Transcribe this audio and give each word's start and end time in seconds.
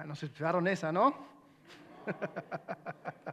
Ah, 0.00 0.04
nos 0.04 0.22
esperaron 0.22 0.66
esa, 0.66 0.90
¿no? 0.90 1.14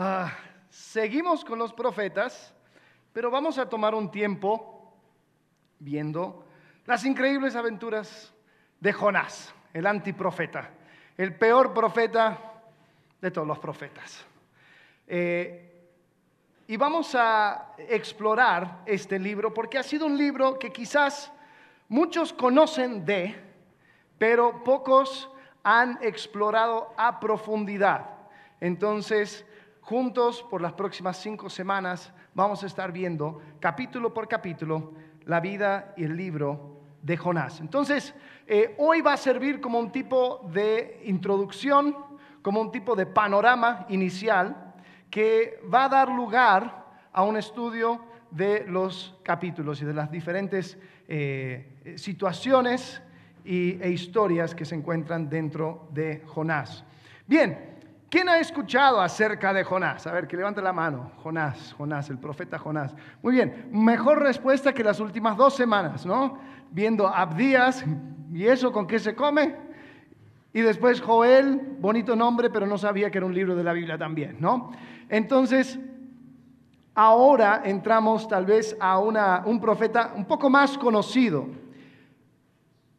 Ah, 0.00 0.32
seguimos 0.70 1.44
con 1.44 1.58
los 1.58 1.72
profetas, 1.72 2.54
pero 3.12 3.32
vamos 3.32 3.58
a 3.58 3.68
tomar 3.68 3.96
un 3.96 4.12
tiempo 4.12 4.96
viendo 5.80 6.46
las 6.86 7.04
increíbles 7.04 7.56
aventuras 7.56 8.32
de 8.78 8.92
Jonás, 8.92 9.52
el 9.74 9.88
antiprofeta, 9.88 10.70
el 11.16 11.34
peor 11.34 11.74
profeta 11.74 12.38
de 13.20 13.32
todos 13.32 13.48
los 13.48 13.58
profetas. 13.58 14.24
Eh, 15.08 15.90
y 16.68 16.76
vamos 16.76 17.16
a 17.16 17.72
explorar 17.76 18.82
este 18.86 19.18
libro 19.18 19.52
porque 19.52 19.78
ha 19.78 19.82
sido 19.82 20.06
un 20.06 20.16
libro 20.16 20.60
que 20.60 20.70
quizás 20.70 21.32
muchos 21.88 22.32
conocen 22.32 23.04
de, 23.04 23.34
pero 24.16 24.62
pocos 24.62 25.28
han 25.62 25.98
explorado 26.02 26.92
a 26.96 27.20
profundidad. 27.20 28.10
Entonces, 28.60 29.44
juntos 29.80 30.44
por 30.50 30.60
las 30.60 30.72
próximas 30.72 31.16
cinco 31.16 31.48
semanas 31.48 32.12
vamos 32.34 32.62
a 32.62 32.66
estar 32.66 32.92
viendo 32.92 33.40
capítulo 33.60 34.12
por 34.12 34.28
capítulo 34.28 34.92
la 35.24 35.40
vida 35.40 35.94
y 35.96 36.04
el 36.04 36.16
libro 36.16 36.78
de 37.02 37.16
Jonás. 37.16 37.60
Entonces, 37.60 38.14
eh, 38.46 38.74
hoy 38.78 39.00
va 39.00 39.12
a 39.12 39.16
servir 39.16 39.60
como 39.60 39.78
un 39.78 39.92
tipo 39.92 40.48
de 40.52 41.00
introducción, 41.04 41.96
como 42.42 42.60
un 42.60 42.72
tipo 42.72 42.96
de 42.96 43.06
panorama 43.06 43.86
inicial 43.88 44.74
que 45.10 45.60
va 45.72 45.84
a 45.84 45.88
dar 45.88 46.08
lugar 46.08 46.86
a 47.12 47.22
un 47.22 47.36
estudio 47.36 48.00
de 48.30 48.64
los 48.66 49.16
capítulos 49.22 49.80
y 49.80 49.84
de 49.84 49.94
las 49.94 50.10
diferentes 50.10 50.78
eh, 51.08 51.94
situaciones 51.96 53.02
e 53.44 53.90
historias 53.90 54.54
que 54.54 54.64
se 54.64 54.74
encuentran 54.74 55.28
dentro 55.28 55.88
de 55.92 56.22
Jonás. 56.26 56.84
Bien, 57.26 57.76
¿quién 58.10 58.28
ha 58.28 58.38
escuchado 58.38 59.00
acerca 59.00 59.52
de 59.52 59.64
Jonás? 59.64 60.06
A 60.06 60.12
ver, 60.12 60.26
que 60.26 60.36
levante 60.36 60.62
la 60.62 60.72
mano. 60.72 61.12
Jonás, 61.22 61.74
Jonás, 61.78 62.10
el 62.10 62.18
profeta 62.18 62.58
Jonás. 62.58 62.94
Muy 63.22 63.34
bien, 63.34 63.68
mejor 63.72 64.22
respuesta 64.22 64.72
que 64.72 64.84
las 64.84 65.00
últimas 65.00 65.36
dos 65.36 65.54
semanas, 65.54 66.04
¿no? 66.04 66.38
Viendo 66.70 67.06
Abdías, 67.06 67.84
¿y 68.32 68.46
eso 68.46 68.72
con 68.72 68.86
qué 68.86 68.98
se 68.98 69.14
come? 69.14 69.56
Y 70.52 70.62
después 70.62 71.00
Joel, 71.00 71.76
bonito 71.78 72.16
nombre, 72.16 72.50
pero 72.50 72.66
no 72.66 72.78
sabía 72.78 73.10
que 73.10 73.18
era 73.18 73.26
un 73.26 73.34
libro 73.34 73.54
de 73.54 73.62
la 73.62 73.72
Biblia 73.72 73.98
también, 73.98 74.36
¿no? 74.40 74.72
Entonces, 75.08 75.78
ahora 76.94 77.62
entramos 77.64 78.26
tal 78.26 78.44
vez 78.44 78.76
a 78.80 78.98
un 78.98 79.60
profeta 79.60 80.12
un 80.16 80.24
poco 80.24 80.50
más 80.50 80.76
conocido. 80.76 81.46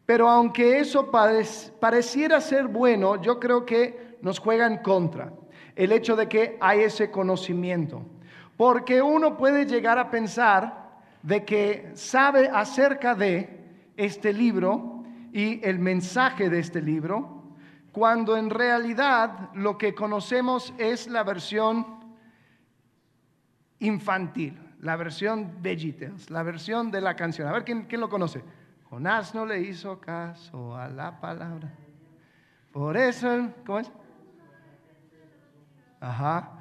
Pero 0.10 0.28
aunque 0.28 0.80
eso 0.80 1.12
pareciera 1.12 2.42
ser 2.42 2.68
bueno, 2.68 3.22
yo 3.22 3.40
creo 3.40 3.64
que 3.64 4.18
nos 4.24 4.40
juega 4.40 4.66
en 4.66 4.78
contra 4.78 5.32
el 5.76 5.92
hecho 5.92 6.16
de 6.16 6.28
que 6.28 6.58
hay 6.60 6.80
ese 6.80 7.12
conocimiento. 7.12 8.02
Porque 8.58 9.04
uno 9.04 9.38
puede 9.38 9.68
llegar 9.68 10.00
a 10.00 10.10
pensar 10.10 10.98
de 11.22 11.46
que 11.46 11.92
sabe 11.94 12.50
acerca 12.52 13.14
de 13.14 13.56
este 13.98 14.34
libro 14.34 15.04
y 15.32 15.64
el 15.64 15.78
mensaje 15.78 16.50
de 16.50 16.58
este 16.58 16.82
libro, 16.82 17.44
cuando 17.92 18.36
en 18.36 18.50
realidad 18.50 19.52
lo 19.54 19.78
que 19.78 19.94
conocemos 19.94 20.74
es 20.80 21.08
la 21.08 21.22
versión 21.22 21.86
infantil, 23.78 24.60
la 24.82 24.96
versión 24.96 25.62
VeggieTales, 25.62 26.32
la 26.32 26.42
versión 26.42 26.90
de 26.90 27.00
la 27.00 27.16
canción. 27.16 27.48
A 27.48 27.52
ver, 27.52 27.64
¿quién, 27.64 27.84
¿quién, 27.84 28.02
lo 28.02 28.10
conoce? 28.10 28.42
Jonás 28.90 29.34
no 29.36 29.46
le 29.46 29.62
hizo 29.62 30.00
caso 30.00 30.76
a 30.76 30.88
la 30.88 31.20
palabra. 31.20 31.72
Por 32.72 32.98
eso, 32.98 33.50
¿cómo 33.66 33.80
es? 33.80 33.92
Ajá. 36.00 36.52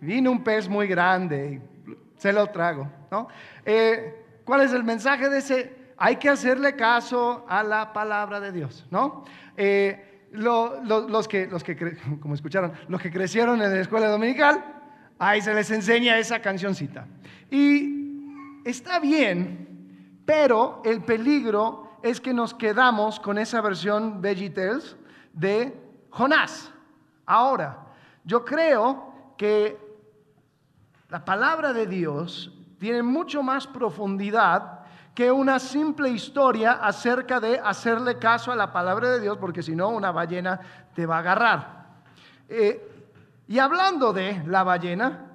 Vino 0.00 0.30
un 0.30 0.42
pez 0.42 0.68
muy 0.68 0.86
grande 0.86 1.60
y 1.86 1.92
se 2.16 2.32
lo 2.32 2.46
trago, 2.48 2.88
¿no? 3.10 3.28
Eh, 3.64 4.40
¿Cuál 4.44 4.62
es 4.62 4.72
el 4.72 4.82
mensaje 4.82 5.28
de 5.28 5.38
ese? 5.38 5.76
Hay 5.96 6.16
que 6.16 6.28
hacerle 6.28 6.74
caso 6.74 7.44
a 7.48 7.62
la 7.62 7.92
palabra 7.92 8.40
de 8.40 8.50
Dios, 8.52 8.86
¿no? 8.90 9.24
Eh, 9.56 10.28
los, 10.32 11.28
que, 11.28 11.46
los 11.46 11.62
que, 11.62 11.76
como 12.20 12.34
escucharon, 12.34 12.72
los 12.88 13.00
que 13.00 13.10
crecieron 13.10 13.62
en 13.62 13.72
la 13.72 13.80
escuela 13.80 14.08
dominical, 14.08 14.82
Ahí 15.24 15.40
se 15.40 15.54
les 15.54 15.70
enseña 15.70 16.18
esa 16.18 16.40
cancioncita. 16.40 17.06
Y 17.48 18.58
está 18.64 18.98
bien, 18.98 19.71
pero 20.24 20.82
el 20.84 21.02
peligro 21.02 21.90
es 22.02 22.20
que 22.20 22.34
nos 22.34 22.54
quedamos 22.54 23.20
con 23.20 23.38
esa 23.38 23.60
versión 23.60 24.20
VeggieTales 24.20 24.96
de 25.32 25.80
Jonás. 26.10 26.72
Ahora, 27.26 27.78
yo 28.24 28.44
creo 28.44 29.34
que 29.36 29.78
la 31.08 31.24
palabra 31.24 31.72
de 31.72 31.86
Dios 31.86 32.52
tiene 32.78 33.02
mucho 33.02 33.42
más 33.42 33.66
profundidad 33.66 34.80
que 35.14 35.30
una 35.30 35.58
simple 35.58 36.08
historia 36.08 36.72
acerca 36.72 37.38
de 37.38 37.58
hacerle 37.58 38.18
caso 38.18 38.50
a 38.50 38.56
la 38.56 38.72
palabra 38.72 39.10
de 39.10 39.20
Dios, 39.20 39.36
porque 39.38 39.62
si 39.62 39.76
no, 39.76 39.90
una 39.90 40.10
ballena 40.10 40.58
te 40.94 41.04
va 41.04 41.16
a 41.16 41.18
agarrar. 41.18 41.86
Eh, 42.48 42.88
y 43.46 43.58
hablando 43.58 44.12
de 44.12 44.42
la 44.46 44.62
ballena, 44.62 45.31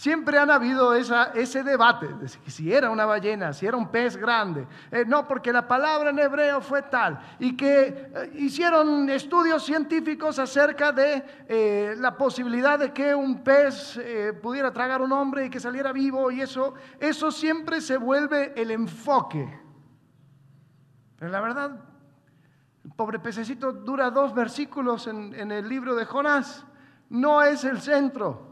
siempre 0.00 0.38
han 0.38 0.50
habido 0.50 0.94
ese 0.94 1.62
debate 1.62 2.08
de 2.08 2.26
si 2.26 2.72
era 2.72 2.88
una 2.88 3.04
ballena, 3.04 3.52
si 3.52 3.66
era 3.66 3.76
un 3.76 3.90
pez 3.90 4.16
grande. 4.16 4.66
Eh, 4.90 5.04
no, 5.06 5.28
porque 5.28 5.52
la 5.52 5.68
palabra 5.68 6.08
en 6.08 6.18
hebreo 6.18 6.62
fue 6.62 6.80
tal. 6.80 7.20
Y 7.38 7.54
que 7.54 8.10
eh, 8.14 8.32
hicieron 8.36 9.10
estudios 9.10 9.62
científicos 9.62 10.38
acerca 10.38 10.90
de 10.90 11.22
eh, 11.46 11.94
la 11.98 12.16
posibilidad 12.16 12.78
de 12.78 12.94
que 12.94 13.14
un 13.14 13.44
pez 13.44 14.00
pudiera 14.40 14.72
tragar 14.72 15.02
un 15.02 15.12
hombre 15.12 15.44
y 15.44 15.50
que 15.50 15.60
saliera 15.60 15.92
vivo. 15.92 16.30
Y 16.30 16.40
eso, 16.40 16.72
eso 16.98 17.30
siempre 17.30 17.82
se 17.82 17.98
vuelve 17.98 18.54
el 18.56 18.70
enfoque. 18.70 19.60
Pero 21.18 21.30
la 21.30 21.42
verdad, 21.42 21.72
el 22.86 22.92
pobre 22.92 23.18
pececito 23.18 23.70
dura 23.70 24.10
dos 24.10 24.32
versículos 24.32 25.06
en 25.08 25.52
el 25.52 25.68
libro 25.68 25.94
de 25.94 26.06
Jonás 26.06 26.64
no 27.10 27.42
es 27.42 27.64
el 27.64 27.82
centro, 27.82 28.49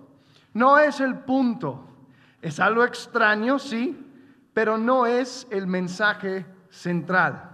no 0.54 0.78
es 0.78 1.00
el 1.00 1.18
punto. 1.18 1.84
Es 2.40 2.60
algo 2.60 2.84
extraño, 2.84 3.58
sí, 3.58 3.96
pero 4.54 4.78
no 4.78 5.06
es 5.06 5.46
el 5.50 5.66
mensaje 5.66 6.46
central. 6.70 7.50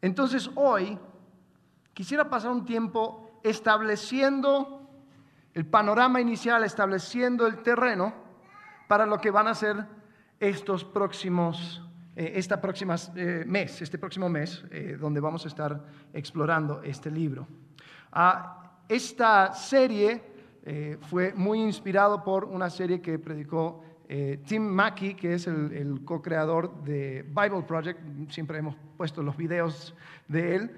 Entonces 0.00 0.50
hoy 0.54 0.98
quisiera 1.92 2.28
pasar 2.28 2.50
un 2.50 2.64
tiempo 2.64 3.40
estableciendo 3.42 4.90
el 5.54 5.66
panorama 5.66 6.20
inicial, 6.20 6.64
estableciendo 6.64 7.46
el 7.46 7.62
terreno 7.62 8.12
para 8.88 9.06
lo 9.06 9.18
que 9.18 9.30
van 9.30 9.48
a 9.48 9.54
ser 9.54 9.86
estos 10.40 10.84
próximos, 10.84 11.82
eh, 12.16 12.32
esta 12.34 12.60
eh, 13.14 13.44
mes, 13.46 13.80
este 13.80 13.98
próximo 13.98 14.28
mes, 14.28 14.64
eh, 14.70 14.96
donde 15.00 15.20
vamos 15.20 15.44
a 15.44 15.48
estar 15.48 15.84
explorando 16.12 16.82
este 16.82 17.10
libro. 17.10 17.46
Ah, 18.12 18.72
esta 18.88 19.52
serie 19.54 20.33
eh, 20.66 20.96
fue 21.02 21.34
muy 21.34 21.60
inspirado 21.60 22.24
por 22.24 22.44
una 22.44 22.70
serie 22.70 23.00
que 23.00 23.18
predicó 23.18 23.84
eh, 24.08 24.40
Tim 24.46 24.62
Mackey, 24.62 25.14
que 25.14 25.34
es 25.34 25.46
el, 25.46 26.02
co-creador 26.04 26.82
de 26.84 27.22
Bible 27.22 27.62
Project. 27.66 28.00
Siempre 28.30 28.58
hemos 28.58 28.74
puesto 28.96 29.22
los 29.22 29.36
videos 29.36 29.94
de 30.28 30.56
él. 30.56 30.70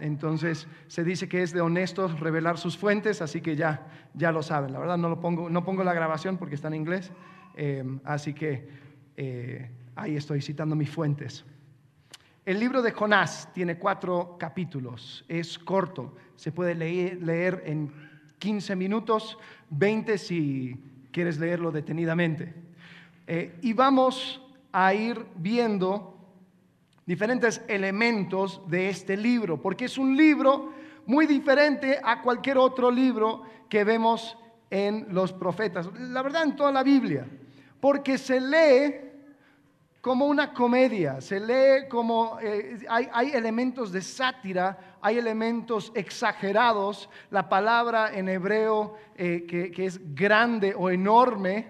entonces 0.00 0.68
se 0.86 1.02
dice 1.02 1.28
que 1.28 1.42
es 1.42 1.52
de 1.52 1.60
honestos 1.60 2.18
revelar 2.20 2.58
sus 2.58 2.76
fuentes, 2.76 3.22
así 3.22 3.40
que 3.40 3.56
ya, 3.56 3.86
ya 4.14 4.30
lo 4.30 4.42
saben. 4.42 4.72
La 4.72 4.78
verdad 4.78 4.98
no, 4.98 5.08
lo 5.08 5.20
pongo, 5.20 5.50
no 5.50 5.64
pongo 5.64 5.82
la 5.82 5.94
grabación 5.94 6.36
porque 6.36 6.54
está 6.54 6.68
en 6.68 6.74
inglés, 6.74 7.12
em, 7.56 8.00
así 8.04 8.34
que 8.34 8.68
eh, 9.16 9.70
ahí 9.96 10.16
estoy 10.16 10.42
citando 10.42 10.76
mis 10.76 10.90
fuentes. 10.90 11.44
El 12.44 12.58
libro 12.58 12.82
de 12.82 12.90
Jonás 12.90 13.48
tiene 13.52 13.78
cuatro 13.78 14.36
capítulos, 14.38 15.24
es 15.28 15.58
corto, 15.58 16.16
se 16.34 16.50
puede 16.50 16.74
leer, 16.74 17.62
en 17.66 17.92
15 18.42 18.74
minutos, 18.74 19.38
20 19.70 20.18
si 20.18 20.76
quieres 21.12 21.38
leerlo 21.38 21.70
detenidamente. 21.70 22.52
Eh, 23.28 23.56
y 23.62 23.72
vamos 23.72 24.42
a 24.72 24.92
ir 24.92 25.24
viendo 25.36 26.18
diferentes 27.06 27.62
elementos 27.68 28.60
de 28.66 28.88
este 28.88 29.16
libro, 29.16 29.62
porque 29.62 29.84
es 29.84 29.96
un 29.96 30.16
libro 30.16 30.72
muy 31.06 31.28
diferente 31.28 32.00
a 32.02 32.20
cualquier 32.20 32.58
otro 32.58 32.90
libro 32.90 33.44
que 33.68 33.84
vemos 33.84 34.36
en 34.70 35.06
los 35.10 35.32
profetas, 35.32 35.88
la 35.96 36.22
verdad 36.22 36.42
en 36.42 36.56
toda 36.56 36.72
la 36.72 36.82
Biblia, 36.82 37.24
porque 37.78 38.18
se 38.18 38.40
lee 38.40 39.12
como 40.00 40.26
una 40.26 40.52
comedia, 40.52 41.20
se 41.20 41.38
lee 41.38 41.88
como 41.88 42.40
eh, 42.42 42.80
hay, 42.88 43.30
elementos 43.34 43.92
de 43.92 44.02
sátira, 44.02 44.91
hay 45.02 45.18
elementos 45.18 45.90
exagerados, 45.96 47.10
la 47.30 47.48
palabra 47.48 48.14
en 48.14 48.28
hebreo 48.28 48.94
eh, 49.16 49.44
que, 49.48 49.84
es 49.84 50.14
grande 50.14 50.74
o 50.76 50.88
enorme 50.88 51.66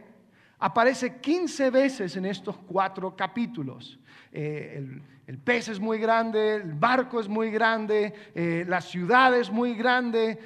aparece 0.59 1.19
15 1.19 1.71
veces 1.71 2.15
en 2.17 2.27
estos 2.27 2.59
cuatro 2.59 3.17
capítulos. 3.17 3.99
eh, 4.33 5.01
el, 5.27 5.39
pez 5.39 5.69
es 5.69 5.81
muy 5.81 5.99
grande, 5.99 6.57
el 6.57 6.75
barco 6.75 7.19
es 7.19 7.27
muy 7.27 7.51
grande, 7.51 8.13
eh, 8.35 8.67
la 8.69 8.83
ciudad 8.83 9.35
es 9.35 9.51
muy 9.51 9.75
grande, 9.75 10.39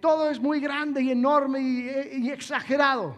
todo 0.00 0.28
es 0.28 0.40
muy 0.40 0.58
grande 0.58 1.00
y 1.00 1.12
enorme 1.12 1.60
y, 1.60 2.28
exagerado. 2.28 3.16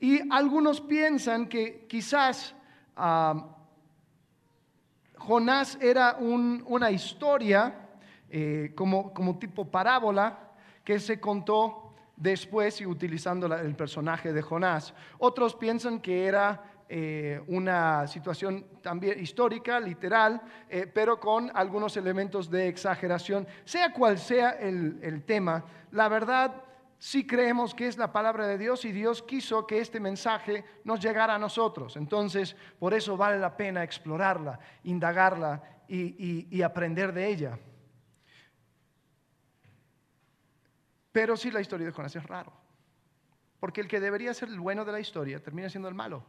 Y 0.00 0.20
algunos 0.32 0.80
piensan 0.80 1.46
que 1.46 1.84
quizás 1.86 2.54
ah, 2.96 3.54
Jonás 5.18 5.76
era 5.82 6.16
una 6.18 6.90
historia 6.90 7.83
como, 8.74 9.14
como 9.14 9.38
tipo 9.38 9.70
parábola 9.70 10.50
que 10.82 10.98
se 10.98 11.20
contó 11.20 11.94
después 12.16 12.80
y 12.80 12.86
utilizando 12.86 13.46
el 13.54 13.74
personaje 13.74 14.32
de 14.32 14.42
Jonás. 14.42 14.94
Otros 15.18 15.54
piensan 15.54 16.00
que 16.00 16.26
era 16.26 16.62
eh, 16.88 17.40
una 17.48 18.06
situación 18.06 18.66
también 18.82 19.18
histórica, 19.20 19.80
literal, 19.80 20.40
eh, 20.68 20.86
pero 20.86 21.18
con 21.18 21.50
algunos 21.54 21.96
elementos 21.96 22.50
de 22.50 22.68
exageración. 22.68 23.46
Sea 23.64 23.92
cual 23.92 24.18
sea 24.18 24.50
el 24.50 25.22
tema, 25.24 25.64
la 25.90 26.08
verdad 26.08 26.62
sí 26.98 27.26
creemos 27.26 27.74
que 27.74 27.88
es 27.88 27.98
la 27.98 28.12
palabra 28.12 28.46
de 28.46 28.58
Dios 28.58 28.84
y 28.84 28.92
Dios 28.92 29.22
quiso 29.22 29.66
que 29.66 29.80
este 29.80 29.98
mensaje 30.00 30.64
nos 30.84 31.00
llegara 31.00 31.34
a 31.34 31.38
nosotros. 31.38 31.96
Entonces, 31.96 32.54
por 32.78 32.94
eso 32.94 33.16
vale 33.16 33.38
la 33.38 33.56
pena 33.56 33.82
explorarla, 33.82 34.58
indagarla 34.84 35.62
y 35.86 36.62
aprender 36.62 37.12
de 37.12 37.28
ella. 37.28 37.58
Pero 41.14 41.36
sí 41.36 41.52
la 41.52 41.60
historia 41.60 41.86
de 41.86 41.92
Jonás 41.92 42.16
es 42.16 42.26
raro. 42.26 42.52
Porque 43.60 43.80
el 43.80 43.86
que 43.86 44.00
debería 44.00 44.34
ser 44.34 44.48
el 44.48 44.58
bueno 44.58 44.84
de 44.84 44.90
la 44.90 44.98
historia 44.98 45.40
termina 45.40 45.70
siendo 45.70 45.88
el 45.88 45.94
malo. 45.94 46.24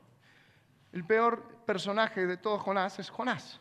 El 0.92 1.04
peor 1.04 1.42
personaje 1.66 2.28
de 2.28 2.38
todo 2.38 2.60
Jonás 2.60 3.00
es 3.00 3.10
Jonás. 3.10 3.60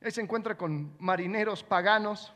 Él 0.00 0.10
se 0.10 0.20
encuentra 0.20 0.56
con 0.56 0.96
marineros 0.98 1.62
paganos 1.62 2.34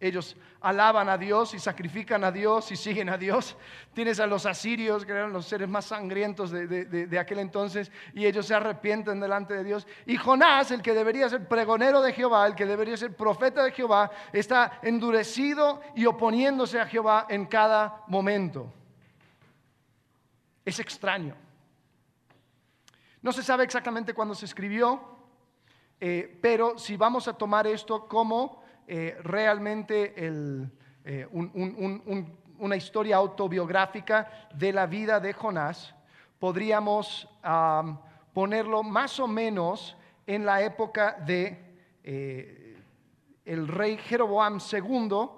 ellos 0.00 0.36
alaban 0.60 1.08
a 1.08 1.16
Dios 1.16 1.54
y 1.54 1.58
sacrifican 1.58 2.24
a 2.24 2.32
Dios 2.32 2.70
y 2.72 2.76
siguen 2.76 3.08
a 3.08 3.16
Dios. 3.16 3.56
Tienes 3.92 4.18
a 4.18 4.26
los 4.26 4.44
asirios, 4.44 5.04
que 5.04 5.12
eran 5.12 5.32
los 5.32 5.46
seres 5.46 5.68
más 5.68 5.86
sangrientos 5.86 6.50
de, 6.50 7.18
aquel 7.18 7.38
entonces, 7.38 7.92
y 8.12 8.26
ellos 8.26 8.46
se 8.46 8.54
arrepienten 8.54 9.20
delante 9.20 9.54
de 9.54 9.64
Dios. 9.64 9.86
Y 10.06 10.16
Jonás, 10.16 10.70
el 10.72 10.82
que 10.82 10.94
debería 10.94 11.28
ser 11.28 11.46
pregonero 11.46 12.02
de 12.02 12.12
Jehová, 12.12 12.46
el 12.46 12.54
que 12.54 12.66
debería 12.66 12.96
ser 12.96 13.14
profeta 13.14 13.62
de 13.62 13.72
Jehová, 13.72 14.10
está 14.32 14.80
endurecido 14.82 15.80
y 15.94 16.06
oponiéndose 16.06 16.80
a 16.80 16.86
Jehová 16.86 17.26
en 17.28 17.46
cada 17.46 18.02
momento. 18.08 18.72
Es 20.64 20.80
extraño. 20.80 21.36
No 23.22 23.32
se 23.32 23.42
sabe 23.42 23.64
exactamente 23.64 24.12
cuándo 24.12 24.34
se 24.34 24.44
escribió, 24.44 25.00
eh, 26.00 26.38
pero 26.42 26.76
si 26.78 26.96
vamos 26.96 27.28
a 27.28 27.34
tomar 27.34 27.66
esto 27.66 28.06
como 28.06 28.63
eh, 28.86 29.16
realmente 29.22 30.12
eh, 30.14 31.26
una 32.58 32.76
historia 32.76 33.16
autobiográfica 33.16 34.48
de 34.54 34.72
la 34.72 34.86
vida 34.86 35.20
de 35.20 35.32
Jonás, 35.32 35.94
podríamos 36.38 37.28
ponerlo 38.34 38.82
más 38.82 39.18
o 39.20 39.26
menos 39.26 39.96
en 40.26 40.44
la 40.44 40.62
época 40.62 41.16
de 41.26 41.76
eh, 42.02 42.78
el 43.46 43.68
rey 43.68 43.96
Jeroboam 43.96 44.58
II 44.58 45.28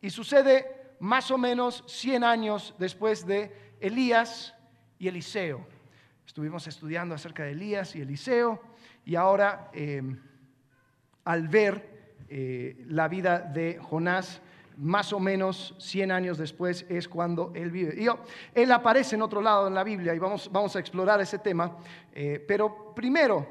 y 0.00 0.10
sucede 0.10 0.94
más 0.98 1.30
o 1.30 1.38
menos 1.38 1.84
100 1.86 2.24
años 2.24 2.74
después 2.78 3.24
de 3.24 3.76
Elías 3.80 4.54
y 4.98 5.06
Eliseo. 5.06 5.64
Estuvimos 6.26 6.66
estudiando 6.66 7.14
acerca 7.14 7.44
de 7.44 7.52
Elías 7.52 7.94
y 7.94 8.00
Eliseo 8.00 8.60
y 9.04 9.14
ahora 9.14 9.70
al 11.24 11.48
ver 11.48 11.99
eh, 12.32 12.84
la 12.86 13.08
vida 13.08 13.40
de 13.40 13.80
Jonás, 13.80 14.40
más 14.76 15.12
o 15.12 15.18
menos 15.18 15.74
100 15.80 16.12
años 16.12 16.38
después 16.38 16.86
es 16.88 17.08
cuando 17.08 17.50
él 17.56 17.72
vive. 17.72 18.00
Y 18.00 18.06
él 18.54 18.70
aparece 18.70 19.16
en 19.16 19.22
otro 19.22 19.42
lado 19.42 19.66
en 19.66 19.74
la 19.74 19.82
Biblia 19.82 20.14
y 20.14 20.18
vamos, 20.20 20.48
vamos 20.50 20.76
a 20.76 20.78
explorar 20.78 21.20
ese 21.20 21.40
tema, 21.40 21.76
eh, 22.12 22.42
pero 22.46 22.94
primero 22.94 23.46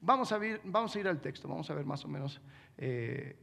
vamos 0.00 0.32
a, 0.32 0.40
vamos 0.64 0.96
a 0.96 0.98
ir 0.98 1.06
al 1.06 1.20
texto, 1.20 1.46
vamos 1.46 1.70
a 1.70 1.74
ver 1.74 1.86
más 1.86 2.04
o 2.04 2.08
menos 2.08 2.40
eh, 2.76 3.36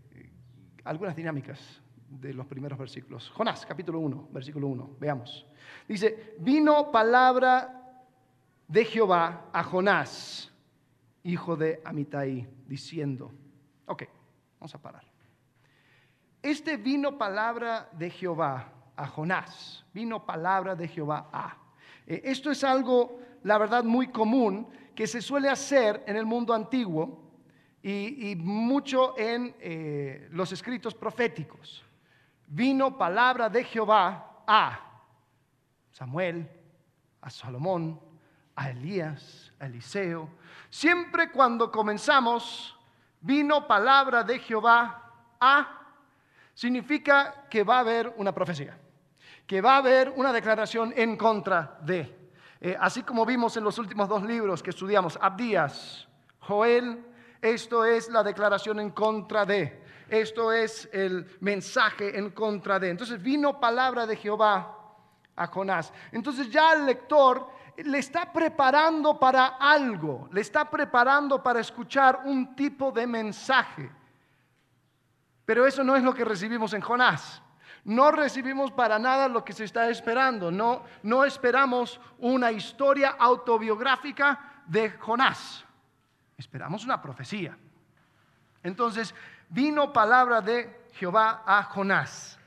algunas 0.84 1.16
dinámicas 1.16 1.82
de 2.10 2.34
los 2.34 2.46
primeros 2.46 2.78
versículos. 2.78 3.30
Jonás, 3.30 3.66
capítulo 3.66 4.00
1, 4.00 4.30
versículo 4.34 4.68
1, 4.68 4.98
veamos. 5.00 5.48
Dice, 5.88 6.36
vino 6.40 6.92
palabra 6.92 8.04
de 8.68 8.84
Jehová 8.84 9.50
a 9.54 9.64
Jonás, 9.64 10.52
hijo 11.24 11.56
de 11.56 11.82
Amitai, 11.86 12.48
diciendo, 12.68 13.32
ok, 13.86 14.04
Vamos 14.66 14.74
a 14.74 14.82
parar. 14.82 15.04
Este 16.42 16.78
vino 16.78 17.20
palabra 17.20 17.88
de 17.92 18.10
Jehová 18.10 18.68
a 18.96 19.06
Jonás, 19.06 19.86
vino 19.94 20.26
palabra 20.26 20.74
de 20.74 20.88
Jehová 20.88 21.30
a. 21.32 21.56
Eh, 22.08 22.24
esto 22.24 22.50
es 22.50 22.64
algo, 22.64 23.20
la 23.44 23.60
verdad, 23.60 23.84
muy 23.84 24.08
común 24.08 24.68
que 24.96 25.06
se 25.06 25.22
suele 25.22 25.50
hacer 25.50 26.04
en 26.08 26.16
el 26.16 26.26
mundo 26.26 26.52
antiguo 26.52 27.32
y, 27.84 28.36
mucho 28.38 29.16
en 29.20 29.56
eh, 29.60 30.30
los 30.32 30.52
escritos 30.52 30.96
proféticos. 30.96 31.86
Vino 32.48 32.98
palabra 32.98 33.50
de 33.50 33.66
Jehová 33.66 34.42
a 34.48 35.04
Samuel, 35.92 36.50
a 37.22 37.30
Salomón, 37.30 38.02
a 38.56 38.72
Elías, 38.72 39.54
a 39.60 39.68
Eliseo. 39.68 40.28
Siempre 40.72 41.30
cuando 41.30 41.72
comenzamos 41.72 42.75
vino 43.26 43.66
palabra 43.66 44.24
de 44.24 44.38
Jehová 44.38 45.02
a, 45.40 45.82
significa 46.54 47.48
que 47.50 47.64
va 47.64 47.78
a 47.78 47.80
haber 47.80 48.14
una 48.18 48.32
profecía, 48.32 48.78
que 49.48 49.62
va 49.62 49.74
a 49.74 49.78
haber 49.78 50.14
una 50.16 50.32
declaración 50.32 50.94
en 50.96 51.18
contra 51.18 51.80
de. 51.82 52.30
Eh, 52.62 52.78
así 52.80 53.02
como 53.02 53.26
vimos 53.26 53.58
en 53.58 53.64
los 53.64 53.80
últimos 53.80 54.08
dos 54.08 54.22
libros 54.24 54.62
que 54.62 54.70
estudiamos, 54.70 55.18
Abdías, 55.20 56.08
Joel, 56.40 57.04
esto 57.42 57.84
es 57.84 58.10
la 58.10 58.24
declaración 58.24 58.80
en 58.80 58.92
contra 58.92 59.44
de. 59.44 59.84
Esto 60.08 60.52
es 60.52 60.88
el 60.94 61.26
mensaje 61.40 62.18
en 62.18 62.30
contra 62.30 62.80
de. 62.80 62.92
Entonces 62.92 63.20
vino 63.22 63.60
palabra 63.60 64.06
de 64.06 64.16
Jehová 64.18 64.78
a 65.36 65.48
Jonás. 65.48 65.92
Entonces 66.12 66.52
ya 66.52 66.74
el 66.74 66.86
lector 66.86 67.50
le 67.84 68.00
está 68.00 68.32
preparando 68.32 69.20
para 69.20 69.58
algo, 69.60 70.30
le 70.32 70.42
está 70.42 70.70
preparando 70.70 71.42
para 71.42 71.60
escuchar 71.60 72.22
un 72.26 72.56
tipo 72.56 72.92
de 72.92 73.06
mensaje. 73.06 73.92
Pero 75.46 75.66
eso 75.66 75.84
no 75.84 75.96
es 75.96 76.04
lo 76.04 76.14
que 76.14 76.26
recibimos 76.26 76.74
en 76.74 76.82
Jonás. 76.82 77.42
No 77.84 78.12
recibimos 78.12 78.72
para 78.72 78.98
nada 78.98 79.28
lo 79.28 79.46
que 79.46 79.54
se 79.54 79.64
está 79.64 79.90
esperando. 79.90 80.50
No, 80.50 80.84
no 81.04 81.24
esperamos 81.24 82.00
una 82.18 82.52
historia 82.52 83.16
autobiográfica 83.20 84.64
de 84.66 84.92
Jonás. 84.92 85.64
Esperamos 86.38 86.84
una 86.84 87.02
profecía. 87.02 87.56
Entonces 88.64 89.14
vino 89.50 89.94
palabra 89.94 90.42
de 90.42 90.88
Jehová 90.94 91.44
a 91.46 91.62
Jonás, 91.64 92.40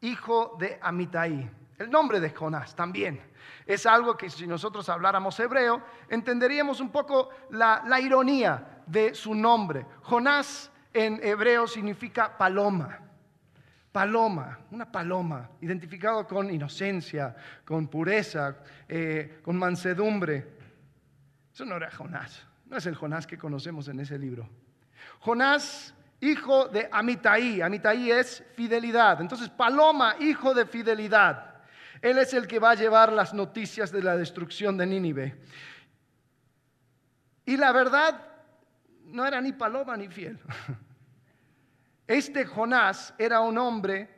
hijo 0.00 0.56
de 0.58 0.78
Amitai. 0.80 1.50
El 1.78 1.90
nombre 1.90 2.20
de 2.20 2.30
Jonás 2.30 2.74
también 2.74 3.20
es 3.66 3.84
algo 3.84 4.16
que 4.16 4.30
si 4.30 4.46
nosotros 4.46 4.88
habláramos 4.88 5.38
hebreo, 5.40 5.82
entenderíamos 6.08 6.80
un 6.80 6.90
poco 6.90 7.30
la, 7.50 8.00
ironía 8.00 8.82
de 8.86 9.14
su 9.14 9.34
nombre. 9.34 9.84
Jonás 10.02 10.70
en 10.94 11.20
hebreo 11.22 11.66
significa 11.66 12.36
paloma. 12.36 13.00
Paloma, 13.90 14.58
una 14.70 14.90
paloma, 14.90 15.48
identificado 15.62 16.26
con 16.26 16.50
inocencia, 16.50 17.34
con 17.64 17.88
pureza, 17.88 18.56
eh, 18.88 19.40
con 19.42 19.56
mansedumbre. 19.56 20.46
Eso 21.52 21.64
no 21.64 21.76
era 21.76 21.90
Jonás, 21.90 22.46
no 22.66 22.76
es 22.76 22.84
el 22.84 22.94
Jonás 22.94 23.26
que 23.26 23.38
conocemos 23.38 23.88
en 23.88 24.00
ese 24.00 24.18
libro. 24.18 24.46
Jonás, 25.20 25.94
hijo 26.20 26.68
de 26.68 26.88
Amitai, 26.92 27.62
Amitai 27.62 28.10
es 28.10 28.44
fidelidad. 28.54 29.20
Entonces, 29.22 29.48
paloma, 29.48 30.16
hijo 30.20 30.52
de 30.52 30.66
fidelidad. 30.66 31.55
Él 32.06 32.18
es 32.18 32.32
el 32.34 32.46
que 32.46 32.60
va 32.60 32.70
a 32.70 32.74
llevar 32.76 33.12
las 33.12 33.34
noticias 33.34 33.90
de 33.90 34.00
la 34.00 34.16
destrucción 34.16 34.76
de 34.76 34.86
Nínive. 34.86 35.36
Y 37.44 37.56
la 37.56 37.72
verdad, 37.72 38.24
no 39.06 39.26
era 39.26 39.40
ni 39.40 39.52
paloma 39.52 39.96
ni 39.96 40.06
fiel. 40.06 40.38
Este 42.06 42.46
Jonás 42.46 43.12
era 43.18 43.40
un 43.40 43.58
hombre 43.58 44.08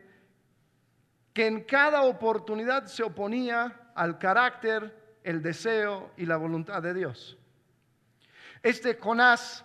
que 1.33 1.47
en 1.47 1.65
cada 1.65 2.03
oportunidad 2.03 2.85
se 2.85 3.03
oponía 3.03 3.93
al 3.95 4.19
carácter, 4.19 5.17
el 5.25 5.41
deseo 5.41 6.13
y 6.19 6.27
la 6.27 6.37
voluntad 6.37 6.83
de 6.83 6.93
Dios. 6.93 7.39
Este 8.63 8.97
Jonás 8.97 9.65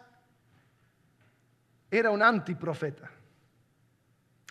era 1.92 2.10
un 2.10 2.24
antiprofeta. 2.24 3.12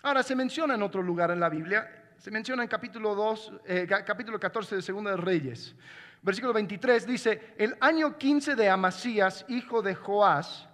Ahora 0.03 0.21
se 0.21 0.35
menciona 0.35 0.75
en 0.75 0.83
otro 0.83 1.01
lugar 1.01 1.31
en 1.31 1.39
la 1.39 1.49
Biblia 1.49 2.02
se 2.23 2.31
menciona 2.31 2.63
en 2.63 2.69
capítulo, 2.69 3.15
2, 3.15 3.51
eh, 3.65 3.85
capítulo 4.05 4.39
14 4.39 4.77
de 4.77 4.81
Segunda 4.81 5.11
de 5.11 5.17
Reyes. 5.17 5.75
Versículo 6.21 6.53
23 6.53 7.05
dice, 7.05 7.53
el 7.57 7.75
año 7.81 8.17
15 8.17 8.55
de 8.55 8.69
Amasías, 8.69 9.43
hijo 9.49 9.81
de 9.81 9.93
Joás, 9.93 10.69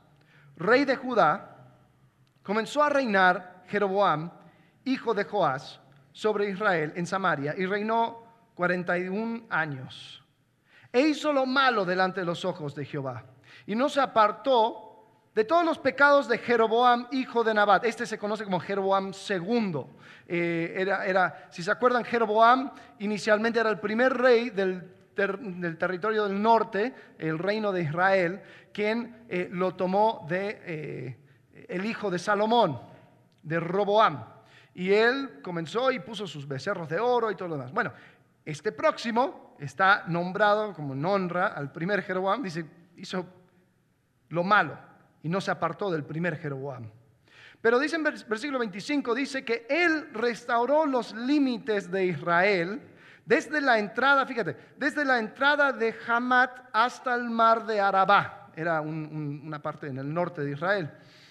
rey 0.58 0.86
de 0.86 0.96
Judá, 0.96 1.58
comenzó 2.44 2.84
a 2.84 2.90
reinar 2.90 3.64
Jeroboam, 3.68 4.30
hijo 4.86 5.16
de 5.16 5.24
Joás, 5.24 5.80
sobre 6.12 6.52
Israel 6.52 6.94
en 6.96 7.08
Samaria 7.08 7.56
y 7.58 7.66
reinó 7.66 8.52
41 8.54 9.48
años. 9.50 10.24
E 10.94 11.02
hizo 11.02 11.34
lo 11.34 11.48
malo 11.48 11.84
delante 11.84 12.20
de 12.20 12.28
los 12.28 12.46
ojos 12.46 12.76
de 12.76 12.86
Jehová 12.86 13.24
y 13.66 13.74
no 13.74 13.90
se 13.90 14.02
apartó 14.02 14.89
de 15.36 15.44
todos 15.44 15.64
los 15.64 15.78
pecados 15.78 16.28
de 16.28 16.38
Jeroboam, 16.38 17.08
hijo 17.12 17.44
de 17.44 17.54
Nabat. 17.54 17.86
Este 17.86 18.06
se 18.06 18.18
conoce 18.18 18.44
como 18.44 18.60
Jeroboam 18.60 19.12
II. 19.30 19.86
Eh, 20.28 20.74
era, 20.78 21.48
si 21.52 21.64
se 21.64 21.72
acuerdan, 21.72 22.04
Jeroboam 22.04 22.72
inicialmente 23.00 23.60
era 23.60 23.70
el 23.70 23.80
primer 23.80 24.14
rey 24.14 24.50
del, 24.50 24.96
territorio 25.78 26.26
del 26.28 26.42
norte, 26.42 26.94
el 27.18 27.38
reino 27.38 27.72
de 27.72 27.84
Israel, 27.84 28.42
quien 28.74 29.26
eh, 29.30 29.50
lo 29.52 29.76
tomó 29.76 30.26
de 30.28 30.62
eh, 30.66 31.18
el 31.68 31.86
hijo 31.86 32.10
de 32.10 32.18
Salomón, 32.18 32.80
de 33.44 33.60
Roboam. 33.60 34.26
Y 34.74 34.92
él 34.92 35.42
comenzó 35.44 35.92
y 35.92 36.00
puso 36.00 36.26
sus 36.26 36.48
becerros 36.48 36.90
de 36.90 37.00
oro 37.00 37.30
y 37.30 37.36
todo 37.36 37.50
lo 37.50 37.56
demás. 37.56 37.72
Bueno, 37.72 37.92
este 38.46 38.72
próximo 38.72 39.56
está 39.60 40.06
nombrado 40.08 40.74
como 40.74 40.94
en 40.94 41.06
honra 41.06 41.48
al 41.48 41.72
primer 41.72 42.02
Jeroboam, 42.02 42.42
dice, 42.42 42.66
hizo 42.96 43.26
lo 44.30 44.44
malo 44.44 44.89
y 45.24 45.30
no 45.30 45.42
se 45.42 45.52
apartó 45.52 45.92
del 45.92 46.04
primer 46.04 46.38
Jeroboam. 46.38 46.90
Pero 47.62 47.78
dice 47.78 47.98
en 47.98 48.04
versículo 48.04 48.60
25, 48.60 49.14
dice 49.14 49.44
que 49.44 49.66
él 49.70 50.10
restauró 50.14 50.86
los 50.86 51.14
límites 51.14 51.92
de 51.92 52.06
Israel 52.06 52.82
desde 53.30 53.62
la 53.62 53.78
entrada, 53.78 54.26
fíjate, 54.26 54.58
desde 54.76 55.06
la 55.06 55.20
entrada 55.20 55.72
de 55.72 55.94
Hamat 56.08 56.62
hasta 56.74 57.14
el 57.14 57.26
mar 57.26 57.64
de 57.64 57.80
Arabá, 57.80 58.50
era 58.56 58.82
una 58.82 59.62
parte 59.62 59.86
en 59.86 60.00
el 60.00 60.12
norte 60.12 60.42
de 60.42 60.54
Israel. 60.54 60.90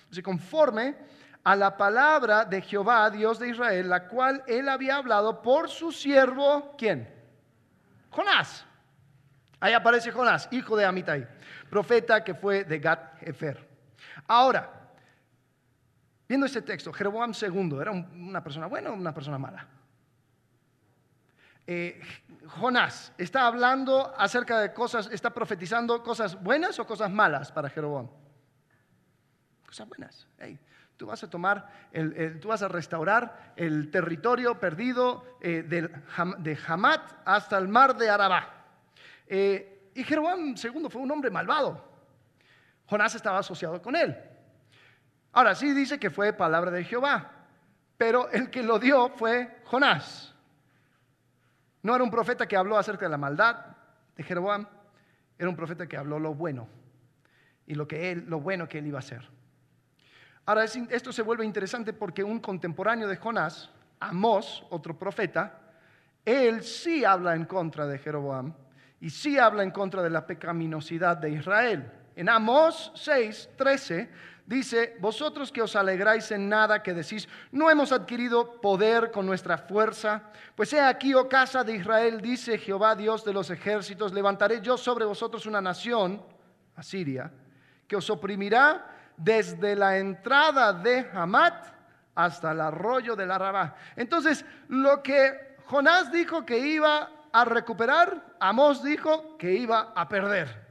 Así 0.09 0.23
conforme 0.23 0.95
a 1.43 1.57
la 1.57 1.77
palabra 1.77 2.45
de 2.45 2.63
Jehová, 2.63 3.11
Dios 3.11 3.41
de 3.41 3.49
Israel, 3.49 3.89
la 3.89 4.07
cual 4.07 4.45
él 4.47 4.69
había 4.69 4.95
hablado 4.95 5.43
por 5.43 5.69
su 5.69 5.91
siervo, 5.91 6.77
¿quién? 6.79 7.13
Jonás. 8.11 8.65
Ahí 9.59 9.73
aparece 9.73 10.13
Jonás, 10.13 10.49
hijo 10.53 10.77
de 10.77 10.85
Amitai, 10.85 11.27
profeta 11.69 12.23
que 12.23 12.35
fue 12.35 12.63
de 12.63 12.79
Gat 12.79 13.21
Hefer. 13.23 13.68
Ahora, 14.29 14.93
viendo 16.29 16.47
este 16.47 16.63
texto, 16.63 16.93
Jeroboam 16.93 17.33
II, 17.33 17.79
¿era 17.81 17.91
una 17.91 18.43
persona 18.43 18.67
buena 18.67 18.91
o 18.91 18.95
una 18.95 19.13
persona 19.13 19.39
mala? 19.39 19.67
Eh, 21.67 22.01
Jonás, 22.47 23.13
¿está 23.19 23.47
hablando 23.47 24.15
acerca 24.17 24.61
de 24.61 24.73
cosas, 24.73 25.09
está 25.13 25.35
profetizando 25.35 26.03
cosas 26.03 26.43
buenas 26.43 26.79
o 26.79 26.87
cosas 26.87 27.11
malas 27.11 27.53
para 27.53 27.69
Jeroboam? 27.69 28.09
Cosas 29.67 29.89
buenas. 29.89 30.27
tú 30.97 31.07
vas 31.07 31.23
a 31.23 31.31
tomar, 31.31 31.69
tú 32.41 32.49
vas 32.49 32.63
a 32.63 32.69
restaurar 32.69 33.53
el 33.57 33.91
territorio 33.91 34.59
perdido 34.59 35.39
eh, 35.41 35.63
de 35.63 36.59
Hamat 36.67 37.13
hasta 37.25 37.59
el 37.59 37.69
mar 37.69 37.97
de 37.97 38.09
Arabá. 38.09 38.59
Eh, 39.27 39.91
y 39.95 40.05
Jeroboam 40.05 40.55
II 40.55 40.89
fue 40.89 41.03
un 41.03 41.11
hombre 41.11 41.31
malvado. 41.31 41.88
Jonás 42.89 43.15
estaba 43.15 43.39
asociado 43.39 43.83
con 43.83 43.95
él. 43.95 44.17
Ahora 45.33 45.55
sí 45.55 45.73
dice 45.73 45.99
que 45.99 46.11
fue 46.11 46.33
palabra 46.33 46.71
de 46.71 46.85
Jehová, 46.85 47.31
pero 47.97 48.31
el 48.31 48.51
que 48.51 48.63
lo 48.63 48.79
dio 48.79 49.11
fue 49.11 49.61
Jonás. 49.65 50.35
No 51.83 51.95
era 51.95 52.03
un 52.03 52.11
profeta 52.11 52.47
que 52.47 52.57
habló 52.57 52.79
acerca 52.79 53.05
de 53.07 53.11
la 53.11 53.19
maldad 53.19 53.57
de 54.17 54.23
Jeroboam, 54.23 54.67
era 55.39 55.49
un 55.49 55.57
profeta 55.57 55.87
que 55.87 55.97
habló 55.97 56.19
lo 56.19 56.35
bueno 56.35 56.67
y 57.67 57.75
lo, 57.75 57.87
que 57.87 58.11
él, 58.11 58.25
lo 58.27 58.41
bueno 58.41 58.69
que 58.69 58.79
él 58.79 58.87
iba 58.87 58.99
a 58.99 59.01
hacer. 59.01 59.29
Ahora 60.47 60.65
esto 60.65 61.13
se 61.13 61.23
vuelve 61.23 61.45
interesante 61.45 61.93
porque 61.93 62.25
un 62.25 62.41
contemporáneo 62.41 63.07
de 63.07 63.17
Jonás, 63.17 63.71
Amós, 64.01 64.65
otro 64.71 64.99
profeta, 64.99 65.61
él 66.25 66.63
sí 66.63 67.05
habla 67.05 67.35
en 67.35 67.45
contra 67.45 67.87
de 67.87 67.99
Jeroboam 67.99 68.55
y 69.01 69.11
sí 69.11 69.39
habla 69.39 69.63
en 69.63 69.71
contra 69.71 70.03
de 70.03 70.11
la 70.11 70.27
pecaminosidad 70.27 71.19
de 71.19 71.31
Israel. 71.31 71.93
En 72.19 72.29
Amós 72.29 72.91
6, 72.97 73.51
13 73.55 74.11
dice, 74.45 74.97
vosotros 74.99 75.53
que 75.53 75.63
os 75.63 75.77
alegráis 75.77 76.33
en 76.33 76.49
nada, 76.49 76.83
que 76.83 76.93
decís, 76.93 77.29
no 77.53 77.71
hemos 77.71 77.93
adquirido 77.93 78.61
poder 78.61 79.13
con 79.13 79.25
nuestra 79.25 79.57
fuerza, 79.57 80.25
pues 80.57 80.73
he 80.73 80.81
aquí, 80.81 81.15
oh 81.15 81.29
casa 81.29 81.63
de 81.63 81.77
Israel, 81.77 82.21
dice 82.21 82.59
Jehová 82.59 82.97
Dios 82.97 83.25
de 83.25 83.33
los 83.33 83.51
ejércitos, 83.51 84.13
levantaré 84.13 84.61
yo 84.61 84.77
sobre 84.77 85.05
vosotros 85.05 85.47
una 85.47 85.61
nación, 85.61 86.21
Asiria, 86.75 87.31
que 87.87 87.95
os 87.95 88.11
oprimirá 88.11 89.13
desde 89.17 89.77
la 89.77 89.97
entrada 89.97 90.73
de 90.73 91.09
Hamat 91.15 91.67
hasta 92.17 92.51
el 92.51 92.61
arroyo 92.61 93.15
del 93.15 93.31
Arabá. 93.31 93.77
Entonces, 93.95 94.45
lo 94.67 95.05
que 95.05 95.55
Jonás 95.67 96.11
dijo 96.11 96.45
que 96.45 96.59
iba 96.59 97.29
a 97.33 97.45
recuperar, 97.45 98.35
Amós 98.41 98.83
dijo 98.83 99.39
que 99.39 99.53
iba 99.55 99.93
a 99.95 100.09
perder. 100.09 100.68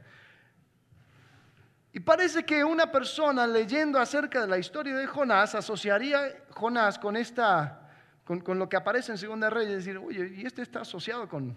Y 1.92 2.00
parece 2.00 2.44
que 2.44 2.62
una 2.64 2.90
persona 2.90 3.46
leyendo 3.46 3.98
acerca 3.98 4.42
de 4.42 4.46
la 4.46 4.58
historia 4.58 4.94
de 4.94 5.06
Jonás 5.06 5.54
asociaría 5.54 6.44
Jonás 6.50 6.98
con 6.98 7.16
esta, 7.16 7.88
con, 8.24 8.58
lo 8.58 8.68
que 8.68 8.76
aparece 8.76 9.12
en 9.12 9.18
Segunda 9.18 9.48
Reyes, 9.48 9.72
y 9.72 9.76
decir, 9.76 9.96
oye, 9.96 10.34
y 10.36 10.46
este 10.46 10.62
está 10.62 10.82
asociado 10.82 11.28
con 11.28 11.56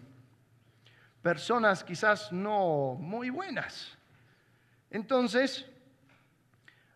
personas 1.22 1.84
quizás 1.84 2.32
no 2.32 2.96
muy 2.96 3.30
buenas. 3.30 3.98
Entonces, 4.90 5.66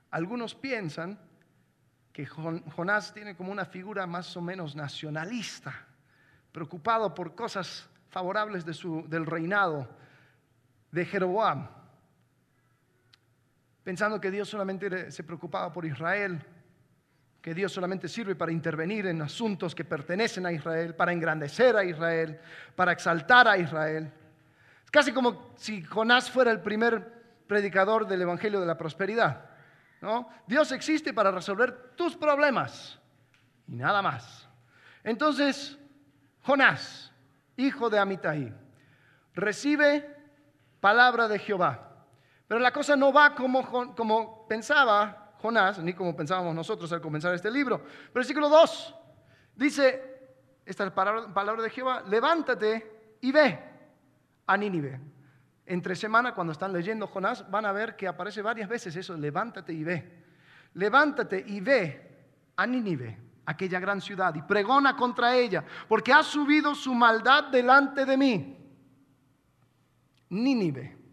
algunos 0.09 0.55
piensan 0.55 1.19
que 2.13 2.25
Jonás 2.25 3.13
tiene 3.13 3.35
como 3.35 3.51
una 3.51 3.65
figura 3.65 4.07
más 4.07 4.35
o 4.37 4.41
menos 4.41 4.75
nacionalista, 4.75 5.85
preocupado 6.53 7.13
por 7.13 7.35
cosas 7.35 7.89
favorables 8.09 8.63
de 8.63 8.73
su, 8.73 9.05
del 9.09 9.25
reinado 9.25 9.89
de 10.91 11.05
Jeroboam 11.05 11.67
pensando 13.85 14.19
que 14.19 14.31
Dios 14.31 14.49
solamente 14.49 15.11
se 15.11 15.23
preocupaba 15.23 15.71
por 15.71 15.85
Israel, 15.85 16.41
que 17.39 17.53
Dios 17.53 17.71
solamente 17.71 18.07
sirve 18.07 18.33
para 18.33 18.51
intervenir 18.51 19.05
en 19.05 19.21
asuntos 19.21 19.75
que 19.75 19.85
pertenecen 19.85 20.47
a 20.47 20.51
Israel, 20.51 20.95
para 20.95 21.13
engrandecer 21.13 21.77
a 21.77 21.83
Israel, 21.83 22.39
para 22.75 22.93
exaltar 22.93 23.47
a 23.47 23.59
Israel. 23.59 24.11
Es 24.83 24.89
casi 24.89 25.13
como 25.13 25.53
si 25.55 25.83
Jonás 25.83 26.31
fuera 26.31 26.49
el 26.49 26.61
primer 26.61 27.13
predicador 27.45 28.07
del 28.07 28.23
Evangelio 28.23 28.59
de 28.59 28.65
la 28.65 28.75
Prosperidad. 28.75 29.51
¿no? 30.01 30.29
Dios 30.47 30.71
existe 30.71 31.13
para 31.13 31.29
resolver 31.29 31.93
tus 31.95 32.15
problemas 32.15 32.99
y 33.67 33.75
nada 33.75 34.01
más. 34.01 34.49
Entonces, 35.03 35.77
Jonás, 36.41 37.13
hijo 37.55 37.91
de 37.91 37.99
Amitai, 37.99 38.51
recibe 39.35 40.09
palabra 40.81 41.27
de 41.27 41.37
Jehová. 41.37 41.94
Pero 42.47 42.59
la 42.59 42.71
cosa 42.71 42.95
no 42.95 43.11
va 43.11 43.33
como, 43.33 44.45
pensaba 44.47 45.33
Jonás, 45.41 45.79
ni 45.79 45.93
como 45.93 46.15
pensábamos 46.15 46.53
nosotros 46.53 46.91
al 46.93 47.01
comenzar 47.01 47.33
este 47.33 47.49
libro. 47.49 47.83
Versículo 48.13 48.49
2 48.49 48.95
dice, 49.55 50.29
esta 50.65 50.93
palabra, 50.93 51.33
palabra 51.33 51.63
de 51.63 51.69
Jehová, 51.69 52.03
levántate 52.07 53.17
y 53.21 53.31
ve 53.31 53.59
a 54.45 54.57
Nínive. 54.57 54.99
Entre 55.65 55.95
semana, 55.95 56.35
cuando 56.35 56.53
están 56.53 56.71
leyendo 56.71 57.07
Jonás, 57.07 57.49
van 57.49 57.65
a 57.65 57.71
ver 57.71 57.95
que 57.95 58.07
aparece 58.07 58.43
varias 58.43 58.69
veces 58.69 58.95
eso, 58.95 59.17
levántate 59.17 59.73
y 59.73 59.83
ve. 59.83 60.23
Levántate 60.75 61.43
y 61.47 61.59
ve 61.59 62.27
a 62.55 62.67
Nínive, 62.67 63.17
aquella 63.47 63.79
gran 63.79 63.99
ciudad, 64.01 64.35
y 64.35 64.43
pregona 64.43 64.95
contra 64.95 65.35
ella, 65.35 65.63
porque 65.87 66.13
ha 66.13 66.21
subido 66.21 66.75
su 66.75 66.93
maldad 66.93 67.45
delante 67.45 68.05
de 68.05 68.17
mí. 68.17 68.57
Nínive 70.29 71.04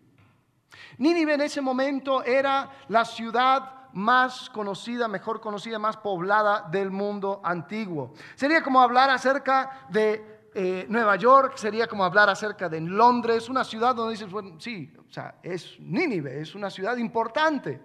Nínive 0.99 1.35
en 1.35 1.41
ese 1.43 1.61
momento 1.61 2.23
era 2.25 2.71
la 2.89 3.05
ciudad 3.05 3.83
más 3.93 4.49
conocida, 4.51 5.09
mejor 5.09 5.41
conocida, 5.41 5.79
más 5.79 5.97
poblada 5.97 6.69
del 6.71 6.91
mundo 6.91 7.41
antiguo. 7.45 8.15
Sería 8.35 8.63
como 8.63 8.81
hablar 8.81 9.11
acerca 9.11 9.87
de 9.91 10.49
eh, 10.55 10.87
Nueva 10.89 11.17
York, 11.17 11.57
sería 11.57 11.87
como 11.87 12.05
hablar 12.05 12.29
acerca 12.29 12.69
de 12.69 12.81
Londres, 12.81 13.49
una 13.49 13.65
ciudad 13.65 13.95
donde 13.95 14.13
dices, 14.13 14.31
bueno, 14.31 14.59
sí, 14.59 14.93
o 14.99 15.11
sea, 15.11 15.37
es 15.43 15.79
Nínive, 15.81 16.41
es 16.41 16.55
una 16.55 16.71
ciudad 16.71 16.97
importante. 16.97 17.81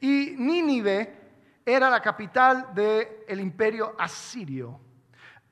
Y 0.00 0.34
Nínive 0.36 1.22
era 1.64 1.90
la 1.90 2.00
capital 2.00 2.74
del 2.74 3.40
imperio 3.40 3.94
asirio. 3.98 4.80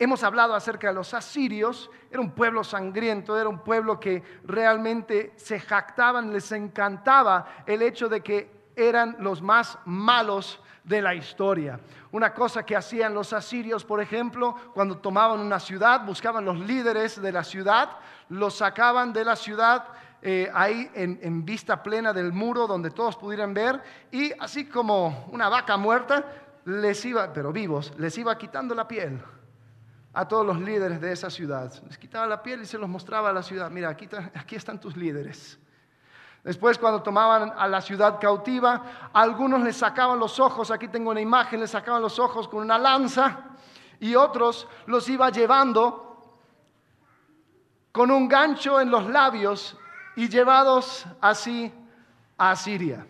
Hemos 0.02 0.24
hablado 0.24 0.56
acerca 0.56 0.88
de 0.88 0.94
los 0.94 1.14
asirios, 1.14 1.88
era 2.10 2.20
un 2.20 2.32
pueblo 2.32 2.64
sangriento, 2.64 3.38
era 3.38 3.48
un 3.48 3.60
pueblo 3.60 4.00
que 4.00 4.20
realmente 4.42 5.32
se 5.36 5.60
jactaban, 5.60 6.32
les 6.32 6.50
encantaba 6.50 7.46
el 7.66 7.82
hecho 7.82 8.08
de 8.08 8.20
que 8.20 8.50
eran 8.74 9.14
los 9.20 9.40
más 9.40 9.78
malos 9.84 10.60
de 10.82 11.02
la 11.02 11.14
historia. 11.14 11.78
Una 12.10 12.34
cosa 12.34 12.66
que 12.66 12.74
hacían 12.74 13.14
los 13.14 13.32
asirios, 13.32 13.84
por 13.84 14.00
ejemplo, 14.00 14.56
cuando 14.74 14.98
tomaban 14.98 15.38
una 15.38 15.60
ciudad, 15.60 16.04
buscaban 16.04 16.44
los 16.44 16.58
líderes 16.58 17.22
de 17.22 17.30
la 17.30 17.44
ciudad, 17.44 17.90
los 18.28 18.56
sacaban 18.56 19.12
de 19.12 19.24
la 19.24 19.36
ciudad 19.36 19.84
eh, 20.20 20.50
ahí 20.52 20.90
en, 20.94 21.44
vista 21.44 21.80
plena 21.80 22.12
del 22.12 22.32
muro 22.32 22.66
donde 22.66 22.90
todos 22.90 23.14
pudieran 23.14 23.54
ver 23.54 23.80
y 24.10 24.32
así 24.40 24.64
como 24.64 25.28
una 25.30 25.48
vaca 25.48 25.76
muerta, 25.76 26.24
les 26.64 27.04
iba, 27.04 27.32
pero 27.32 27.52
vivos, 27.52 27.92
les 27.98 28.18
iba 28.18 28.36
quitando 28.36 28.74
la 28.74 28.88
piel 28.88 29.22
a 30.14 30.28
todos 30.28 30.46
los 30.46 30.60
líderes 30.60 31.00
de 31.00 31.12
esa 31.12 31.30
ciudad. 31.30 31.72
Les 31.86 31.96
quitaba 31.96 32.26
la 32.26 32.42
piel 32.42 32.62
y 32.62 32.66
se 32.66 32.78
los 32.78 32.88
mostraba 32.88 33.30
a 33.30 33.32
la 33.32 33.42
ciudad. 33.42 33.70
Mira, 33.70 33.88
aquí, 33.88 34.08
aquí 34.34 34.56
están 34.56 34.78
tus 34.78 34.96
líderes. 34.96 35.58
Después 36.44 36.76
cuando 36.76 37.02
tomaban 37.02 37.52
a 37.56 37.68
la 37.68 37.80
ciudad 37.80 38.18
cautiva, 38.20 39.10
algunos 39.12 39.62
les 39.62 39.76
sacaban 39.76 40.18
los 40.18 40.40
ojos, 40.40 40.70
aquí 40.72 40.88
tengo 40.88 41.10
una 41.10 41.20
imagen, 41.20 41.60
les 41.60 41.70
sacaban 41.70 42.02
los 42.02 42.18
ojos 42.18 42.48
con 42.48 42.62
una 42.62 42.78
lanza 42.78 43.44
y 44.00 44.16
otros 44.16 44.66
los 44.86 45.08
iba 45.08 45.30
llevando 45.30 46.34
con 47.92 48.10
un 48.10 48.26
gancho 48.26 48.80
en 48.80 48.90
los 48.90 49.06
labios 49.08 49.76
y 50.16 50.28
llevados 50.28 51.06
así 51.20 51.72
a 52.36 52.56
Siria. 52.56 53.06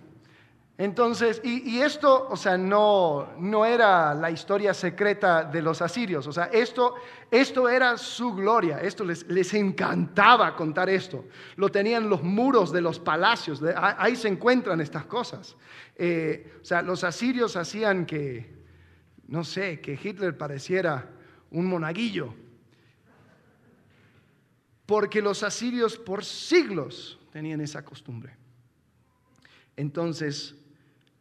Entonces, 0.82 1.40
y, 1.44 1.78
esto, 1.78 2.26
o 2.28 2.36
sea, 2.36 2.58
no, 2.58 3.34
no, 3.38 3.64
era 3.64 4.14
la 4.14 4.32
historia 4.32 4.74
secreta 4.74 5.44
de 5.44 5.62
los 5.62 5.80
asirios, 5.80 6.26
o 6.26 6.32
sea, 6.32 6.46
esto, 6.46 6.96
esto 7.30 7.68
era 7.68 7.96
su 7.96 8.34
gloria, 8.34 8.80
esto 8.80 9.04
les, 9.04 9.24
les, 9.28 9.54
encantaba 9.54 10.56
contar 10.56 10.90
esto. 10.90 11.26
Lo 11.54 11.68
tenían 11.68 12.08
los 12.08 12.24
muros 12.24 12.72
de 12.72 12.80
los 12.80 12.98
palacios, 12.98 13.62
ahí 13.76 14.16
se 14.16 14.26
encuentran 14.26 14.80
estas 14.80 15.04
cosas. 15.04 15.56
Eh, 15.94 16.52
o 16.60 16.64
sea, 16.64 16.82
los 16.82 17.04
asirios 17.04 17.54
hacían 17.54 18.04
que, 18.04 18.52
no 19.28 19.44
sé, 19.44 19.80
que 19.80 19.92
Hitler 19.92 20.36
pareciera 20.36 21.10
un 21.52 21.66
monaguillo, 21.66 22.34
porque 24.84 25.22
los 25.22 25.44
asirios 25.44 25.96
por 25.96 26.24
siglos 26.24 27.20
tenían 27.30 27.60
esa 27.60 27.84
costumbre. 27.84 28.34
Entonces, 29.76 30.56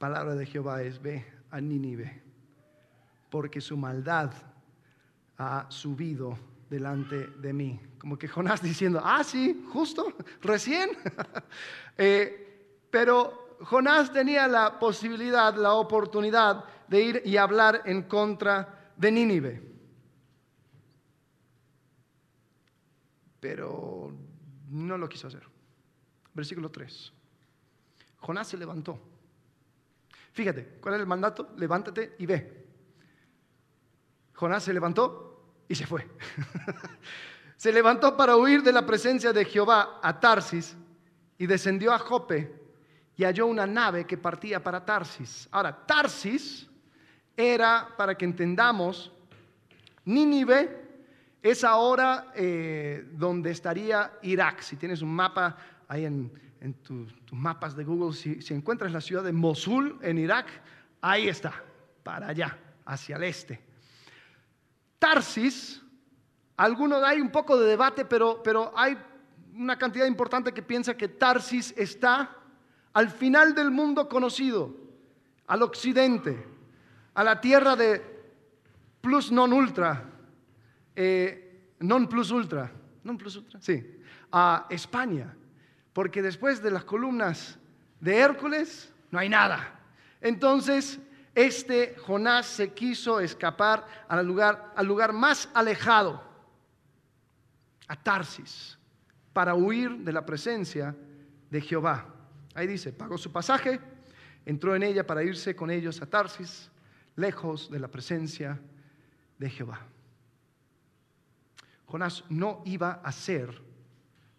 palabra 0.02 0.34
de 0.34 0.48
Jehová 0.48 0.82
es, 0.82 1.00
ve 1.00 1.24
a 1.52 1.62
Nínive, 1.62 2.24
porque 3.30 3.62
su 3.62 3.78
maldad 3.78 4.34
ha 5.38 5.68
subido 5.70 6.40
delante 6.72 7.28
de 7.28 7.54
mí. 7.54 7.80
Como 8.00 8.18
que 8.18 8.28
Jonás 8.28 8.64
diciendo, 8.72 9.00
ah, 9.04 9.24
sí, 9.24 9.64
justo, 9.72 10.14
recién. 10.42 10.90
Eh, 11.98 12.88
pero 12.90 13.58
Jonás 13.62 14.12
tenía 14.12 14.48
la 14.48 14.80
posibilidad, 14.80 15.54
la 15.54 15.74
oportunidad 15.74 16.64
de 16.88 17.02
ir 17.02 17.22
y 17.24 17.38
hablar 17.38 17.84
en 17.86 18.04
contra 18.04 18.94
de 18.98 19.12
Nínive. 19.12 19.62
Pero 23.40 24.12
no 24.70 24.98
lo 24.98 25.08
quiso 25.08 25.28
hacer. 25.28 25.44
Versículo 26.34 26.72
3. 26.72 27.14
Jonás 28.18 28.48
se 28.48 28.58
levantó 28.58 29.11
Fíjate, 30.32 30.78
¿cuál 30.82 30.96
es 30.96 31.02
el 31.02 31.08
mandato? 31.08 31.54
Levántate 31.58 32.16
y 32.20 32.26
ve. 32.26 32.66
Jonás 34.34 34.64
se 34.64 34.74
levantó 34.74 35.56
y 35.68 35.76
se 35.76 35.86
fue. 35.86 36.08
se 37.58 37.72
levantó 37.72 38.16
para 38.16 38.36
huir 38.38 38.64
de 38.64 38.72
la 38.72 38.86
presencia 38.86 39.34
de 39.34 39.46
Jehová 39.46 40.00
a 40.02 40.20
Tarsis 40.20 40.76
y 41.38 41.46
descendió 41.46 41.94
a 41.94 42.00
Jope 42.00 42.62
y 43.18 43.24
halló 43.24 43.48
una 43.48 43.68
nave 43.68 44.06
que 44.06 44.18
partía 44.18 44.64
para 44.64 44.84
Tarsis. 44.84 45.48
Ahora, 45.52 45.86
Tarsis 45.86 46.68
era, 47.36 47.90
para 47.98 48.16
que 48.16 48.26
entendamos, 48.26 49.12
Nínive 50.06 50.82
es 51.42 51.64
ahora 51.64 52.32
eh, 52.36 53.06
donde 53.14 53.52
estaría 53.52 54.14
Irak. 54.24 54.62
Si 54.62 54.76
tienes 54.76 55.02
un 55.02 55.14
mapa 55.14 55.58
ahí 55.88 56.06
en, 56.06 56.32
en 56.62 56.76
tus 56.76 57.12
mapas 57.32 57.76
de 57.76 57.84
Google, 57.84 58.14
si, 58.14 58.40
encuentras 58.54 58.92
la 58.92 59.02
ciudad 59.02 59.24
de 59.24 59.34
Mosul 59.34 59.98
en 60.02 60.20
Irak, 60.20 60.46
ahí 61.02 61.28
está, 61.28 61.54
para 62.04 62.28
allá, 62.28 62.58
hacia 62.86 63.16
el 63.16 63.24
este. 63.24 63.60
Tarsis, 65.00 65.82
algunos 66.56 67.04
hay 67.04 67.20
un 67.20 67.32
poco 67.32 67.60
de 67.60 67.66
debate, 67.66 68.06
pero, 68.06 68.42
pero 68.44 68.72
hay 68.76 68.96
una 69.56 69.76
cantidad 69.76 70.06
importante 70.06 70.54
que 70.54 70.62
piensa 70.62 70.96
que 70.96 71.08
Tarsis 71.08 71.74
está 71.76 72.38
al 72.94 73.10
final 73.10 73.56
del 73.56 73.72
mundo 73.72 74.08
conocido, 74.08 74.76
al 75.48 75.64
occidente, 75.64 76.46
a 77.16 77.24
la 77.24 77.42
tierra 77.42 77.76
de 77.76 78.02
plus 79.02 79.32
non 79.32 79.52
ultra, 79.52 80.06
eh, 80.96 81.74
non 81.82 82.06
plus 82.06 82.30
ultra, 82.30 82.70
non 83.02 83.18
plus 83.18 83.36
ultra, 83.36 83.60
sí, 83.60 83.82
a 84.30 84.68
España 84.70 85.41
porque 85.94 86.22
después 86.22 86.62
de 86.62 86.72
las 86.72 86.84
columnas 86.84 87.58
de 88.00 88.18
Hércules 88.18 88.94
no 89.12 89.20
hay 89.20 89.30
nada. 89.30 89.80
Entonces, 90.22 91.00
este 91.36 91.96
Jonás 91.96 92.46
se 92.46 92.74
quiso 92.74 93.20
escapar 93.20 93.86
al 94.08 94.26
lugar, 94.26 94.74
al 94.76 94.86
lugar 94.86 95.14
más 95.14 95.50
alejado, 95.54 96.24
a 97.88 97.96
Tarsis, 97.96 98.78
para 99.34 99.56
huir 99.56 99.98
de 99.98 100.14
la 100.14 100.26
presencia 100.26 100.96
de 101.50 101.62
Jehová. 101.62 102.06
Ahí 102.54 102.68
dice, 102.68 102.92
pagó 102.92 103.18
su 103.18 103.32
pasaje, 103.32 103.80
entró 104.46 104.76
en 104.76 104.84
ella 104.84 105.06
para 105.06 105.24
irse 105.24 105.56
con 105.56 105.72
ellos 105.72 106.02
a 106.02 106.06
Tarsis, 106.06 106.70
lejos 107.16 107.70
de 107.70 107.80
la 107.80 107.88
presencia 107.90 108.60
de 109.38 109.50
Jehová. 109.50 109.82
Jonás 111.86 112.24
no 112.30 112.62
iba 112.66 113.02
a 113.04 113.12
ser 113.12 113.62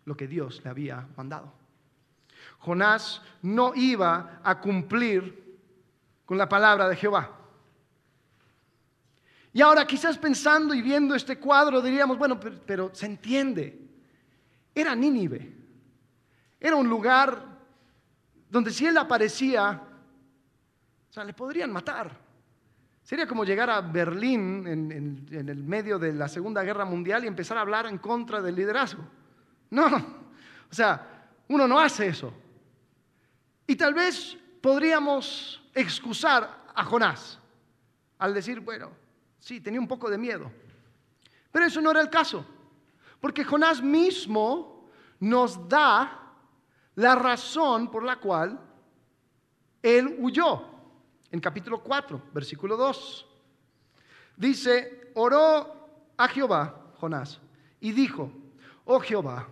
lo 0.05 0.17
que 0.17 0.27
Dios 0.27 0.61
le 0.65 0.71
había 0.71 1.07
mandado. 1.17 1.53
Jonás 2.59 3.21
no 3.43 3.75
iba 3.75 4.41
a 4.43 4.61
cumplir 4.61 5.59
con 6.25 6.39
la 6.39 6.49
palabra 6.49 6.89
de 6.89 6.97
Jehová. 6.97 7.31
Y 9.53 9.61
ahora 9.61 9.87
quizás 9.87 10.17
pensando 10.17 10.73
y 10.73 10.81
viendo 10.81 11.15
este 11.15 11.39
cuadro 11.39 11.83
diríamos, 11.83 12.17
bueno, 12.17 12.41
pero, 12.41 12.91
se 12.95 13.07
entiende. 13.07 13.79
Era 14.75 14.95
Nínive. 14.95 15.53
Era 16.59 16.77
un 16.77 16.89
lugar 16.89 17.45
donde 18.49 18.71
si 18.71 18.87
él 18.87 18.97
aparecía, 18.97 19.83
o 21.11 21.13
sea, 21.13 21.25
le 21.25 21.35
podrían 21.35 21.71
matar. 21.73 22.17
Sería 23.03 23.27
como 23.27 23.45
llegar 23.45 23.69
a 23.69 23.81
Berlín 23.81 24.67
en, 24.67 24.93
en, 25.31 25.49
el 25.49 25.65
medio 25.65 25.99
de 25.99 26.13
la 26.13 26.29
Segunda 26.29 26.63
Guerra 26.63 26.85
Mundial 26.85 27.25
y 27.25 27.27
empezar 27.27 27.59
a 27.59 27.63
hablar 27.63 27.87
en 27.87 27.99
contra 27.99 28.41
del 28.41 28.55
liderazgo. 28.55 29.03
No, 29.73 29.87
o 30.71 30.75
sea, 30.75 31.33
uno 31.49 31.67
no 31.67 31.81
hace 31.81 32.09
eso. 32.09 32.31
Y 33.67 33.75
tal 33.75 33.95
vez 33.95 34.37
podríamos 34.61 35.63
excusar 35.73 36.65
a 36.75 36.85
Jonás 36.85 37.39
al 38.19 38.35
decir, 38.35 38.61
bueno, 38.61 38.91
sí, 39.39 39.63
tenía 39.63 39.81
un 39.81 39.89
poco 39.89 40.11
de 40.11 40.19
miedo. 40.19 40.53
Pero 41.51 41.65
eso 41.65 41.81
no 41.81 41.91
era 41.91 42.03
el 42.03 42.11
caso, 42.11 42.45
porque 43.19 43.45
Jonás 43.45 43.83
mismo 43.83 44.91
nos 45.21 45.67
da 45.67 46.35
la 46.95 47.15
razón 47.15 47.91
por 47.91 48.05
la 48.05 48.17
cual 48.17 48.61
él 49.83 50.17
huyó. 50.19 50.67
En 51.31 51.41
capítulo 51.41 51.83
4, 51.83 52.25
versículo 52.35 52.77
2. 52.77 53.27
Dice, 54.37 55.13
oró 55.15 56.13
a 56.19 56.29
Jehová, 56.29 56.93
Jonás, 57.01 57.41
y 57.81 57.93
dijo, 57.93 58.31
oh 58.85 59.01
Jehová, 59.01 59.49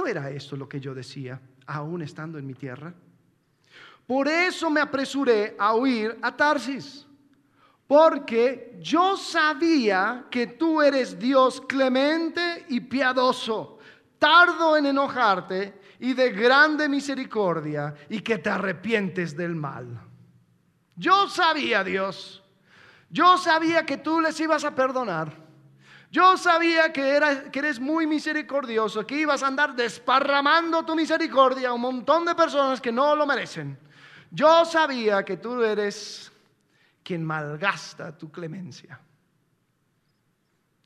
¿No 0.00 0.06
era 0.06 0.30
eso 0.30 0.56
lo 0.56 0.66
que 0.66 0.80
yo 0.80 0.94
decía, 0.94 1.38
aún 1.66 2.00
estando 2.00 2.38
en 2.38 2.46
mi 2.46 2.54
tierra? 2.54 2.94
Por 4.06 4.28
eso 4.28 4.70
me 4.70 4.80
apresuré 4.80 5.54
a 5.58 5.74
huir 5.74 6.18
a 6.22 6.34
Tarsis, 6.34 7.06
porque 7.86 8.78
yo 8.80 9.18
sabía 9.18 10.24
que 10.30 10.46
tú 10.46 10.80
eres 10.80 11.18
Dios 11.18 11.60
clemente 11.68 12.64
y 12.70 12.80
piadoso, 12.80 13.78
tardo 14.18 14.74
en 14.78 14.86
enojarte 14.86 15.78
y 15.98 16.14
de 16.14 16.30
grande 16.30 16.88
misericordia, 16.88 17.94
y 18.08 18.20
que 18.20 18.38
te 18.38 18.48
arrepientes 18.48 19.36
del 19.36 19.54
mal. 19.54 20.00
Yo 20.96 21.28
sabía, 21.28 21.84
Dios, 21.84 22.42
yo 23.10 23.36
sabía 23.36 23.84
que 23.84 23.98
tú 23.98 24.18
les 24.22 24.40
ibas 24.40 24.64
a 24.64 24.74
perdonar. 24.74 25.49
Yo 26.10 26.36
sabía 26.36 26.92
que, 26.92 27.16
eres 27.52 27.78
muy 27.78 28.04
misericordioso, 28.04 29.06
que 29.06 29.20
ibas 29.20 29.44
a 29.44 29.46
andar 29.46 29.76
desparramando 29.76 30.84
tu 30.84 30.96
misericordia 30.96 31.68
a 31.68 31.72
un 31.72 31.80
montón 31.80 32.24
de 32.24 32.34
personas 32.34 32.80
que 32.80 32.90
no 32.90 33.14
lo 33.14 33.26
merecen. 33.26 33.78
Yo 34.32 34.64
sabía 34.64 35.24
que 35.24 35.36
tú 35.36 35.62
eres 35.62 36.32
quien 37.04 37.24
malgasta 37.24 38.16
tu 38.18 38.30
clemencia. 38.30 39.00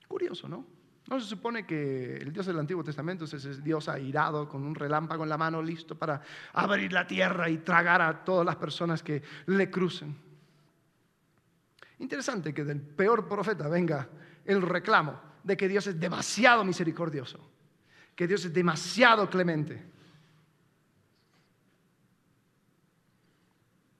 Curioso, 0.06 0.46
¿no? 0.46 0.66
¿No 1.08 1.20
se 1.20 1.26
supone 1.26 1.66
que 1.66 2.16
el 2.16 2.32
Dios 2.32 2.46
del 2.46 2.58
Antiguo 2.58 2.84
Testamento 2.84 3.24
es 3.24 3.34
ese 3.34 3.60
Dios 3.62 3.88
airado 3.88 4.46
con 4.48 4.62
un 4.62 4.74
relámpago 4.74 5.24
en 5.24 5.30
la 5.30 5.38
mano 5.38 5.62
listo 5.62 5.94
para 5.94 6.20
abrir 6.52 6.92
la 6.92 7.06
tierra 7.06 7.48
y 7.48 7.58
tragar 7.58 8.00
a 8.02 8.24
todas 8.24 8.44
las 8.44 8.56
personas 8.56 9.02
que 9.02 9.22
le 9.46 9.70
crucen? 9.70 10.16
Interesante 11.98 12.52
que 12.52 12.64
del 12.64 12.80
peor 12.80 13.26
profeta 13.26 13.68
venga 13.68 14.08
el 14.44 14.62
reclamo 14.62 15.20
de 15.42 15.56
que 15.56 15.68
Dios 15.68 15.86
es 15.86 15.98
demasiado 15.98 16.64
misericordioso, 16.64 17.38
que 18.14 18.26
Dios 18.26 18.44
es 18.44 18.52
demasiado 18.52 19.28
clemente. 19.28 19.82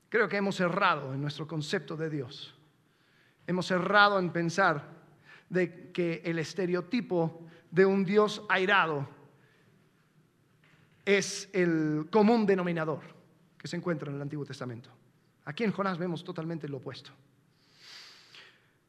Creo 0.08 0.28
que 0.28 0.36
hemos 0.36 0.60
errado 0.60 1.12
en 1.12 1.20
nuestro 1.20 1.46
concepto 1.46 1.96
de 1.96 2.08
Dios. 2.08 2.54
Hemos 3.46 3.70
errado 3.70 4.18
en 4.18 4.30
pensar 4.30 4.88
de 5.48 5.90
que 5.92 6.22
el 6.24 6.38
estereotipo 6.38 7.46
de 7.70 7.84
un 7.84 8.04
Dios 8.04 8.42
airado 8.48 9.08
es 11.04 11.50
el 11.52 12.06
común 12.10 12.46
denominador 12.46 13.00
que 13.58 13.68
se 13.68 13.76
encuentra 13.76 14.08
en 14.08 14.16
el 14.16 14.22
Antiguo 14.22 14.44
Testamento. 14.44 14.90
Aquí 15.44 15.64
en 15.64 15.72
Jonás 15.72 15.98
vemos 15.98 16.24
totalmente 16.24 16.68
lo 16.68 16.78
opuesto. 16.78 17.10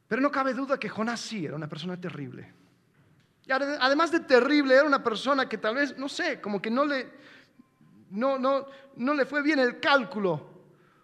Pero 0.07 0.21
no 0.21 0.31
cabe 0.31 0.53
duda 0.53 0.79
que 0.79 0.89
Jonás 0.89 1.19
sí 1.19 1.45
era 1.45 1.55
una 1.55 1.67
persona 1.67 1.99
terrible. 1.99 2.53
Y 3.45 3.51
además 3.51 4.11
de 4.11 4.21
terrible, 4.21 4.75
era 4.75 4.85
una 4.85 5.03
persona 5.03 5.47
que 5.47 5.57
tal 5.57 5.75
vez, 5.75 5.97
no 5.97 6.09
sé, 6.09 6.41
como 6.41 6.61
que 6.61 6.71
no 6.71 6.85
le, 6.85 7.11
no, 8.11 8.37
no, 8.39 8.65
no 8.95 9.13
le 9.13 9.25
fue 9.25 9.41
bien 9.41 9.59
el 9.59 9.79
cálculo. 9.79 10.49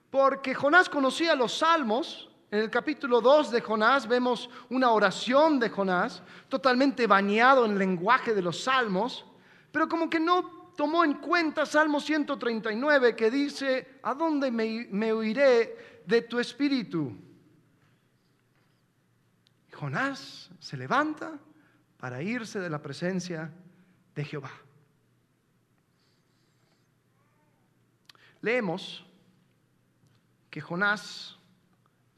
Porque 0.10 0.54
Jonás 0.54 0.90
conocía 0.90 1.36
los 1.36 1.58
salmos. 1.58 2.30
En 2.50 2.60
el 2.60 2.70
capítulo 2.70 3.22
2 3.22 3.52
de 3.52 3.62
Jonás 3.62 4.08
vemos 4.08 4.50
una 4.70 4.92
oración 4.92 5.60
de 5.60 5.70
Jonás, 5.70 6.22
totalmente 6.50 7.08
bañado 7.08 7.66
en 7.66 7.72
el 7.72 7.80
lenguaje 7.80 8.34
de 8.34 8.42
los 8.42 8.64
salmos, 8.64 9.26
pero 9.72 9.88
como 9.88 10.10
que 10.10 10.20
no 10.20 10.74
tomó 10.76 11.06
en 11.06 11.14
cuenta 11.14 11.66
Salmo 11.66 12.02
139 12.02 13.16
que 13.16 13.32
dice, 13.32 14.00
¿a 14.04 14.14
dónde 14.14 14.52
me, 14.52 14.88
me 14.92 15.14
huiré 15.14 16.04
de 16.06 16.24
tu 16.24 16.40
espíritu? 16.40 17.16
Jonás 19.82 20.52
se 20.60 20.78
levanta 20.78 21.40
para 21.98 22.22
irse 22.22 22.60
de 22.60 22.70
la 22.70 22.80
presencia 22.80 23.52
de 24.14 24.24
Jehová. 24.24 24.52
Leemos 28.42 29.04
que 30.52 30.62
Jonás 30.62 31.36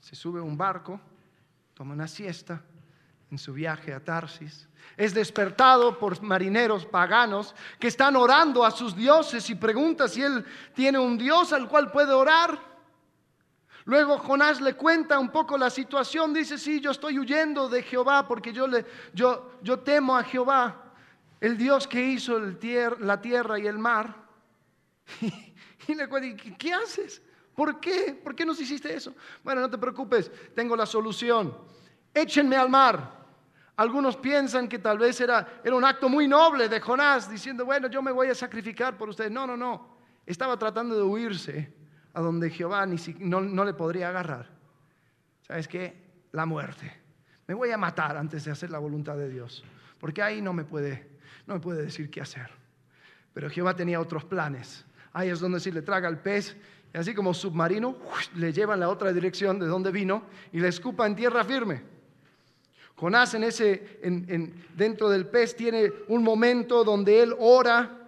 se 0.02 0.14
sube 0.14 0.42
a 0.42 0.44
un 0.44 0.58
barco, 0.58 1.00
toma 1.74 1.94
una 1.94 2.10
siesta 2.10 2.62
en 3.32 3.38
su 3.38 3.54
viaje 3.54 3.94
a 3.94 4.04
Tarsis, 4.04 4.68
es 4.98 5.14
despertado 5.14 5.98
por 5.98 6.22
marineros 6.22 6.86
paganos 6.86 7.56
que 7.80 7.88
están 7.88 8.18
orando 8.18 8.66
a 8.66 8.72
sus 8.72 8.94
dioses 8.94 9.50
y 9.50 9.56
pregunta 9.56 10.10
si 10.10 10.22
él 10.22 10.46
tiene 10.76 11.00
un 11.00 11.18
dios 11.18 11.54
al 11.54 11.70
cual 11.70 11.94
puede 11.94 12.12
orar. 12.12 12.73
Luego 13.86 14.18
Jonás 14.18 14.62
le 14.62 14.76
cuenta 14.76 15.20
un 15.20 15.30
poco 15.30 15.58
la 15.58 15.70
situación, 15.70 16.34
dice, 16.34 16.58
sí, 16.58 16.80
yo 16.80 16.92
estoy 16.92 17.20
huyendo 17.20 17.68
de 17.68 17.84
Jehová 17.84 18.26
porque 18.28 18.54
yo, 18.54 18.68
le, 18.68 18.86
yo, 19.14 19.52
yo 19.62 19.80
temo 19.80 20.16
a 20.16 20.24
Jehová, 20.24 20.94
el 21.42 21.58
Dios 21.58 21.88
que 21.88 22.02
hizo 22.02 22.38
el 22.38 22.58
la 23.00 23.22
tierra 23.22 23.60
y 23.60 23.68
el 23.68 23.78
mar. 23.78 24.16
Y, 25.86 25.96
le 25.96 26.08
cuenta, 26.08 26.42
¿qué 26.58 26.74
haces? 26.74 27.22
¿Por 27.54 27.82
qué? 27.82 28.18
¿Por 28.24 28.34
qué 28.34 28.46
nos 28.46 28.58
hiciste 28.58 28.94
eso? 28.94 29.14
Bueno, 29.44 29.60
no 29.60 29.70
te 29.70 29.78
preocupes, 29.78 30.32
tengo 30.56 30.78
la 30.78 30.86
solución. 30.86 31.58
Échenme 32.14 32.56
al 32.56 32.70
mar. 32.70 33.26
Algunos 33.76 34.16
piensan 34.16 34.70
que 34.70 34.80
tal 34.80 34.98
vez 34.98 35.20
era, 35.20 35.60
era 35.62 35.76
un 35.76 35.84
acto 35.84 36.08
muy 36.08 36.26
noble 36.26 36.70
de 36.70 36.80
Jonás, 36.80 37.30
diciendo, 37.30 37.66
bueno, 37.66 37.90
yo 37.90 38.02
me 38.02 38.14
voy 38.14 38.30
a 38.30 38.34
sacrificar 38.34 38.98
por 38.98 39.10
ustedes. 39.10 39.30
No, 39.30 39.46
no, 39.46 39.58
no. 39.58 39.98
Estaba 40.26 40.58
tratando 40.58 40.96
de 40.96 41.04
huirse 41.04 41.83
a 42.14 42.22
donde 42.22 42.50
Jehová 42.50 42.86
ni 42.86 42.98
no, 43.20 43.42
no 43.42 43.66
le 43.66 43.74
podría 43.74 44.10
agarrar. 44.10 44.50
¿Sabes 45.42 45.68
qué? 45.68 45.94
La 46.32 46.46
muerte. 46.46 46.92
Me 47.48 47.54
voy 47.54 47.72
a 47.72 47.78
matar 47.78 48.16
antes 48.16 48.46
de 48.46 48.52
hacer 48.52 48.70
la 48.70 48.80
voluntad 48.80 49.18
de 49.18 49.30
Dios, 49.30 49.64
porque 50.00 50.22
ahí 50.22 50.42
no 50.42 50.54
me 50.54 50.64
puede, 50.64 51.10
no 51.46 51.56
me 51.56 51.60
puede 51.60 51.84
decir 51.84 52.10
qué 52.10 52.22
hacer. 52.22 52.50
Pero 53.34 53.50
Jehová 53.50 53.76
tenía 53.76 54.00
otros 54.00 54.24
planes. 54.24 54.86
Ahí 55.12 55.30
es 55.30 55.40
donde 55.40 55.60
si 55.60 55.72
le 55.72 55.82
traga 55.82 56.08
el 56.08 56.18
pez, 56.18 56.56
y 56.94 56.98
así 56.98 57.14
como 57.14 57.34
submarino, 57.34 57.98
le 58.36 58.54
lleva 58.54 58.76
en 58.76 58.80
la 58.80 58.90
otra 58.90 59.12
dirección 59.12 59.60
de 59.60 59.66
donde 59.66 59.92
vino 59.92 60.24
y 60.52 60.60
le 60.60 60.68
escupa 60.68 61.08
en 61.08 61.16
tierra 61.16 61.44
firme. 61.44 61.82
Jonás 62.96 63.34
en 63.34 63.44
ese, 63.44 64.00
en, 64.04 64.54
dentro 64.76 65.10
del 65.10 65.26
pez 65.26 65.56
tiene 65.56 65.92
un 66.08 66.24
momento 66.24 66.84
donde 66.84 67.24
él 67.24 67.36
ora 67.40 68.03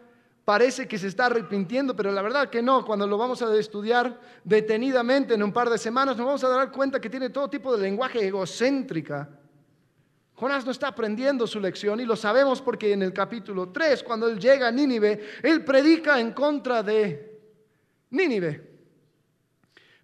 parece 0.45 0.88
que 0.88 0.99
se 0.99 1.08
está 1.08 1.25
arrepintiendo, 1.25 1.95
pero 1.95 2.12
la 2.12 2.21
verdad 2.21 2.49
que 2.49 2.62
no. 2.62 2.86
Cuando 2.86 3.08
lo 3.08 3.17
vamos 3.17 3.41
a 3.41 3.53
estudiar 3.58 4.21
detenidamente 4.43 5.34
en 5.34 5.43
un 5.43 5.51
par 5.51 5.69
de 5.69 5.79
semanas, 5.79 6.15
nos 6.15 6.25
vamos 6.25 6.43
a 6.43 6.49
dar 6.49 6.71
cuenta 6.71 7.01
que 7.01 7.10
tiene 7.10 7.31
todo 7.31 7.49
tipo 7.49 7.75
de 7.75 7.81
lenguaje 7.81 8.25
egocéntrica. 8.25 9.27
Jonás 10.36 10.65
no 10.65 10.71
está 10.71 10.89
aprendiendo 10.89 11.47
su 11.47 11.60
lección 11.60 11.99
y 11.99 12.05
lo 12.05 12.15
sabemos 12.15 12.62
porque 12.62 12.93
en 12.93 13.01
el 13.01 13.13
capítulo 13.13 13.69
3, 13.69 14.03
cuando 14.03 14.27
él 14.27 14.38
llega 14.38 14.67
a 14.67 14.71
Nínive, 14.71 15.19
él 15.41 15.63
predica 15.65 16.19
en 16.19 16.31
contra 16.34 16.84
de 16.84 17.39
Nínive. 18.12 18.75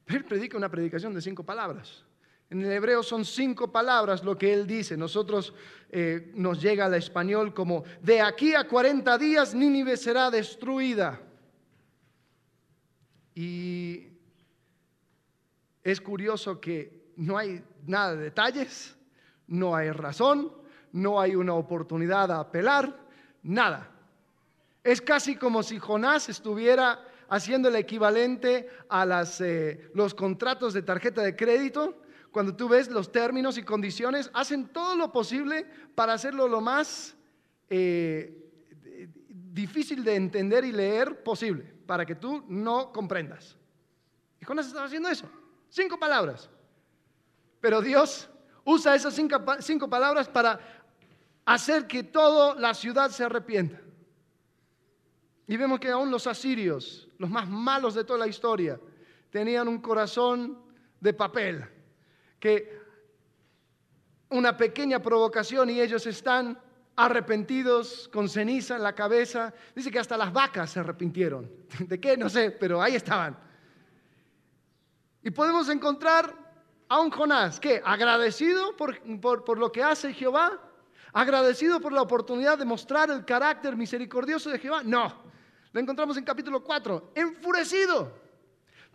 Él 0.08 0.26
predica 0.26 0.58
una 0.58 0.70
predicación 0.70 1.14
de 1.14 1.22
cinco 1.22 1.44
palabras. 1.44 2.04
En 2.52 2.62
el 2.66 2.72
hebreo 2.74 3.02
son 3.02 3.24
cinco 3.24 3.72
palabras 3.72 4.26
lo 4.26 4.38
que 4.38 4.54
él 4.54 4.68
dice. 4.68 4.98
Nosotros 4.98 5.54
eh, 5.90 6.34
nos 6.36 6.62
llega 6.62 6.86
al 6.86 6.94
español 6.96 7.54
como, 7.54 7.86
de 8.02 8.20
aquí 8.20 8.54
a 8.54 8.68
40 8.68 9.18
días 9.18 9.56
Nínive 9.56 9.96
será 9.96 10.30
destruida. 10.30 11.22
Y 13.34 14.06
es 15.82 16.02
curioso 16.02 16.60
que 16.60 17.14
no 17.16 17.38
hay 17.38 17.64
nada 17.88 18.18
de 18.18 18.24
detalles, 18.24 18.98
no 19.48 19.74
hay 19.74 19.92
razón, 19.92 20.52
no 20.92 21.22
hay 21.22 21.36
una 21.36 21.54
oportunidad 21.54 22.34
a 22.34 22.42
apelar, 22.42 23.00
nada. 23.44 23.90
Es 24.84 25.02
casi 25.02 25.38
como 25.38 25.64
si 25.64 25.80
Jonás 25.80 26.28
estuviera 26.28 27.02
haciendo 27.30 27.70
el 27.70 27.78
equivalente 27.78 28.68
a 28.90 29.24
eh, 29.40 29.90
los 29.94 30.14
contratos 30.14 30.74
de 30.74 30.82
tarjeta 30.82 31.22
de 31.22 31.34
crédito 31.38 32.01
cuando 32.32 32.56
tú 32.56 32.70
ves 32.70 32.90
los 32.90 33.12
términos 33.12 33.58
y 33.58 33.64
condiciones, 33.64 34.32
hacen 34.34 34.70
todo 34.70 34.96
lo 34.96 35.12
posible 35.12 35.66
para 35.96 36.14
hacerlo 36.14 36.48
lo 36.48 36.62
más 36.62 37.16
eh, 37.70 38.42
difícil 39.28 40.04
de 40.04 40.16
entender 40.16 40.64
y 40.64 40.72
leer 40.72 41.24
posible, 41.24 41.74
para 41.86 42.06
que 42.06 42.16
tú 42.16 42.46
no 42.48 42.92
comprendas. 42.94 43.58
Y 44.40 44.46
Jonás 44.46 44.68
estaba 44.68 44.86
haciendo 44.86 45.10
eso, 45.10 45.30
cinco 45.70 46.00
palabras. 46.00 46.50
Pero 47.60 47.82
Dios 47.82 48.30
usa 48.64 48.96
esas 48.96 49.14
cinco, 49.14 49.38
cinco 49.60 49.90
palabras 49.90 50.30
para 50.30 50.60
hacer 51.46 51.86
que 51.86 52.04
toda 52.04 52.56
la 52.56 52.74
ciudad 52.74 53.12
se 53.12 53.26
arrepienta. 53.26 53.82
Y 55.48 55.58
vemos 55.58 55.82
que 55.82 55.90
aún 55.90 56.10
los 56.10 56.28
asirios, 56.28 57.10
los 57.18 57.30
más 57.30 57.50
malos 57.50 57.94
de 57.94 58.06
toda 58.06 58.20
la 58.20 58.28
historia, 58.28 58.80
tenían 59.30 59.68
un 59.68 59.80
corazón 59.80 60.58
de 61.02 61.14
papel 61.14 61.81
que 62.42 62.82
una 64.30 64.58
pequeña 64.58 65.02
provocación 65.02 65.70
y 65.70 65.80
ellos 65.80 66.06
están 66.08 66.60
arrepentidos 66.96 68.10
con 68.12 68.28
ceniza 68.28 68.76
en 68.76 68.84
la 68.84 68.96
cabeza. 68.96 69.54
Dice 69.76 69.92
que 69.92 70.00
hasta 70.00 70.18
las 70.18 70.34
vacas 70.34 70.72
se 70.72 70.80
arrepintieron. 70.80 71.50
¿De 71.80 72.00
qué? 72.00 72.18
No 72.18 72.30
sé, 72.30 72.52
pero 72.52 72.82
ahí 72.82 72.96
estaban. 72.96 73.38
Y 75.22 75.30
podemos 75.30 75.70
encontrar 75.70 76.36
a 76.90 77.00
un 77.00 77.12
Jonás 77.12 77.60
que 77.60 77.82
agradecido 77.86 78.76
por, 78.76 79.00
por, 79.22 79.58
lo 79.60 79.72
que 79.72 79.84
hace 79.84 80.14
Jehová, 80.14 80.60
agradecido 81.14 81.80
por 81.80 81.94
la 81.94 82.02
oportunidad 82.02 82.58
de 82.58 82.66
mostrar 82.66 83.12
el 83.12 83.24
carácter 83.24 83.78
misericordioso 83.78 84.50
de 84.50 84.58
Jehová. 84.58 84.82
No, 84.84 85.14
lo 85.72 85.80
encontramos 85.80 86.18
en 86.18 86.24
capítulo 86.24 86.64
4, 86.64 87.12
enfurecido, 87.16 88.12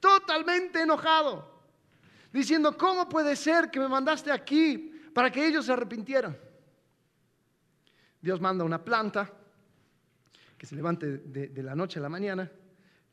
totalmente 0.00 0.80
enojado 0.80 1.55
diciendo, 2.32 2.76
¿cómo 2.76 3.08
puede 3.08 3.36
ser 3.36 3.70
que 3.70 3.80
me 3.80 3.88
mandaste 3.88 4.30
aquí 4.30 4.92
para 5.14 5.30
que 5.30 5.46
ellos 5.46 5.66
se 5.66 5.72
arrepintieran? 5.72 6.36
Dios 8.20 8.40
manda 8.40 8.64
una 8.64 8.82
planta 8.82 9.32
que 10.58 10.66
se 10.66 10.74
levante 10.74 11.18
de, 11.18 11.62
la 11.62 11.74
noche 11.74 11.98
a 11.98 12.02
la 12.02 12.08
mañana, 12.08 12.50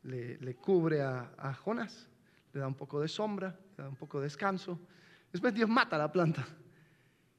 le, 0.04 0.56
cubre 0.56 1.02
a, 1.02 1.54
Jonas, 1.64 2.08
le 2.52 2.60
da 2.60 2.66
un 2.66 2.74
poco 2.74 3.00
de 3.00 3.08
sombra, 3.08 3.56
le 3.76 3.84
da 3.84 3.88
un 3.88 3.96
poco 3.96 4.18
de 4.18 4.24
descanso. 4.24 4.80
Después 5.30 5.52
Dios 5.54 5.68
mata 5.68 5.96
a 5.96 5.98
la 5.98 6.10
planta. 6.10 6.46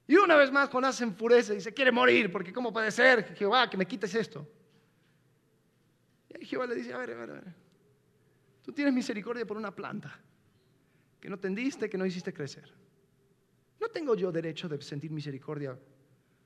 Y 0.08 0.16
una 0.18 0.36
vez 0.36 0.52
más 0.52 0.70
Jonás 0.70 0.96
se 0.96 1.04
enfurece 1.04 1.54
y 1.54 1.56
dice, 1.56 1.74
quiere 1.74 1.92
morir, 1.92 2.32
porque 2.32 2.54
¿cómo 2.54 2.72
puede 2.72 2.92
ser, 2.92 3.36
Jehová, 3.36 3.70
que 3.70 3.78
me 3.78 3.88
quites 3.88 4.14
esto? 4.14 4.48
Y 6.40 6.46
Jehová 6.46 6.68
le 6.68 6.76
dice, 6.76 6.94
a 6.94 6.98
ver, 6.98 7.12
a 7.12 7.16
ver, 7.16 7.30
a 7.32 7.34
ver, 7.34 7.56
tú 8.62 8.72
tienes 8.72 8.94
misericordia 8.94 9.46
por 9.46 9.58
una 9.58 9.74
planta 9.74 10.20
que 11.26 11.32
no 11.32 11.40
tendiste, 11.40 11.90
que 11.90 11.98
no 11.98 12.06
hiciste 12.06 12.32
crecer. 12.32 12.72
¿No 13.82 13.88
tengo 13.88 14.14
yo 14.14 14.32
derecho 14.32 14.70
de 14.70 14.80
sentir 14.80 15.10
misericordia 15.10 15.76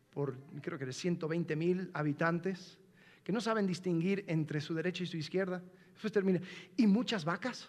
por, 0.09 0.37
creo 0.61 0.79
que 0.79 0.85
de 0.85 0.93
120 0.93 1.53
mil 1.57 1.91
habitantes 1.93 2.79
que 3.21 3.33
no 3.33 3.41
saben 3.41 3.67
distinguir 3.67 4.23
entre 4.25 4.61
su 4.61 4.73
derecha 4.73 5.03
y 5.03 5.07
su 5.07 5.17
izquierda? 5.17 5.61
Después 5.91 6.13
termina, 6.13 6.39
¿y 6.77 6.87
muchas 6.87 7.25
vacas? 7.25 7.67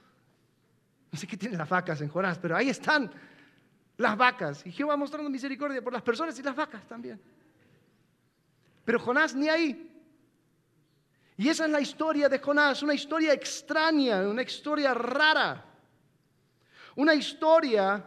No 1.11 1.18
sé 1.18 1.27
qué 1.27 1.37
tienen 1.37 1.59
las 1.59 1.68
vacas 1.68 2.01
en 2.01 2.11
Jonás, 2.11 2.38
pero 2.38 2.55
ahí 2.57 2.68
están 2.68 3.11
las 3.96 4.16
vacas. 4.16 4.64
Y 4.64 4.70
Jehová 4.70 4.96
mostrando 4.96 5.29
misericordia 5.29 5.83
por 5.83 5.92
las 5.92 6.03
personas 6.03 6.38
y 6.38 6.44
las 6.44 6.55
vacas 6.55 6.87
también. 6.87 7.20
Pero 8.85 9.01
Jonás 9.01 9.35
ni 9.35 9.49
ahí. 9.49 10.01
Y 11.38 11.49
esa 11.49 11.64
es 11.64 11.73
la 11.73 11.81
historia 11.81 12.29
de 12.29 12.38
Jonás, 12.38 12.85
una 12.85 12.94
historia 12.94 13.33
extraña, 13.33 14.29
una 14.29 14.42
historia 14.42 14.94
rara. 14.94 15.70
Una 16.96 17.14
historia 17.14 18.05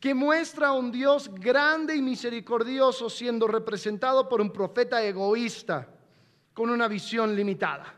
que 0.00 0.14
muestra 0.14 0.68
a 0.68 0.72
un 0.72 0.92
Dios 0.92 1.30
grande 1.34 1.96
y 1.96 2.02
misericordioso 2.02 3.10
siendo 3.10 3.48
representado 3.48 4.28
por 4.28 4.40
un 4.40 4.52
profeta 4.52 5.02
egoísta 5.02 5.88
con 6.54 6.70
una 6.70 6.86
visión 6.88 7.34
limitada. 7.34 7.94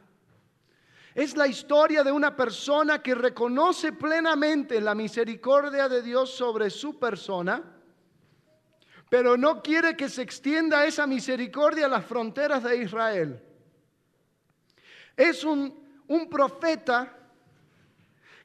Es 1.14 1.36
la 1.36 1.46
historia 1.46 2.04
de 2.04 2.12
una 2.12 2.34
persona 2.36 3.02
que 3.02 3.14
reconoce 3.14 3.92
plenamente 3.92 4.80
la 4.80 4.94
misericordia 4.94 5.88
de 5.88 6.02
Dios 6.02 6.30
sobre 6.30 6.70
su 6.70 6.98
persona, 6.98 7.62
pero 9.10 9.36
no 9.36 9.60
quiere 9.60 9.96
que 9.96 10.08
se 10.08 10.22
extienda 10.22 10.86
esa 10.86 11.06
misericordia 11.06 11.86
a 11.86 11.88
las 11.88 12.06
fronteras 12.06 12.62
de 12.62 12.76
Israel. 12.76 13.42
Es 15.16 15.42
un, 15.42 16.02
un 16.06 16.30
profeta 16.30 17.19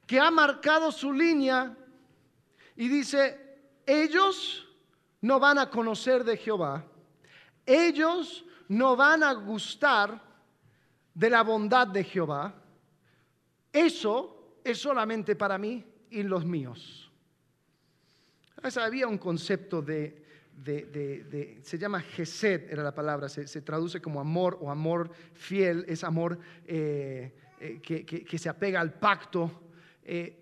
que 0.05 0.19
ha 0.19 0.29
marcado 0.31 0.91
su 0.91 1.11
línea 1.11 1.75
y 2.75 2.87
dice, 2.87 3.39
ellos 3.85 4.67
no 5.21 5.39
van 5.39 5.59
a 5.59 5.69
conocer 5.69 6.23
de 6.23 6.37
Jehová, 6.37 6.85
ellos 7.65 8.45
no 8.67 8.95
van 8.95 9.23
a 9.23 9.33
gustar 9.33 10.21
de 11.13 11.29
la 11.29 11.41
bondad 11.43 11.87
de 11.87 12.03
Jehová, 12.03 12.53
eso 13.71 14.59
es 14.63 14.77
solamente 14.77 15.35
para 15.35 15.57
mí 15.57 15.83
y 16.09 16.23
los 16.23 16.45
míos. 16.45 17.11
Había 18.77 19.07
un 19.07 19.17
concepto 19.17 19.81
de, 19.81 20.25
se 21.61 21.77
llama 21.77 22.01
Gesed, 22.01 22.71
era 22.71 22.83
la 22.83 22.95
palabra, 22.95 23.29
se, 23.29 23.61
traduce 23.61 24.01
como 24.01 24.19
amor 24.19 24.57
o 24.61 24.71
amor 24.71 25.11
fiel, 25.33 25.85
es 25.87 26.03
amor 26.03 26.39
eh, 26.65 27.35
eh, 27.59 27.79
que, 27.81 28.37
se 28.37 28.49
apega 28.49 28.81
al 28.81 28.93
pacto. 28.93 29.61
Eh, 30.05 30.41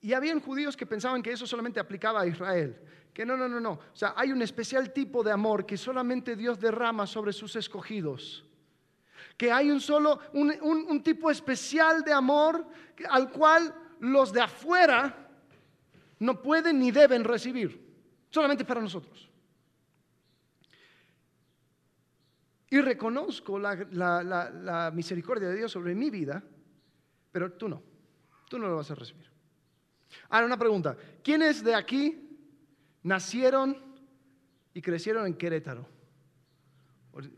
y 0.00 0.12
habían 0.12 0.40
judíos 0.40 0.76
que 0.76 0.86
pensaban 0.86 1.22
que 1.22 1.32
eso 1.32 1.46
solamente 1.46 1.80
aplicaba 1.80 2.20
a 2.20 2.26
Israel. 2.26 2.80
Que 3.12 3.26
no, 3.26 3.36
no, 3.36 3.48
no, 3.48 3.58
no. 3.58 3.72
O 3.72 3.96
sea, 3.96 4.14
hay 4.16 4.30
un 4.30 4.40
especial 4.42 4.92
tipo 4.92 5.24
de 5.24 5.32
amor 5.32 5.66
que 5.66 5.76
solamente 5.76 6.36
Dios 6.36 6.60
derrama 6.60 7.06
sobre 7.06 7.32
sus 7.32 7.56
escogidos 7.56 8.44
que 9.40 9.50
hay 9.50 9.70
un 9.70 9.80
solo, 9.80 10.20
un, 10.34 11.02
tipo 11.02 11.30
especial 11.30 12.02
de 12.02 12.12
amor 12.12 12.66
al 13.08 13.30
cual 13.30 13.74
los 14.00 14.34
de 14.34 14.42
afuera 14.42 15.30
no 16.18 16.42
pueden 16.42 16.78
ni 16.78 16.90
deben 16.90 17.24
recibir, 17.24 17.80
solamente 18.28 18.66
para 18.66 18.82
nosotros. 18.82 19.30
Y 22.68 22.82
reconozco 22.82 23.58
la, 23.58 24.92
misericordia 24.94 25.48
de 25.48 25.56
Dios 25.56 25.72
sobre 25.72 25.94
mi 25.94 26.10
vida, 26.10 26.42
pero 27.32 27.52
tú 27.52 27.66
no, 27.66 27.82
tú 28.50 28.58
no 28.58 28.68
lo 28.68 28.76
vas 28.76 28.90
a 28.90 28.96
recibir. 28.96 29.30
Ahora 30.28 30.44
una 30.44 30.58
pregunta, 30.58 30.96
¿quiénes 31.22 31.62
de 31.62 31.74
aquí 31.74 32.36
nacieron 33.04 33.78
y 34.74 34.82
crecieron 34.82 35.26
en 35.26 35.34
Querétaro? 35.34 35.86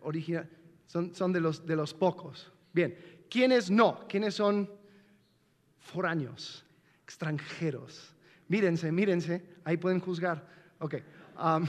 Original, 0.00 0.48
son, 0.86 1.32
de, 1.32 1.40
los, 1.40 1.66
de 1.66 1.76
los 1.76 1.92
pocos. 1.92 2.50
Bien, 2.72 2.96
¿quiénes 3.28 3.70
no? 3.70 4.08
¿Quiénes 4.08 4.34
son 4.34 4.70
foráneos, 5.78 6.64
extranjeros? 7.04 8.14
Mírense, 8.48 8.90
mírense, 8.90 9.44
ahí 9.64 9.76
pueden 9.76 10.00
juzgar. 10.00 10.48
Ok. 10.78 10.94
Um, 11.38 11.66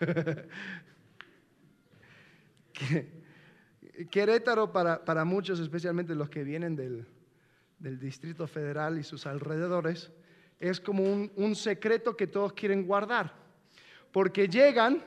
Querétaro 4.10 4.72
para, 4.72 5.04
para, 5.04 5.24
muchos, 5.24 5.60
especialmente 5.60 6.16
los 6.16 6.28
que 6.28 6.42
vienen 6.42 6.74
del, 6.74 7.06
del, 7.82 7.98
Distrito 7.98 8.46
Federal 8.46 8.98
y 8.98 9.02
sus 9.02 9.26
alrededores, 9.26 10.10
es 10.60 10.80
como 10.80 11.02
un, 11.02 11.32
un 11.36 11.56
secreto 11.56 12.16
que 12.16 12.26
todos 12.26 12.52
quieren 12.52 12.86
guardar. 12.86 13.34
Porque 14.12 14.48
llegan 14.48 15.02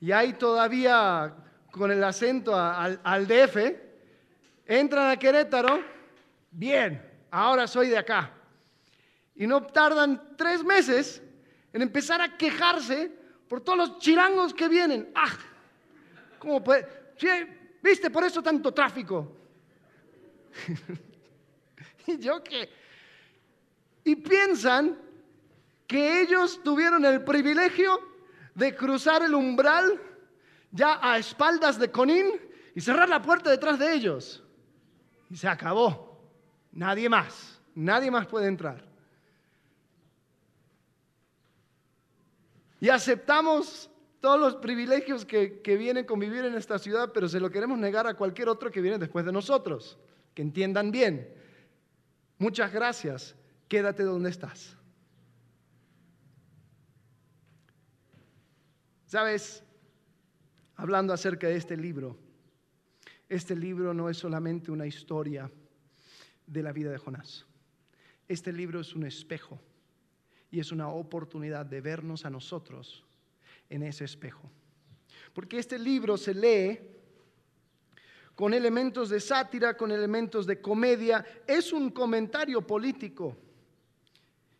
y 0.00 0.12
hay 0.12 0.32
todavía 0.32 1.34
con 1.70 1.90
el 1.90 2.02
acento 2.02 2.54
al, 2.54 3.00
al 3.04 3.26
DF, 3.26 3.56
entran 4.66 5.10
a 5.10 5.16
Querétaro, 5.16 5.80
bien, 6.50 7.02
ahora 7.30 7.66
soy 7.66 7.88
de 7.88 7.98
acá. 7.98 8.32
Y 9.34 9.46
no 9.46 9.62
tardan 9.62 10.36
tres 10.36 10.64
meses 10.64 11.22
en 11.72 11.82
empezar 11.82 12.20
a 12.20 12.36
quejarse 12.36 13.10
por 13.48 13.60
todos 13.60 13.78
los 13.78 13.98
chirangos 13.98 14.54
que 14.54 14.68
vienen. 14.68 15.10
¡Ah! 15.14 15.36
¿Cómo 16.38 16.62
puede? 16.62 16.86
¿Viste? 17.82 18.10
Por 18.10 18.24
eso 18.24 18.42
tanto 18.42 18.72
tráfico. 18.72 19.36
¿Y 22.06 22.18
yo 22.18 22.42
qué? 22.42 22.68
Y 24.04 24.16
piensan 24.16 24.98
que 25.86 26.22
ellos 26.22 26.60
tuvieron 26.62 27.04
el 27.04 27.24
privilegio 27.24 27.98
de 28.54 28.74
cruzar 28.74 29.22
el 29.22 29.34
umbral 29.34 30.00
ya 30.70 30.98
a 31.02 31.18
espaldas 31.18 31.78
de 31.78 31.90
Conín 31.90 32.26
y 32.74 32.80
cerrar 32.80 33.08
la 33.08 33.22
puerta 33.22 33.50
detrás 33.50 33.78
de 33.78 33.94
ellos. 33.94 34.42
Y 35.30 35.36
se 35.36 35.48
acabó. 35.48 36.20
Nadie 36.72 37.08
más. 37.08 37.60
Nadie 37.74 38.10
más 38.10 38.26
puede 38.26 38.48
entrar. 38.48 38.84
Y 42.80 42.88
aceptamos 42.88 43.90
todos 44.20 44.38
los 44.38 44.56
privilegios 44.56 45.24
que, 45.24 45.60
que 45.60 45.76
vienen 45.76 46.04
con 46.04 46.18
vivir 46.18 46.44
en 46.44 46.54
esta 46.54 46.78
ciudad, 46.78 47.10
pero 47.12 47.28
se 47.28 47.40
lo 47.40 47.50
queremos 47.50 47.78
negar 47.78 48.06
a 48.06 48.14
cualquier 48.14 48.48
otro 48.48 48.70
que 48.70 48.80
viene 48.80 48.98
después 48.98 49.24
de 49.24 49.32
nosotros. 49.32 49.98
Que 50.34 50.42
entiendan 50.42 50.90
bien. 50.90 51.43
Muchas 52.38 52.72
gracias. 52.72 53.34
Quédate 53.68 54.02
donde 54.02 54.30
estás. 54.30 54.76
¿Sabes? 59.06 59.64
hablando 60.76 61.12
acerca 61.12 61.48
de 61.48 61.56
este 61.56 61.76
libro. 61.76 62.18
Este 63.28 63.56
libro 63.56 63.94
no 63.94 64.08
es 64.08 64.18
solamente 64.18 64.70
una 64.70 64.86
historia 64.86 65.50
de 66.46 66.62
la 66.62 66.72
vida 66.72 66.90
de 66.90 66.98
Jonás. 66.98 67.46
Este 68.28 68.52
libro 68.52 68.80
es 68.80 68.94
un 68.94 69.04
espejo 69.04 69.60
y 70.50 70.60
es 70.60 70.72
una 70.72 70.88
oportunidad 70.88 71.66
de 71.66 71.80
vernos 71.80 72.24
a 72.24 72.30
nosotros 72.30 73.04
en 73.68 73.82
ese 73.82 74.04
espejo. 74.04 74.50
Porque 75.32 75.58
este 75.58 75.78
libro 75.78 76.16
se 76.16 76.34
lee 76.34 76.78
con 78.34 78.52
elementos 78.52 79.10
de 79.10 79.20
sátira, 79.20 79.76
con 79.76 79.92
elementos 79.92 80.46
de 80.46 80.60
comedia, 80.60 81.24
es 81.46 81.72
un 81.72 81.90
comentario 81.90 82.60
político. 82.66 83.36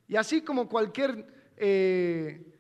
Y 0.07 0.17
así 0.17 0.43
como 0.43 0.69
cualquier 0.69 1.53
eh, 1.57 2.55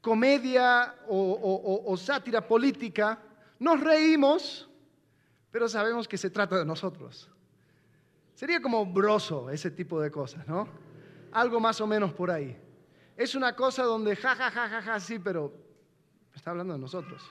comedia 0.00 0.96
o, 1.08 1.96
sátira 1.96 2.46
política, 2.46 3.18
nos 3.58 3.80
reímos, 3.80 4.68
pero 5.50 5.68
sabemos 5.68 6.06
que 6.06 6.18
se 6.18 6.30
trata 6.30 6.58
de 6.58 6.64
nosotros. 6.64 7.30
Sería 8.34 8.60
como 8.60 8.84
broso 8.86 9.50
ese 9.50 9.70
tipo 9.70 10.00
de 10.00 10.10
cosas, 10.10 10.46
¿no? 10.46 10.68
Algo 11.32 11.60
más 11.60 11.80
o 11.80 11.86
menos 11.86 12.12
por 12.12 12.30
ahí. 12.30 12.58
Es 13.16 13.34
una 13.34 13.54
cosa 13.54 13.84
donde 13.84 14.16
ja, 14.16 14.34
ja, 14.34 14.50
ja, 14.50 14.68
ja, 14.68 14.82
ja, 14.82 15.00
sí, 15.00 15.18
pero 15.18 15.52
está 16.34 16.50
hablando 16.50 16.74
de 16.74 16.80
nosotros. 16.80 17.22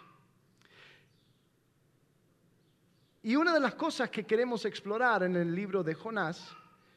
Y 3.23 3.35
una 3.35 3.53
de 3.53 3.59
las 3.59 3.75
cosas 3.75 4.09
que 4.09 4.25
queremos 4.25 4.65
explorar 4.65 5.23
en 5.23 5.35
el 5.35 5.53
libro 5.53 5.83
de 5.83 5.93
Jonás 5.93 6.55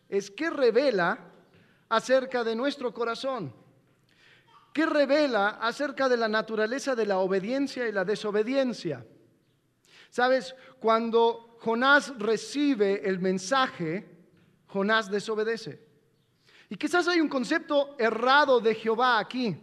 es 0.08 0.30
qué 0.30 0.48
revela 0.48 1.18
acerca 1.88 2.42
de 2.42 2.56
nuestro 2.56 2.94
corazón. 2.94 3.52
¿Qué 4.72 4.86
revela 4.86 5.50
acerca 5.60 6.08
de 6.08 6.16
la 6.16 6.26
naturaleza 6.26 6.96
de 6.96 7.06
la 7.06 7.18
obediencia 7.18 7.86
y 7.86 7.92
la 7.92 8.04
desobediencia. 8.04 9.06
Sabes, 10.10 10.54
cuando 10.80 11.58
Jonás 11.60 12.12
recibe 12.18 13.08
el 13.08 13.20
mensaje, 13.20 14.04
Jonás 14.66 15.08
desobedece. 15.10 15.80
Y 16.68 16.76
quizás 16.76 17.06
hay 17.06 17.20
un 17.20 17.28
concepto 17.28 17.94
errado 18.00 18.58
de 18.58 18.74
Jehová 18.74 19.20
aquí. 19.20 19.56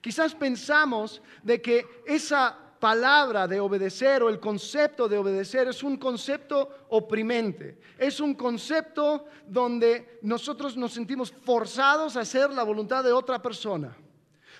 Quizás 0.00 0.34
pensamos 0.34 1.22
de 1.44 1.62
que 1.62 2.02
esa 2.04 2.65
palabra 2.78 3.46
de 3.46 3.60
obedecer 3.60 4.22
o 4.22 4.28
el 4.28 4.40
concepto 4.40 5.08
de 5.08 5.18
obedecer 5.18 5.68
es 5.68 5.82
un 5.82 5.96
concepto 5.96 6.86
oprimente. 6.88 7.78
Es 7.98 8.20
un 8.20 8.34
concepto 8.34 9.26
donde 9.46 10.18
nosotros 10.22 10.76
nos 10.76 10.92
sentimos 10.92 11.32
forzados 11.32 12.16
a 12.16 12.20
hacer 12.20 12.50
la 12.50 12.62
voluntad 12.62 13.02
de 13.04 13.12
otra 13.12 13.40
persona 13.40 13.96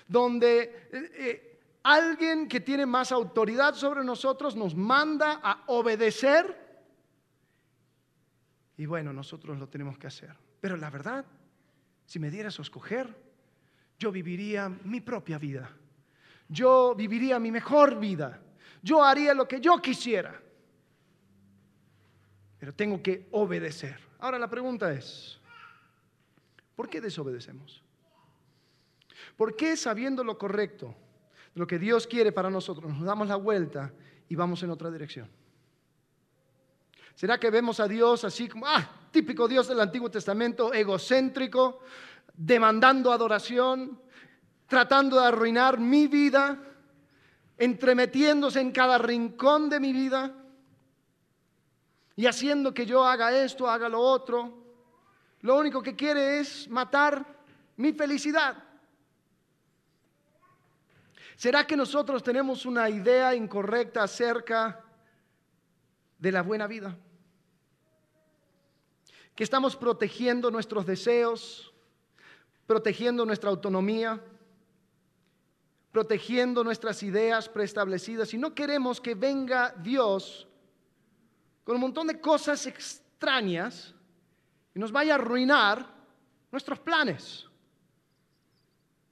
donde 0.09 0.89
eh, 0.93 1.11
eh, 1.15 1.61
alguien 1.83 2.49
que 2.49 2.61
tiene 2.61 2.87
más 2.87 3.13
autoridad 3.13 3.75
sobre 3.75 4.05
nosotros 4.05 4.57
nos 4.57 4.75
manda 4.75 5.41
a 5.43 5.65
obedecer. 5.67 6.65
Y 8.77 8.87
bueno, 8.87 9.13
nosotros 9.13 9.59
lo 9.59 9.69
tenemos 9.69 9.99
que 9.99 10.07
hacer. 10.07 10.37
Pero 10.61 10.77
la 10.77 10.91
verdad, 10.91 11.25
si 12.05 12.19
me 12.19 12.31
dieras 12.31 12.59
a 12.59 12.63
escoger, 12.63 13.15
yo 13.99 14.13
viviría 14.13 14.69
mi 14.69 15.01
propia 15.01 15.39
vida. 15.39 15.71
Yo 16.49 16.95
viviría 16.95 17.39
mi 17.39 17.51
mejor 17.51 17.99
vida. 17.99 18.41
Yo 18.83 19.03
haría 19.03 19.35
lo 19.35 19.49
que 19.49 19.61
yo 19.61 19.81
quisiera. 19.81 20.41
Pero 22.59 22.75
tengo 22.75 23.03
que 23.03 23.29
obedecer. 23.33 23.99
Ahora 24.19 24.39
la 24.39 24.49
pregunta 24.49 24.93
es, 24.93 25.39
¿por 26.75 26.89
qué 26.89 27.01
desobedecemos? 27.01 27.83
¿Por 29.37 29.57
qué 29.57 29.77
sabiendo 29.77 30.25
lo 30.25 30.39
correcto, 30.39 30.95
lo 31.55 31.67
que 31.67 31.79
Dios 31.79 32.07
quiere 32.07 32.33
para 32.33 32.51
nosotros, 32.51 32.91
nos 32.91 33.05
damos 33.05 33.29
la 33.29 33.37
vuelta 33.37 33.93
y 34.29 34.35
vamos 34.35 34.63
en 34.63 34.71
otra 34.71 34.91
dirección? 34.91 35.29
¿Será 37.15 37.41
que 37.41 37.51
vemos 37.51 37.81
a 37.81 37.89
Dios 37.89 38.25
así 38.25 38.49
como, 38.49 38.67
ah, 38.67 39.09
típico 39.11 39.49
Dios 39.49 39.69
del 39.69 39.81
Antiguo 39.81 40.11
Testamento, 40.11 40.73
egocéntrico, 40.73 41.81
demandando 42.35 43.11
adoración, 43.11 44.01
tratando 44.67 45.21
de 45.21 45.27
arruinar 45.27 45.79
mi 45.79 46.07
vida, 46.07 46.59
entremetiéndose 47.57 48.61
en 48.61 48.73
cada 48.73 48.99
rincón 48.99 49.69
de 49.69 49.81
mi 49.81 49.93
vida 49.93 50.35
y 52.15 52.27
haciendo 52.27 52.73
que 52.75 52.87
yo 52.87 53.05
haga 53.05 53.37
esto, 53.37 53.69
haga 53.69 53.89
lo 53.89 54.01
otro? 54.01 54.65
Lo 55.41 55.57
único 55.59 55.83
que 55.83 55.95
quiere 55.95 56.41
es 56.41 56.69
matar 56.69 57.25
mi 57.77 57.93
felicidad. 57.93 58.63
¿Será 61.37 61.67
que 61.67 61.77
nosotros 61.77 62.23
tenemos 62.23 62.65
una 62.65 62.89
idea 62.89 63.35
incorrecta 63.35 64.03
acerca 64.03 64.83
de 66.19 66.33
la 66.33 66.43
buena 66.43 66.67
vida? 66.67 66.97
que 69.37 69.45
estamos 69.45 69.77
protegiendo 69.77 70.51
nuestros 70.51 70.87
deseos, 70.87 71.73
protegiendo 72.67 73.27
nuestra 73.27 73.51
autonomía, 73.51 74.19
protegiendo 75.97 76.63
nuestras 76.63 77.03
ideas 77.03 77.49
preestablecidas 77.49 78.35
y 78.35 78.37
no 78.37 78.55
queremos 78.55 79.01
que 79.01 79.15
venga 79.15 79.75
Dios 79.79 80.47
con 81.65 81.77
un 81.77 81.81
montón 81.81 82.07
de 82.07 82.21
cosas 82.21 82.67
extrañas 82.67 83.95
y 84.75 84.79
nos 84.79 84.93
vaya 84.93 85.13
a 85.13 85.15
arruinar 85.15 85.87
nuestros 86.53 86.81
planes. 86.81 87.47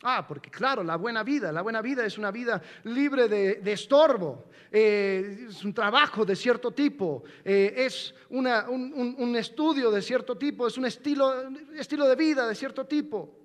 Ah, 0.03 0.27
porque 0.29 0.51
claro, 0.51 0.85
la 0.85 0.97
buena 0.97 1.23
vida, 1.23 1.51
la 1.53 1.63
buena 1.63 1.81
vida 1.81 2.05
es 2.05 2.19
una 2.19 2.31
vida 2.31 2.61
libre 2.83 3.29
de, 3.29 3.73
estorbo, 3.73 4.45
eh, 4.71 5.47
es 5.49 5.65
un 5.65 5.73
trabajo 5.73 6.27
de 6.27 6.37
cierto 6.37 6.73
tipo, 6.73 7.25
eh, 7.43 7.73
es 7.79 8.15
un, 8.29 8.47
un, 8.47 9.37
estudio 9.37 9.91
de 9.91 10.03
cierto 10.03 10.37
tipo, 10.37 10.67
es 10.67 10.77
un 10.77 10.85
estilo, 10.85 11.49
estilo 11.79 12.07
de 12.07 12.15
vida 12.15 12.47
de 12.47 12.55
cierto 12.55 12.85
tipo. 12.85 13.44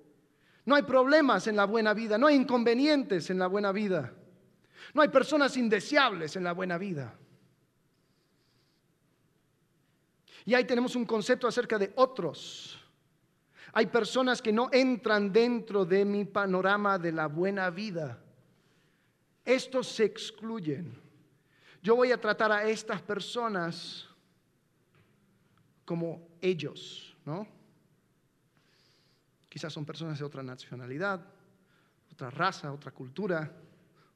No 0.70 0.76
hay 0.76 0.82
problemas 0.82 1.48
en 1.48 1.56
la 1.56 1.64
buena 1.64 1.92
vida, 1.94 2.16
no 2.16 2.28
hay 2.28 2.36
inconvenientes 2.36 3.28
en 3.28 3.40
la 3.40 3.48
buena 3.48 3.72
vida, 3.72 4.14
no 4.94 5.02
hay 5.02 5.08
personas 5.08 5.56
indeseables 5.56 6.36
en 6.36 6.44
la 6.44 6.52
buena 6.52 6.78
vida. 6.78 7.12
Y 10.44 10.54
ahí 10.54 10.62
tenemos 10.62 10.94
un 10.94 11.04
concepto 11.04 11.48
acerca 11.48 11.76
de 11.76 11.92
otros. 11.96 12.78
Hay 13.72 13.86
personas 13.86 14.40
que 14.40 14.52
no 14.52 14.68
entran 14.70 15.32
dentro 15.32 15.84
de 15.84 16.04
mi 16.04 16.24
panorama 16.24 17.00
de 17.00 17.10
la 17.10 17.26
buena 17.26 17.68
vida. 17.70 18.22
Estos 19.44 19.88
se 19.88 20.04
excluyen. 20.04 20.96
Yo 21.82 21.96
voy 21.96 22.12
a 22.12 22.20
tratar 22.20 22.52
a 22.52 22.62
estas 22.62 23.02
personas 23.02 24.06
como 25.84 26.28
ellos, 26.40 27.16
¿no? 27.24 27.59
Quizás 29.50 29.72
son 29.72 29.84
personas 29.84 30.16
de 30.16 30.24
otra 30.24 30.44
nacionalidad, 30.44 31.20
otra 32.12 32.30
raza, 32.30 32.72
otra 32.72 32.92
cultura, 32.92 33.52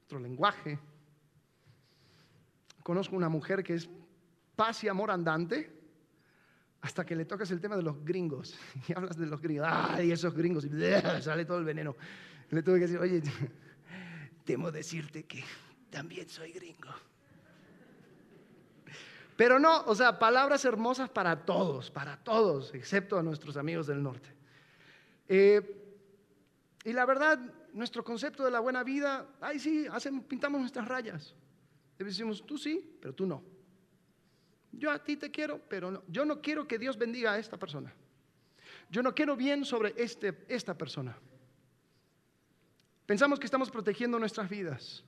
otro 0.04 0.20
lenguaje. 0.20 0.78
Conozco 2.84 3.16
una 3.16 3.28
mujer 3.28 3.64
que 3.64 3.74
es 3.74 3.90
paz 4.54 4.84
y 4.84 4.88
amor 4.88 5.10
andante 5.10 5.74
hasta 6.82 7.04
que 7.04 7.16
le 7.16 7.24
tocas 7.24 7.50
el 7.50 7.60
tema 7.60 7.76
de 7.76 7.82
los 7.82 8.04
gringos 8.04 8.56
y 8.88 8.92
hablas 8.92 9.16
de 9.16 9.26
los 9.26 9.40
gringos, 9.40 9.66
ay, 9.68 10.12
esos 10.12 10.32
gringos, 10.34 10.64
y 10.66 10.70
sale 11.20 11.44
todo 11.44 11.58
el 11.58 11.64
veneno. 11.64 11.96
Le 12.50 12.62
tuve 12.62 12.76
que 12.76 12.86
decir, 12.86 12.98
oye, 12.98 13.20
temo 14.44 14.70
decirte 14.70 15.24
que 15.24 15.42
también 15.90 16.28
soy 16.28 16.52
gringo. 16.52 16.90
Pero 19.36 19.58
no, 19.58 19.82
o 19.86 19.96
sea, 19.96 20.16
palabras 20.20 20.64
hermosas 20.64 21.10
para 21.10 21.44
todos, 21.44 21.90
para 21.90 22.22
todos, 22.22 22.72
excepto 22.72 23.18
a 23.18 23.22
nuestros 23.24 23.56
amigos 23.56 23.88
del 23.88 24.00
norte. 24.00 24.33
Eh, 25.28 25.60
y 26.84 26.92
la 26.92 27.06
verdad, 27.06 27.38
nuestro 27.72 28.04
concepto 28.04 28.44
de 28.44 28.50
la 28.50 28.60
buena 28.60 28.84
vida, 28.84 29.26
ay 29.40 29.58
sí, 29.58 29.86
pintamos 30.28 30.60
nuestras 30.60 30.86
rayas. 30.86 31.34
Y 31.98 32.04
decimos, 32.04 32.44
tú 32.44 32.58
sí, 32.58 32.98
pero 33.00 33.14
tú 33.14 33.26
no. 33.26 33.42
Yo 34.72 34.90
a 34.90 35.02
ti 35.02 35.16
te 35.16 35.30
quiero, 35.30 35.60
pero 35.68 35.90
no. 35.90 36.02
yo 36.08 36.24
no 36.24 36.40
quiero 36.40 36.66
que 36.66 36.78
Dios 36.78 36.98
bendiga 36.98 37.32
a 37.32 37.38
esta 37.38 37.56
persona. 37.56 37.92
Yo 38.90 39.02
no 39.02 39.14
quiero 39.14 39.36
bien 39.36 39.64
sobre 39.64 39.94
este, 39.96 40.44
esta 40.48 40.76
persona. 40.76 41.16
Pensamos 43.06 43.38
que 43.38 43.46
estamos 43.46 43.70
protegiendo 43.70 44.18
nuestras 44.18 44.48
vidas, 44.48 45.04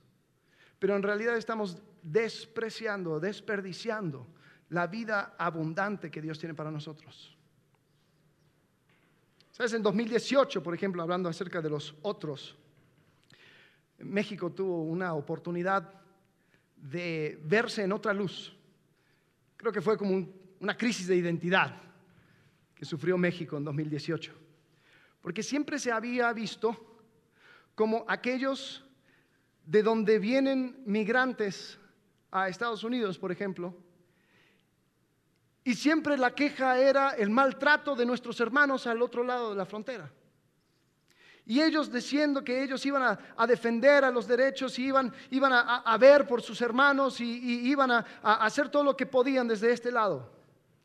pero 0.79 0.95
en 0.95 1.03
realidad 1.03 1.35
estamos 1.35 1.81
despreciando, 2.03 3.19
desperdiciando 3.19 4.27
la 4.69 4.87
vida 4.87 5.35
abundante 5.37 6.11
que 6.11 6.21
Dios 6.21 6.39
tiene 6.39 6.53
para 6.53 6.71
nosotros. 6.71 7.36
¿Sabes? 9.57 9.73
En 9.73 9.81
2018, 9.81 10.61
por 10.61 10.75
ejemplo, 10.75 11.01
hablando 11.01 11.27
acerca 11.27 11.63
de 11.63 11.71
los 11.71 11.95
otros, 12.03 12.55
México 13.97 14.51
tuvo 14.51 14.83
una 14.83 15.15
oportunidad 15.15 15.91
de 16.75 17.41
verse 17.43 17.81
en 17.81 17.91
otra 17.91 18.13
luz 18.13 18.53
creo 19.57 19.71
que 19.71 19.81
fue 19.81 19.97
como 19.97 20.29
una 20.59 20.77
crisis 20.77 21.07
de 21.07 21.15
identidad 21.15 21.81
que 22.75 22.85
sufrió 22.85 23.17
México 23.17 23.57
en 23.57 23.63
2018. 23.63 24.31
Porque 25.21 25.41
siempre 25.41 25.79
se 25.79 25.91
había 25.91 26.31
visto 26.31 27.01
como 27.73 28.05
aquellos 28.07 28.85
de 29.65 29.83
donde 29.83 30.19
vienen 30.19 30.83
migrantes 30.85 31.79
a 32.31 32.47
Estados 32.47 32.83
Unidos, 32.83 33.17
por 33.17 33.31
ejemplo, 33.31 33.75
y 35.67 35.75
siempre 35.75 36.17
la 36.17 36.33
queja 36.33 36.79
era 36.79 37.09
el 37.09 37.29
maltrato 37.29 37.93
de 37.93 38.05
nuestros 38.05 38.39
hermanos 38.39 38.87
al 38.87 39.01
otro 39.01 39.21
lado 39.21 39.49
de 39.49 39.57
la 39.57 39.65
frontera. 39.65 40.09
Y 41.45 41.61
ellos 41.61 41.91
diciendo 41.91 42.41
que 42.41 42.63
ellos 42.63 42.85
iban 42.85 43.19
a, 43.35 43.45
defender 43.45 44.05
a 44.05 44.09
los 44.09 44.25
derechos 44.25 44.79
y 44.79 44.85
iban, 44.85 45.13
iban 45.29 45.51
a, 45.51 45.97
ver 45.97 46.25
por 46.25 46.41
sus 46.41 46.61
hermanos 46.61 47.19
y, 47.19 47.67
iban 47.67 47.91
a, 47.91 48.05
hacer 48.23 48.69
todo 48.69 48.81
lo 48.81 48.95
que 48.95 49.07
podían 49.07 49.45
desde 49.45 49.73
este 49.73 49.91
lado. 49.91 50.31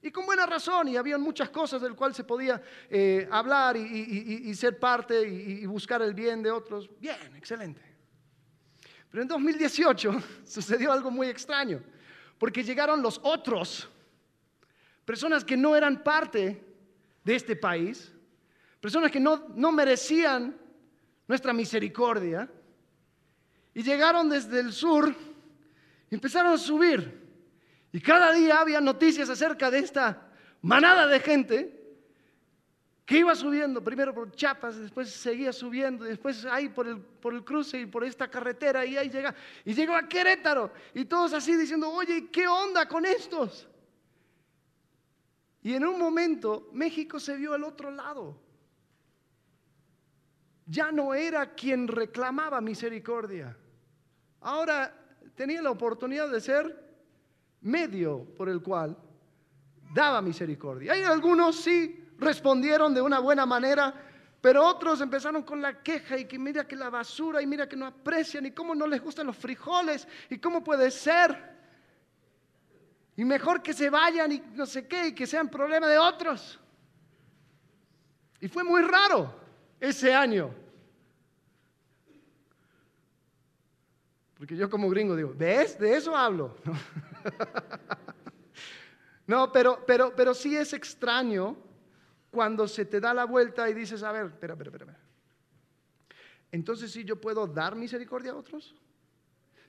Y 0.03 0.11
con 0.11 0.27
buena 0.27 0.47
razón, 0.47 0.89
y 0.89 0.97
había 0.97 1.17
muchas 1.17 1.51
cosas 1.51 1.81
del 1.81 1.95
cual 1.95 2.13
se 2.13 2.25
podía 2.25 2.61
eh, 2.91 3.29
hablar 3.31 3.77
y, 3.77 4.53
ser 4.57 4.81
parte 4.81 5.23
y, 5.23 5.65
buscar 5.65 6.03
el 6.03 6.13
bien 6.13 6.43
de 6.43 6.51
otros. 6.51 6.91
Bien, 6.99 7.37
excelente. 7.37 7.83
Pero 9.13 9.23
en 9.23 9.29
2018 9.29 10.23
sucedió 10.45 10.91
algo 10.91 11.13
muy 11.13 11.29
extraño, 11.29 11.81
porque 12.37 12.65
llegaron 12.65 13.01
los 13.01 13.21
otros, 13.23 13.89
personas 15.05 15.45
que 15.45 15.57
no 15.57 15.77
eran 15.77 16.03
parte 16.03 16.63
de 17.25 17.35
este 17.35 17.57
país, 17.57 18.13
personas 18.81 19.11
que 19.11 19.21
no, 19.21 19.49
no 19.55 19.73
merecían 19.73 20.57
nuestra 21.27 21.53
misericordia, 21.53 22.49
y 23.75 23.83
llegaron 23.83 24.29
desde 24.29 24.61
el 24.61 24.73
sur 24.73 25.15
y 26.11 26.15
empezaron 26.15 26.53
a 26.53 26.59
subir. 26.59 27.21
Y 27.93 28.01
cada 28.01 28.33
día 28.33 28.61
había 28.61 28.81
noticias 28.81 29.29
acerca 29.29 29.71
de 29.71 29.79
esta 29.79 30.31
manada 30.61 31.07
de 31.07 31.21
gente 31.21 31.79
que 33.05 33.19
iba 33.19 33.35
subiendo, 33.35 33.83
primero 33.83 34.15
por 34.15 34.31
Chiapas, 34.33 34.79
después 34.79 35.11
seguía 35.11 35.53
subiendo, 35.53 36.05
después 36.05 36.45
ahí 36.45 36.69
por 36.69 36.87
el, 36.87 36.99
por 36.99 37.35
el 37.35 37.45
cruce 37.45 37.81
y 37.81 37.87
por 37.87 38.05
esta 38.05 38.29
carretera, 38.29 38.87
y 38.87 38.97
ahí 38.97 39.11
llega, 39.11 39.35
y 39.65 39.75
llegó 39.75 39.95
a 39.95 40.09
Querétaro, 40.09 40.73
y 40.95 41.05
todos 41.05 41.33
así 41.33 41.57
diciendo, 41.57 41.91
oye, 41.91 42.29
¿qué 42.31 42.47
onda 42.47 42.87
con 42.87 43.05
estos? 43.05 43.69
Y 45.63 45.75
en 45.75 45.87
un 45.87 45.99
momento 45.99 46.69
México 46.73 47.21
se 47.21 47.37
vio 47.37 47.55
al 47.55 47.65
otro 47.65 47.91
lado 47.91 48.43
ya 50.67 50.93
no 50.93 51.15
era 51.15 51.55
quien 51.55 51.89
reclamaba 51.89 52.61
misericordia. 52.61 53.57
Ahora 54.41 54.95
tenía 55.35 55.63
la 55.63 55.71
oportunidad 55.71 56.31
de 56.31 56.41
ser 56.41 56.93
medio 57.61 58.25
por 58.37 58.49
el 58.49 58.63
cual 58.63 58.97
daba 59.93 60.23
misericordia. 60.23 60.93
Hay 60.93 61.03
algunos 61.03 61.57
sí 61.57 61.99
respondieron 62.19 62.95
de 62.95 63.03
una 63.03 63.19
buena 63.19 63.45
manera, 63.45 63.95
pero 64.41 64.67
otros 64.67 65.01
empezaron 65.01 65.43
con 65.43 65.61
la 65.61 65.83
queja 65.83 66.17
y 66.17 66.25
que 66.27 66.39
mira 66.39 66.67
que 66.67 66.77
la 66.77 66.91
basura 66.91 67.43
y 67.43 67.47
mira 67.47 67.69
que 67.69 67.77
no 67.77 67.87
aprecian 67.87 68.47
y 68.47 68.53
cómo 68.53 68.75
no 68.75 68.87
les 68.87 69.03
gustan 69.03 69.27
los 69.27 69.37
frijoles 69.37 70.07
y 70.31 70.39
cómo 70.39 70.65
puede 70.65 70.91
ser. 70.91 71.52
Y 73.17 73.25
mejor 73.25 73.63
que 73.63 73.75
se 73.75 73.91
vayan 73.91 74.33
y 74.33 74.43
no 74.55 74.67
sé 74.67 74.87
qué, 74.87 75.09
y 75.09 75.15
que 75.15 75.27
sean 75.27 75.49
problema 75.49 75.87
de 75.87 75.99
otros. 75.99 76.59
Y 78.41 78.49
fue 78.49 78.65
muy 78.65 78.83
raro 78.83 79.35
ese 79.79 80.15
año. 80.15 80.51
Porque 84.37 84.57
yo 84.57 84.69
como 84.69 84.89
gringo 84.91 85.15
digo, 85.15 85.33
¿ves? 85.37 85.79
De 85.79 85.97
eso 85.97 86.17
hablo. 86.17 86.57
No, 89.25 89.53
pero, 89.53 89.83
pero, 89.87 90.15
pero 90.15 90.35
sí 90.35 90.57
es 90.57 90.73
extraño 90.73 91.57
cuando 92.31 92.67
se 92.67 92.85
te 92.85 93.01
da 93.01 93.15
la 93.15 93.25
vuelta 93.25 93.71
y 93.71 93.73
dices, 93.73 94.03
a 94.03 94.13
ver, 94.13 94.27
espera, 94.27 94.55
espera, 94.55 94.71
espera. 94.71 94.99
Entonces 96.51 96.91
sí 96.93 97.05
yo 97.05 97.21
puedo 97.21 97.47
dar 97.47 97.77
misericordia 97.77 98.33
a 98.33 98.37
otros. 98.37 98.75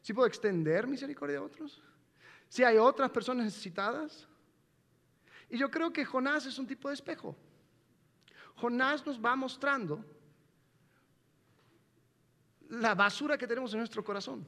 Sí 0.01 0.11
puedo 0.11 0.27
extender 0.27 0.87
misericordia 0.87 1.37
a 1.37 1.43
otros. 1.43 1.81
Si 2.53 2.63
hay 2.63 2.77
otras 2.77 3.09
personas 3.09 3.45
necesitadas. 3.45 4.27
Y 5.49 5.57
yo 5.57 5.71
creo 5.71 5.91
que 5.91 6.05
Jonás 6.05 6.45
es 6.45 6.59
un 6.59 6.67
tipo 6.67 6.87
de 6.87 6.93
espejo. 6.93 7.35
Jonás 8.57 9.03
nos 9.07 9.19
va 9.19 9.35
mostrando 9.35 10.05
la 12.69 12.93
basura 12.93 13.39
que 13.39 13.47
tenemos 13.47 13.73
en 13.73 13.79
nuestro 13.79 14.03
corazón. 14.03 14.45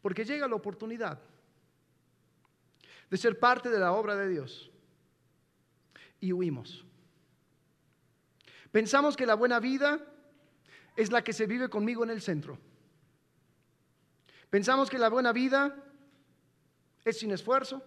Porque 0.00 0.24
llega 0.24 0.48
la 0.48 0.54
oportunidad 0.54 1.20
de 3.10 3.18
ser 3.18 3.38
parte 3.38 3.68
de 3.68 3.78
la 3.78 3.92
obra 3.92 4.16
de 4.16 4.30
Dios 4.30 4.70
y 6.20 6.32
huimos. 6.32 6.86
Pensamos 8.72 9.14
que 9.14 9.26
la 9.26 9.34
buena 9.34 9.60
vida 9.60 10.00
es 10.96 11.12
la 11.12 11.22
que 11.22 11.34
se 11.34 11.46
vive 11.46 11.68
conmigo 11.68 12.02
en 12.02 12.08
el 12.08 12.22
centro. 12.22 12.58
Pensamos 14.50 14.88
que 14.88 14.98
la 14.98 15.08
buena 15.08 15.32
vida 15.32 15.74
es 17.04 17.18
sin 17.18 17.30
esfuerzo, 17.30 17.82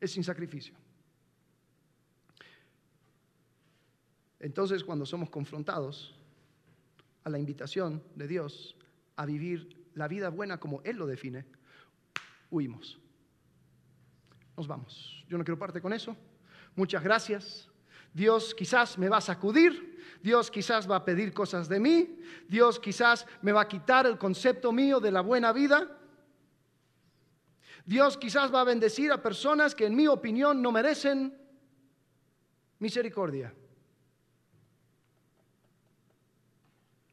es 0.00 0.10
sin 0.10 0.24
sacrificio. 0.24 0.74
Entonces, 4.40 4.82
cuando 4.82 5.06
somos 5.06 5.30
confrontados 5.30 6.14
a 7.24 7.30
la 7.30 7.38
invitación 7.38 8.02
de 8.16 8.26
Dios 8.26 8.76
a 9.16 9.24
vivir 9.24 9.86
la 9.94 10.08
vida 10.08 10.30
buena 10.30 10.58
como 10.58 10.82
Él 10.82 10.96
lo 10.96 11.06
define, 11.06 11.46
huimos. 12.50 12.98
Nos 14.56 14.66
vamos. 14.66 15.24
Yo 15.28 15.38
no 15.38 15.44
quiero 15.44 15.58
parte 15.58 15.80
con 15.80 15.92
eso. 15.92 16.16
Muchas 16.74 17.02
gracias. 17.02 17.71
Dios 18.12 18.54
quizás 18.54 18.98
me 18.98 19.08
va 19.08 19.18
a 19.18 19.20
sacudir, 19.20 19.92
Dios 20.22 20.50
quizás 20.50 20.88
va 20.90 20.96
a 20.96 21.04
pedir 21.04 21.32
cosas 21.32 21.68
de 21.68 21.80
mí, 21.80 22.18
Dios 22.48 22.78
quizás 22.78 23.26
me 23.40 23.52
va 23.52 23.62
a 23.62 23.68
quitar 23.68 24.06
el 24.06 24.18
concepto 24.18 24.70
mío 24.72 25.00
de 25.00 25.10
la 25.10 25.20
buena 25.20 25.52
vida. 25.52 25.98
Dios 27.84 28.16
quizás 28.16 28.54
va 28.54 28.60
a 28.60 28.64
bendecir 28.64 29.10
a 29.10 29.22
personas 29.22 29.74
que 29.74 29.86
en 29.86 29.96
mi 29.96 30.06
opinión 30.06 30.62
no 30.62 30.70
merecen 30.70 31.36
misericordia. 32.78 33.52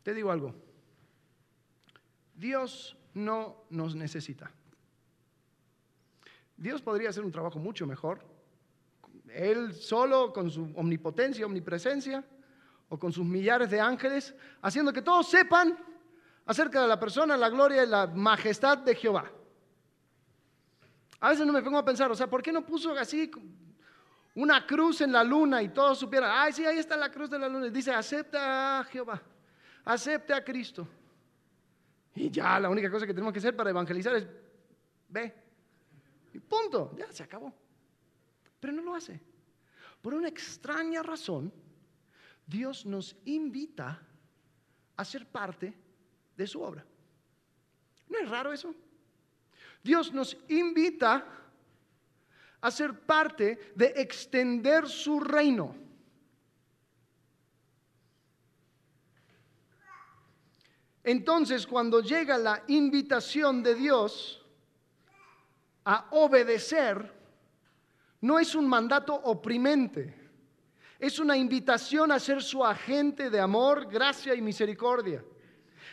Te 0.03 0.13
digo 0.13 0.31
algo, 0.31 0.53
Dios 2.35 2.95
no 3.13 3.65
nos 3.69 3.95
necesita. 3.95 4.51
Dios 6.55 6.81
podría 6.81 7.09
hacer 7.09 7.23
un 7.23 7.31
trabajo 7.31 7.57
mucho 7.57 7.87
mejor. 7.87 8.38
Él 9.33 9.73
solo, 9.73 10.33
con 10.33 10.49
su 10.49 10.71
omnipotencia, 10.75 11.45
omnipresencia, 11.45 12.23
o 12.89 12.97
con 12.97 13.13
sus 13.13 13.25
millares 13.25 13.69
de 13.69 13.79
ángeles, 13.79 14.33
haciendo 14.61 14.91
que 14.91 15.01
todos 15.01 15.29
sepan 15.29 15.77
acerca 16.45 16.81
de 16.81 16.87
la 16.87 16.99
persona, 16.99 17.37
la 17.37 17.49
gloria 17.49 17.83
y 17.83 17.87
la 17.87 18.07
majestad 18.07 18.79
de 18.79 18.95
Jehová. 18.95 19.31
A 21.19 21.29
veces 21.29 21.45
no 21.45 21.53
me 21.53 21.61
pongo 21.61 21.77
a 21.77 21.85
pensar, 21.85 22.09
o 22.11 22.15
sea, 22.15 22.27
¿por 22.27 22.41
qué 22.41 22.51
no 22.51 22.65
puso 22.65 22.91
así 22.93 23.29
una 24.33 24.65
cruz 24.65 25.01
en 25.01 25.11
la 25.11 25.23
luna 25.23 25.61
y 25.61 25.69
todos 25.69 25.99
supieran, 25.99 26.31
ay, 26.33 26.53
sí, 26.53 26.65
ahí 26.65 26.79
está 26.79 26.97
la 26.97 27.11
cruz 27.11 27.29
de 27.29 27.37
la 27.37 27.47
luna? 27.47 27.67
Y 27.67 27.71
dice, 27.71 27.93
acepta 27.93 28.79
a 28.79 28.83
Jehová, 28.85 29.21
acepta 29.85 30.37
a 30.37 30.43
Cristo. 30.43 30.87
Y 32.15 32.31
ya 32.31 32.59
la 32.59 32.69
única 32.69 32.89
cosa 32.89 33.05
que 33.05 33.13
tenemos 33.13 33.31
que 33.31 33.39
hacer 33.39 33.55
para 33.55 33.69
evangelizar 33.69 34.15
es, 34.15 34.27
ve, 35.09 35.33
y 36.33 36.39
punto, 36.39 36.95
ya 36.97 37.11
se 37.11 37.23
acabó. 37.23 37.53
Pero 38.59 38.73
no 38.73 38.81
lo 38.81 38.95
hace. 38.95 39.19
Por 40.01 40.13
una 40.13 40.27
extraña 40.27 41.03
razón, 41.03 41.51
Dios 42.45 42.85
nos 42.85 43.15
invita 43.25 44.01
a 44.95 45.05
ser 45.05 45.25
parte 45.27 45.73
de 46.35 46.47
su 46.47 46.61
obra. 46.61 46.85
¿No 48.07 48.17
es 48.17 48.29
raro 48.29 48.51
eso? 48.51 48.73
Dios 49.83 50.13
nos 50.13 50.37
invita 50.47 51.25
a 52.61 52.71
ser 52.71 52.99
parte 53.05 53.71
de 53.75 53.93
extender 53.95 54.87
su 54.87 55.19
reino. 55.19 55.75
Entonces, 61.03 61.65
cuando 61.65 62.01
llega 62.01 62.37
la 62.37 62.63
invitación 62.67 63.63
de 63.63 63.75
Dios, 63.75 64.39
a 65.85 66.07
obedecer 66.11 67.18
no 68.21 68.39
es 68.39 68.55
un 68.55 68.67
mandato 68.67 69.13
oprimente, 69.13 70.13
es 70.99 71.19
una 71.19 71.37
invitación 71.37 72.11
a 72.11 72.19
ser 72.19 72.43
su 72.43 72.65
agente 72.65 73.29
de 73.29 73.39
amor, 73.39 73.89
gracia 73.89 74.35
y 74.35 74.41
misericordia. 74.41 75.23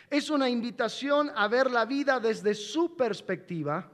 Es 0.09 0.29
una 0.29 0.49
invitación 0.49 1.31
a 1.33 1.47
ver 1.47 1.71
la 1.71 1.85
vida 1.85 2.19
desde 2.19 2.53
su 2.53 2.95
perspectiva 2.95 3.89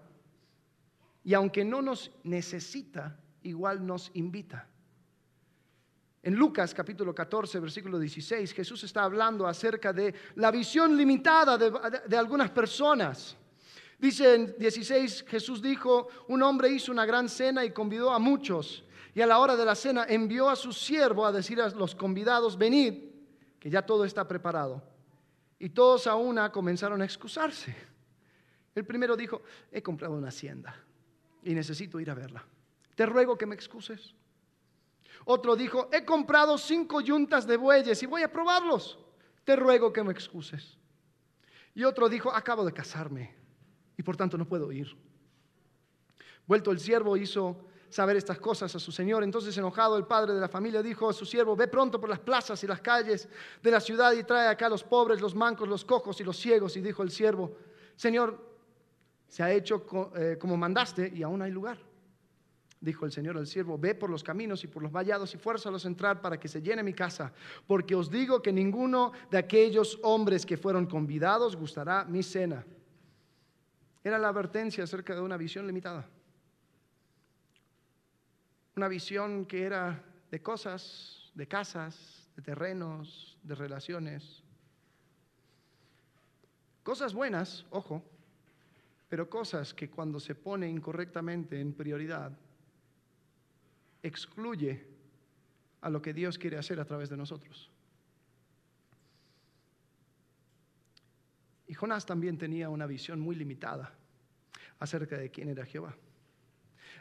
y 1.24 1.34
aunque 1.34 1.64
no 1.64 1.82
nos 1.82 2.12
necesita, 2.24 3.20
igual 3.44 3.86
nos 3.86 4.12
invita. 4.16 4.68
En 6.24 6.36
Lucas 6.36 6.74
capítulo 6.74 7.14
14, 7.14 7.60
versículo 7.60 8.00
16, 8.00 8.54
Jesús 8.54 8.84
está 8.84 9.04
hablando 9.04 9.46
acerca 9.46 9.94
de 9.94 10.14
la 10.36 10.52
visión 10.52 10.96
limitada 10.98 11.58
de, 11.58 11.72
de 12.08 12.18
algunas 12.18 12.50
personas. 12.50 13.38
Dice 14.04 14.36
en 14.36 14.56
16, 14.58 15.24
Jesús 15.30 15.62
dijo, 15.62 16.10
un 16.28 16.44
hombre 16.44 16.68
hizo 16.68 16.92
una 16.92 17.06
gran 17.06 17.30
cena 17.30 17.64
y 17.64 17.72
convidó 17.72 18.12
a 18.12 18.20
muchos. 18.20 18.84
Y 19.16 19.22
a 19.22 19.26
la 19.26 19.40
hora 19.40 19.56
de 19.56 19.64
la 19.64 19.76
cena 19.76 20.06
envió 20.10 20.50
a 20.50 20.58
su 20.58 20.74
siervo 20.74 21.26
a 21.26 21.32
decir 21.32 21.62
a 21.62 21.70
los 21.70 21.96
convidados, 21.96 22.58
venid, 22.58 22.96
que 23.62 23.70
ya 23.70 23.82
todo 23.82 24.04
está 24.04 24.28
preparado. 24.28 24.84
Y 25.58 25.70
todos 25.70 26.06
a 26.08 26.16
una 26.16 26.52
comenzaron 26.52 27.02
a 27.02 27.06
excusarse. 27.06 27.74
El 28.76 28.84
primero 28.84 29.16
dijo, 29.16 29.42
he 29.72 29.82
comprado 29.82 30.16
una 30.16 30.28
hacienda 30.28 30.76
y 31.42 31.54
necesito 31.54 31.98
ir 31.98 32.12
a 32.12 32.14
verla. 32.14 32.44
Te 32.96 33.06
ruego 33.06 33.38
que 33.38 33.46
me 33.46 33.56
excuses. 33.56 34.14
Otro 35.24 35.56
dijo, 35.56 35.88
he 35.94 36.04
comprado 36.04 36.58
cinco 36.58 37.00
yuntas 37.00 37.48
de 37.48 37.56
bueyes 37.56 38.04
y 38.04 38.06
voy 38.06 38.24
a 38.24 38.30
probarlos. 38.30 39.00
Te 39.46 39.56
ruego 39.56 39.94
que 39.94 40.04
me 40.04 40.12
excuses. 40.12 40.78
Y 41.74 41.86
otro 41.86 42.10
dijo, 42.10 42.34
acabo 42.34 42.66
de 42.66 42.74
casarme 42.74 43.43
y 43.98 44.04
por 44.04 44.18
tanto 44.18 44.38
no 44.38 44.48
puedo 44.48 44.72
ir. 44.72 44.96
Vuelto 46.46 46.72
el 46.72 46.80
siervo 46.80 47.16
hizo 47.16 47.68
saber 47.94 48.18
estas 48.18 48.40
cosas 48.40 48.76
a 48.76 48.80
su 48.80 48.92
señor. 48.92 49.24
Entonces 49.24 49.56
enojado 49.58 49.98
el 49.98 50.06
padre 50.06 50.34
de 50.34 50.42
la 50.42 50.50
familia 50.50 50.82
dijo 50.82 51.10
a 51.10 51.14
su 51.14 51.26
siervo, 51.26 51.56
ve 51.56 51.68
pronto 51.68 52.00
por 52.00 52.10
las 52.10 52.20
plazas 52.20 52.62
y 52.64 52.68
las 52.68 52.82
calles 52.82 53.30
de 53.62 53.72
la 53.72 53.80
ciudad 53.80 54.12
y 54.14 54.24
trae 54.24 54.48
acá 54.48 54.66
a 54.66 54.70
los 54.70 54.84
pobres, 54.84 55.22
los 55.22 55.36
mancos, 55.36 55.68
los 55.68 55.86
cojos 55.86 56.20
y 56.20 56.24
los 56.24 56.38
ciegos. 56.38 56.76
Y 56.76 56.82
dijo 56.82 57.04
el 57.04 57.12
siervo, 57.12 57.56
Señor, 57.96 58.54
se 59.28 59.44
ha 59.44 59.52
hecho 59.52 59.86
eh, 60.16 60.38
como 60.40 60.58
mandaste 60.58 61.12
y 61.14 61.24
aún 61.24 61.42
hay 61.42 61.52
lugar. 61.52 61.78
Dijo 62.82 63.06
el 63.06 63.14
Señor 63.14 63.38
al 63.38 63.48
siervo, 63.48 63.78
ve 63.78 63.96
por 63.96 64.10
los 64.10 64.24
caminos 64.24 64.64
y 64.66 64.68
por 64.68 64.84
los 64.84 64.92
vallados 64.92 65.34
y 65.34 65.38
fuérzalos 65.38 65.86
a 65.86 65.88
entrar 65.88 66.20
para 66.20 66.38
que 66.38 66.50
se 66.50 66.62
llene 66.62 66.84
mi 66.84 66.94
casa, 66.94 67.32
porque 67.66 67.96
os 67.96 68.12
digo 68.12 68.42
que 68.42 68.52
ninguno 68.52 69.14
de 69.32 69.38
aquellos 69.38 69.98
hombres 70.04 70.46
que 70.46 70.58
fueron 70.58 70.86
convidados 70.86 71.56
gustará 71.56 72.04
mi 72.04 72.22
cena. 72.22 72.66
Era 74.04 74.20
la 74.20 74.30
advertencia 74.30 74.84
acerca 74.84 75.16
de 75.16 75.22
una 75.22 75.38
visión 75.38 75.66
limitada. 75.66 76.06
Una 78.76 78.88
visión 78.88 79.46
que 79.46 79.64
era 79.64 80.04
de 80.30 80.42
cosas, 80.42 81.32
de 81.36 81.48
casas, 81.48 82.28
de 82.36 82.42
terrenos, 82.42 83.38
de 83.44 83.56
relaciones. 83.56 84.44
Cosas 86.84 87.14
buenas, 87.14 87.66
ojo, 87.70 88.04
pero 89.08 89.30
cosas 89.30 89.74
que 89.74 89.90
cuando 89.90 90.20
se 90.20 90.36
pone 90.36 90.68
incorrectamente 90.68 91.60
en 91.60 91.74
prioridad, 91.74 92.38
excluye 94.02 94.86
a 95.82 95.90
lo 95.90 96.02
que 96.02 96.14
Dios 96.14 96.38
quiere 96.38 96.58
hacer 96.58 96.80
a 96.80 96.86
través 96.86 97.10
de 97.10 97.18
nosotros. 97.18 97.73
Y 101.74 101.76
Jonás 101.76 102.06
también 102.06 102.38
tenía 102.38 102.70
una 102.70 102.86
visión 102.86 103.20
muy 103.20 103.36
limitada 103.36 103.92
acerca 104.78 105.18
de 105.18 105.32
quién 105.32 105.50
era 105.50 105.66
Jehová. 105.66 105.98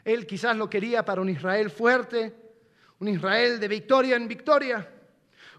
Él 0.03 0.25
quizás 0.25 0.57
lo 0.57 0.67
quería 0.67 1.05
para 1.05 1.21
un 1.21 1.29
Israel 1.29 1.69
fuerte, 1.69 2.35
un 2.97 3.07
Israel 3.07 3.59
de 3.59 3.67
victoria 3.67 4.15
en 4.15 4.27
victoria, 4.27 4.91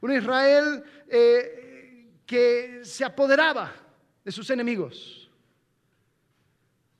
un 0.01 0.11
Israel 0.11 0.83
eh, 1.07 2.23
que 2.27 2.81
se 2.83 3.05
apoderaba 3.05 3.73
de 4.25 4.33
sus 4.33 4.51
enemigos. 4.51 5.31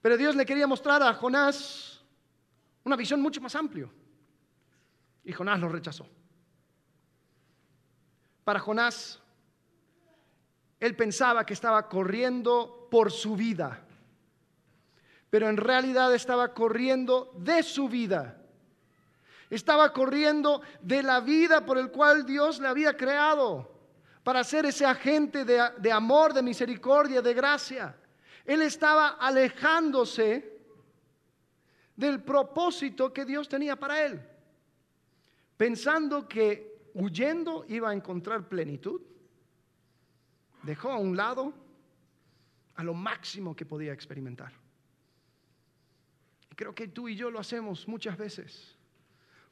Pero 0.01 0.17
Dios 0.17 0.37
le 0.37 0.47
quería 0.47 0.69
mostrar 0.69 1.03
a 1.03 1.15
Jonás 1.15 2.01
una 2.85 2.95
visión 2.95 3.21
mucho 3.21 3.41
más 3.41 3.57
amplia. 3.57 3.89
Y 5.25 5.33
Jonás 5.33 5.59
lo 5.59 5.69
rechazó. 5.69 6.07
Para 8.45 8.61
Jonás, 8.61 9.21
él 10.85 10.95
pensaba 10.95 11.47
que 11.47 11.55
estaba 11.55 11.89
corriendo 11.89 12.89
por 12.91 13.11
su 13.11 13.37
vida, 13.37 13.87
pero 15.31 15.49
en 15.49 15.57
realidad 15.57 16.15
estaba 16.15 16.53
corriendo 16.53 17.33
de 17.39 17.63
su 17.63 17.89
vida. 17.89 18.39
Estaba 19.49 19.95
corriendo 19.95 20.61
de 20.83 21.03
la 21.03 21.21
vida 21.21 21.65
por 21.65 21.79
el 21.79 21.91
cual 21.91 22.27
Dios 22.27 22.61
le 22.61 22.69
había 22.69 22.99
creado 22.99 23.67
para 24.23 24.45
ser 24.45 24.67
ese 24.67 24.85
agente 24.85 25.47
de, 25.47 25.63
de 25.79 25.91
amor, 25.91 26.35
de 26.35 26.43
misericordia, 26.43 27.23
de 27.23 27.33
gracia. 27.33 27.97
Él 28.45 28.61
estaba 28.61 29.17
alejándose 29.19 30.61
del 31.97 32.23
propósito 32.23 33.11
que 33.11 33.25
Dios 33.25 33.49
tenía 33.49 33.77
para 33.77 34.05
él, 34.05 34.21
pensando 35.57 36.29
que 36.29 36.91
huyendo 36.93 37.65
iba 37.69 37.89
a 37.89 37.95
encontrar 37.95 38.51
plenitud. 38.51 39.01
Dejó 40.65 40.91
a 40.91 40.99
un 40.99 41.17
lado 41.17 41.53
a 42.77 42.83
lo 42.83 42.95
máximo 42.95 43.55
que 43.55 43.67
podía 43.67 43.93
experimentar. 43.93 44.53
Y 46.51 46.55
creo 46.55 46.75
que 46.75 46.89
tú 46.89 47.09
y 47.09 47.17
yo 47.17 47.31
lo 47.31 47.39
hacemos 47.39 47.87
muchas 47.87 48.17
veces, 48.17 48.77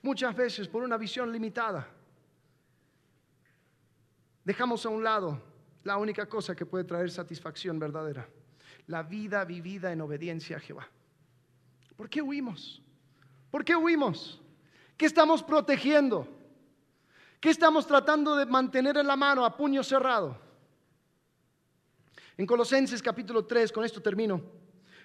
muchas 0.00 0.34
veces 0.34 0.68
por 0.68 0.82
una 0.82 0.96
visión 0.96 1.30
limitada. 1.30 1.86
Dejamos 4.44 4.84
a 4.86 4.88
un 4.88 5.04
lado 5.04 5.40
la 5.84 5.98
única 5.98 6.26
cosa 6.26 6.54
que 6.54 6.66
puede 6.66 6.84
traer 6.84 7.10
satisfacción 7.10 7.78
verdadera, 7.78 8.26
la 8.86 9.02
vida 9.02 9.44
vivida 9.44 9.92
en 9.92 10.00
obediencia 10.00 10.56
a 10.56 10.60
Jehová. 10.60 10.88
¿Por 11.96 12.08
qué 12.08 12.22
huimos? 12.22 12.82
¿Por 13.50 13.64
qué 13.64 13.76
huimos? 13.76 14.40
¿Qué 14.96 15.06
estamos 15.06 15.42
protegiendo? 15.42 16.26
¿Qué 17.38 17.50
estamos 17.50 17.86
tratando 17.86 18.34
de 18.34 18.46
mantener 18.46 18.96
en 18.96 19.06
la 19.06 19.16
mano 19.16 19.44
a 19.44 19.56
puño 19.56 19.82
cerrado? 19.82 20.51
En 22.36 22.46
Colosenses 22.46 23.02
capítulo 23.02 23.44
3, 23.44 23.70
con 23.72 23.84
esto 23.84 24.00
termino, 24.00 24.40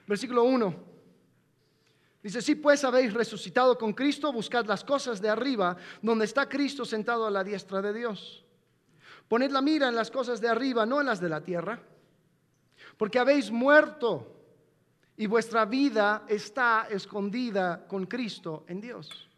versículo 0.08 0.44
1. 0.44 0.98
Dice, 2.24 2.42
si 2.42 2.56
pues 2.56 2.84
habéis 2.84 3.14
resucitado 3.14 3.78
con 3.78 3.94
Cristo, 3.94 4.34
buscad 4.34 4.66
las 4.66 4.84
cosas 4.84 5.22
de 5.22 5.30
arriba, 5.30 5.78
donde 6.02 6.26
está 6.26 6.50
Cristo 6.50 6.84
sentado 6.84 7.26
a 7.26 7.32
la 7.32 7.44
diestra 7.44 7.82
de 7.82 7.94
Dios. 7.94 8.44
Poned 9.28 9.52
la 9.52 9.62
mira 9.62 9.90
en 9.90 9.96
las 9.96 10.10
cosas 10.10 10.42
de 10.42 10.48
arriba, 10.48 10.86
no 10.86 11.00
en 11.00 11.08
las 11.08 11.20
de 11.20 11.30
la 11.30 11.42
tierra, 11.42 11.82
porque 12.98 13.20
habéis 13.20 13.52
muerto 13.52 14.34
y 15.18 15.26
vuestra 15.28 15.66
vida 15.66 16.26
está 16.28 16.88
escondida 16.90 17.86
con 17.88 18.06
Cristo 18.06 18.66
en 18.68 18.82
Dios. 18.82 19.30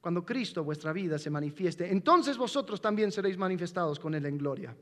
Cuando 0.00 0.24
Cristo, 0.24 0.64
vuestra 0.64 0.92
vida, 0.92 1.18
se 1.18 1.30
manifieste, 1.30 1.90
entonces 1.90 2.38
vosotros 2.38 2.80
también 2.80 3.12
seréis 3.12 3.36
manifestados 3.36 3.98
con 3.98 4.14
Él 4.14 4.24
en 4.26 4.38
gloria. 4.38 4.74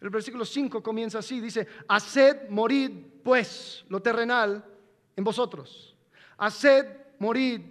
El 0.00 0.10
versículo 0.10 0.44
5 0.44 0.82
comienza 0.82 1.18
así, 1.18 1.40
dice, 1.40 1.66
haced 1.88 2.48
morir 2.48 3.20
pues 3.22 3.84
lo 3.88 4.00
terrenal 4.00 4.64
en 5.14 5.24
vosotros. 5.24 5.94
Haced 6.38 6.86
morir 7.18 7.62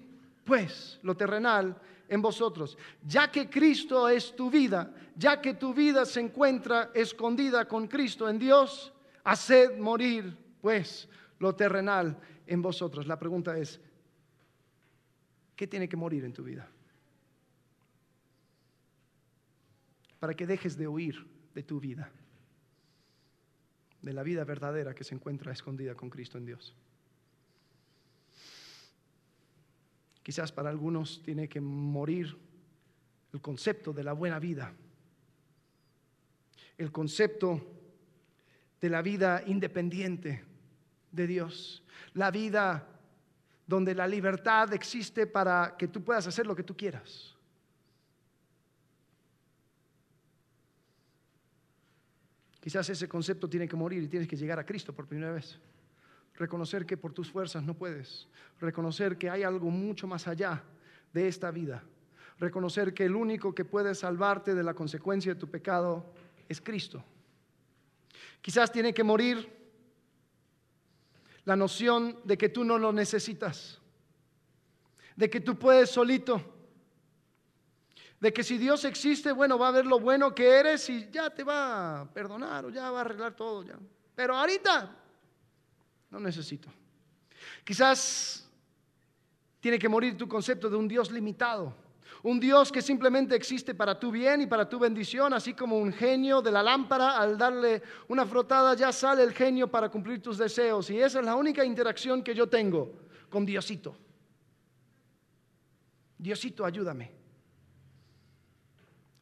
pues 0.43 0.99
lo 1.01 1.17
terrenal 1.17 1.75
en 2.07 2.21
vosotros. 2.21 2.77
Ya 3.05 3.32
que 3.32 3.49
Cristo 3.49 4.07
es 4.07 4.36
tu 4.36 4.49
vida, 4.49 4.93
ya 5.15 5.41
que 5.41 5.55
tu 5.55 5.73
vida 5.73 6.05
se 6.05 6.19
encuentra 6.19 6.91
escondida 6.93 7.67
con 7.67 7.88
Cristo 7.88 8.30
en 8.30 8.38
Dios, 8.38 8.93
haced 9.23 9.77
morir 9.77 10.38
pues 10.61 11.07
lo 11.39 11.55
terrenal 11.55 12.19
en 12.45 12.61
vosotros. 12.61 13.07
La 13.07 13.17
pregunta 13.17 13.57
es, 13.57 13.80
¿qué 15.55 15.67
tiene 15.67 15.89
que 15.89 15.97
morir 15.97 16.25
en 16.25 16.34
tu 16.34 16.43
vida? 16.43 16.69
Para 20.19 20.34
que 20.34 20.45
dejes 20.45 20.77
de 20.77 20.88
huir 20.88 21.25
de 21.53 21.63
tu 21.63 21.80
vida, 21.80 22.11
de 24.02 24.14
la 24.14 24.24
vida 24.24 24.43
verdadera 24.43 24.95
que 24.95 25.04
se 25.04 25.16
encuentra 25.16 25.52
escondida 25.52 25.95
con 25.95 26.10
Cristo 26.10 26.38
en 26.38 26.45
Dios. 26.45 26.76
Quizás 30.24 30.52
para 30.52 30.70
algunos 30.70 31.22
tiene 31.24 31.50
que 31.50 31.60
morir 31.60 32.38
el 33.34 33.41
concepto 33.41 33.93
de 33.93 34.04
la 34.04 34.14
buena 34.14 34.39
vida, 34.39 34.74
el 36.78 36.91
concepto 36.91 37.60
de 38.80 38.89
la 38.89 39.02
vida 39.02 39.43
independiente, 39.45 40.43
de 41.12 41.28
Dios, 41.28 41.84
la 42.14 42.32
vida 42.32 42.88
donde 43.66 43.93
la 43.93 44.08
libertad 44.08 44.74
existe 44.74 45.28
para 45.28 45.76
que 45.78 45.88
tú 45.88 46.04
puedas 46.04 46.26
hacer 46.28 46.47
lo 46.47 46.56
que 46.56 46.64
tú 46.64 46.76
quieras. 46.76 47.36
Quizás 52.60 52.89
ese 52.89 53.07
concepto 53.07 53.49
tiene 53.49 53.68
que 53.68 53.76
morir 53.76 54.03
y 54.03 54.07
tienes 54.07 54.28
que 54.28 54.36
llegar 54.36 54.60
a 54.60 54.66
Cristo 54.66 54.93
por 54.93 55.07
primera 55.07 55.32
vez. 55.32 55.60
Reconocer 56.36 56.86
que 56.86 56.97
por 56.97 57.14
tus 57.14 57.32
fuerzas 57.32 57.64
no 57.64 57.74
puedes. 57.74 58.28
Reconocer 58.60 59.18
que 59.18 59.30
hay 59.30 59.43
algo 59.43 59.70
mucho 59.70 60.07
más 60.07 60.28
allá 60.28 60.64
de 61.14 61.28
esta 61.28 61.51
vida. 61.51 61.84
Reconocer 62.39 62.93
que 62.93 63.05
el 63.05 63.16
único 63.16 63.53
que 63.53 63.66
puede 63.66 63.93
salvarte 63.95 64.55
de 64.55 64.64
la 64.64 64.74
consecuencia 64.74 65.34
de 65.34 65.39
tu 65.39 65.49
pecado 65.49 66.14
es 66.47 66.62
Cristo. 66.62 67.03
Quizás 68.41 68.72
tiene 68.72 68.93
que 68.93 69.03
morir 69.03 69.49
la 71.45 71.55
noción 71.55 72.20
de 72.24 72.38
que 72.38 72.49
tú 72.49 72.64
no 72.64 72.78
lo 72.78 72.93
necesitas, 72.93 73.80
de 75.16 75.30
que 75.30 75.41
tú 75.41 75.57
puedes 75.57 75.89
solito, 75.89 76.59
de 78.20 78.34
que 78.34 78.43
si 78.43 78.57
Dios 78.57 78.84
existe, 78.86 79.32
bueno, 79.32 79.57
va 79.57 79.70
a 79.70 79.72
ver 79.72 79.86
lo 79.86 79.99
bueno 79.99 80.36
que 80.36 80.47
eres 80.47 80.89
y 80.89 81.09
ya 81.09 81.30
te 81.30 81.43
va 81.43 82.01
a 82.01 82.05
perdonar 82.05 82.65
o 82.65 82.70
ya 82.70 82.91
va 82.91 82.99
a 82.99 83.01
arreglar 83.01 83.36
todo. 83.36 83.63
Ya. 83.63 83.78
Pero 84.15 84.36
ahorita 84.36 84.95
no 86.09 86.20
necesito. 86.20 86.70
Quizás 87.63 88.49
tiene 89.59 89.80
que 89.80 89.88
morir 89.88 90.17
tu 90.17 90.28
concepto 90.28 90.70
de 90.70 90.76
un 90.76 90.88
Dios 90.88 91.11
limitado 91.11 91.74
un 92.24 92.39
Dios 92.39 92.72
que 92.72 92.82
simplemente 92.82 93.36
existe 93.36 93.74
para 93.74 93.97
tu 93.97 94.11
bien 94.11 94.41
y 94.41 94.47
para 94.47 94.67
tu 94.67 94.78
bendición, 94.78 95.34
así 95.34 95.53
como 95.53 95.78
un 95.78 95.93
genio 95.93 96.41
de 96.41 96.51
la 96.51 96.61
lámpara, 96.61 97.17
al 97.17 97.38
darle 97.38 97.82
una 98.09 98.26
frotada 98.26 98.74
ya 98.74 98.91
sale 98.91 99.24
el 99.24 99.34
genio 99.34 99.70
para 99.70 99.89
cumplir 99.89 100.22
tus 100.22 100.38
deseos. 100.38 100.89
Y 100.89 100.99
esa 100.99 101.20
es 101.20 101.26
la 101.26 101.36
única 101.36 101.63
interacción 101.63 102.22
que 102.22 102.36
yo 102.36 102.47
tengo 102.47 102.91
con 103.30 103.45
Diosito. 103.45 103.95
Diosito, 106.17 106.65
ayúdame. 106.65 107.18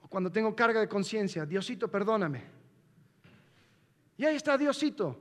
Cuando 0.09 0.31
tengo 0.31 0.55
carga 0.55 0.79
de 0.79 0.87
conciencia, 0.87 1.45
Diosito, 1.45 1.89
perdóname. 1.89 2.43
Y 4.17 4.25
ahí 4.25 4.35
está 4.35 4.57
Diosito, 4.57 5.19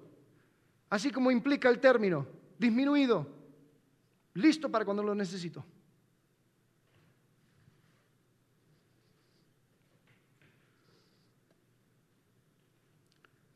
así 0.89 1.11
como 1.11 1.31
implica 1.31 1.69
el 1.69 1.81
término, 1.81 2.27
disminuido, 2.59 3.27
listo 4.35 4.71
para 4.71 4.85
cuando 4.85 5.03
lo 5.03 5.15
necesito. 5.15 5.65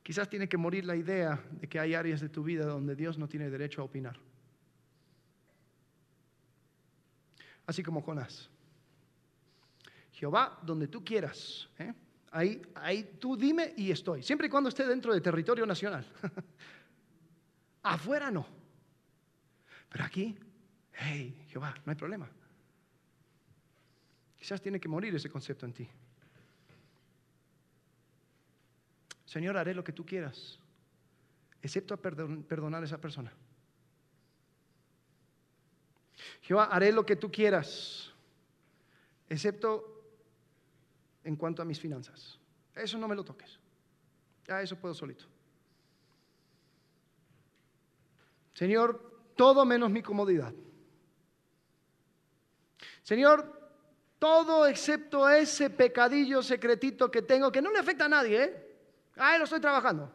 Quizás 0.03 0.29
tiene 0.29 0.49
que 0.49 0.57
morir 0.57 0.85
la 0.85 0.97
idea 0.97 1.41
de 1.53 1.69
que 1.69 1.79
hay 1.79 1.95
áreas 1.95 2.21
de 2.21 2.29
tu 2.29 2.43
vida 2.43 2.67
donde 2.67 2.97
Dios 2.97 3.17
no 3.17 3.29
tiene 3.29 3.49
derecho 3.49 3.81
a 3.81 3.85
opinar. 3.85 4.19
Así 7.65 7.85
como 7.85 8.03
Jonás. 8.03 8.51
Jehová, 10.21 10.59
donde 10.61 10.87
tú 10.87 11.03
quieras. 11.03 11.67
¿eh? 11.79 11.95
Ahí, 12.31 12.61
ahí 12.75 13.17
tú 13.19 13.39
dime 13.39 13.73
y 13.75 13.91
estoy. 13.91 14.23
Siempre 14.23 14.49
y 14.49 14.51
cuando 14.51 14.69
esté 14.69 14.87
dentro 14.87 15.15
de 15.15 15.21
territorio 15.23 15.65
nacional. 15.65 16.07
Afuera 17.83 18.31
no. 18.31 18.47
Pero 19.89 20.05
aquí, 20.05 20.37
hey, 20.93 21.47
Jehová, 21.49 21.75
no 21.87 21.91
hay 21.91 21.97
problema. 21.97 22.29
Quizás 24.37 24.61
tiene 24.61 24.79
que 24.79 24.91
morir 24.91 25.15
ese 25.15 25.31
concepto 25.31 25.65
en 25.65 25.73
ti. 25.73 25.89
Señor, 29.25 29.57
haré 29.57 29.73
lo 29.73 29.83
que 29.83 29.93
tú 29.95 30.05
quieras, 30.05 30.59
excepto 31.63 31.97
perdonar 31.97 32.83
a 32.83 32.85
esa 32.85 33.01
persona. 33.01 33.33
Jehová, 36.43 36.65
haré 36.65 36.93
lo 36.93 37.07
que 37.07 37.17
tú 37.17 37.33
quieras, 37.33 38.13
excepto 39.31 40.00
en 41.31 41.37
cuanto 41.37 41.63
a 41.63 41.65
mis 41.65 41.79
finanzas. 41.79 42.39
Eso 42.75 42.99
no 42.99 43.07
me 43.07 43.15
lo 43.15 43.25
toques. 43.25 43.59
Ya 44.47 44.61
eso 44.61 44.77
puedo 44.77 44.93
solito. 44.93 45.25
Señor, 48.53 49.33
todo 49.37 49.65
menos 49.65 49.91
mi 49.91 50.03
comodidad. 50.03 50.53
Señor, 53.05 53.39
todo 54.19 54.67
excepto 54.67 55.29
ese 55.29 55.71
pecadillo 55.71 56.43
secretito 56.43 57.11
que 57.11 57.23
tengo 57.23 57.53
que 57.53 57.63
no 57.63 57.71
le 57.71 57.79
afecta 57.79 58.07
a 58.07 58.09
nadie, 58.09 58.45
¿eh? 58.45 58.77
Ah, 59.17 59.39
lo 59.39 59.45
estoy 59.45 59.61
trabajando. 59.61 60.13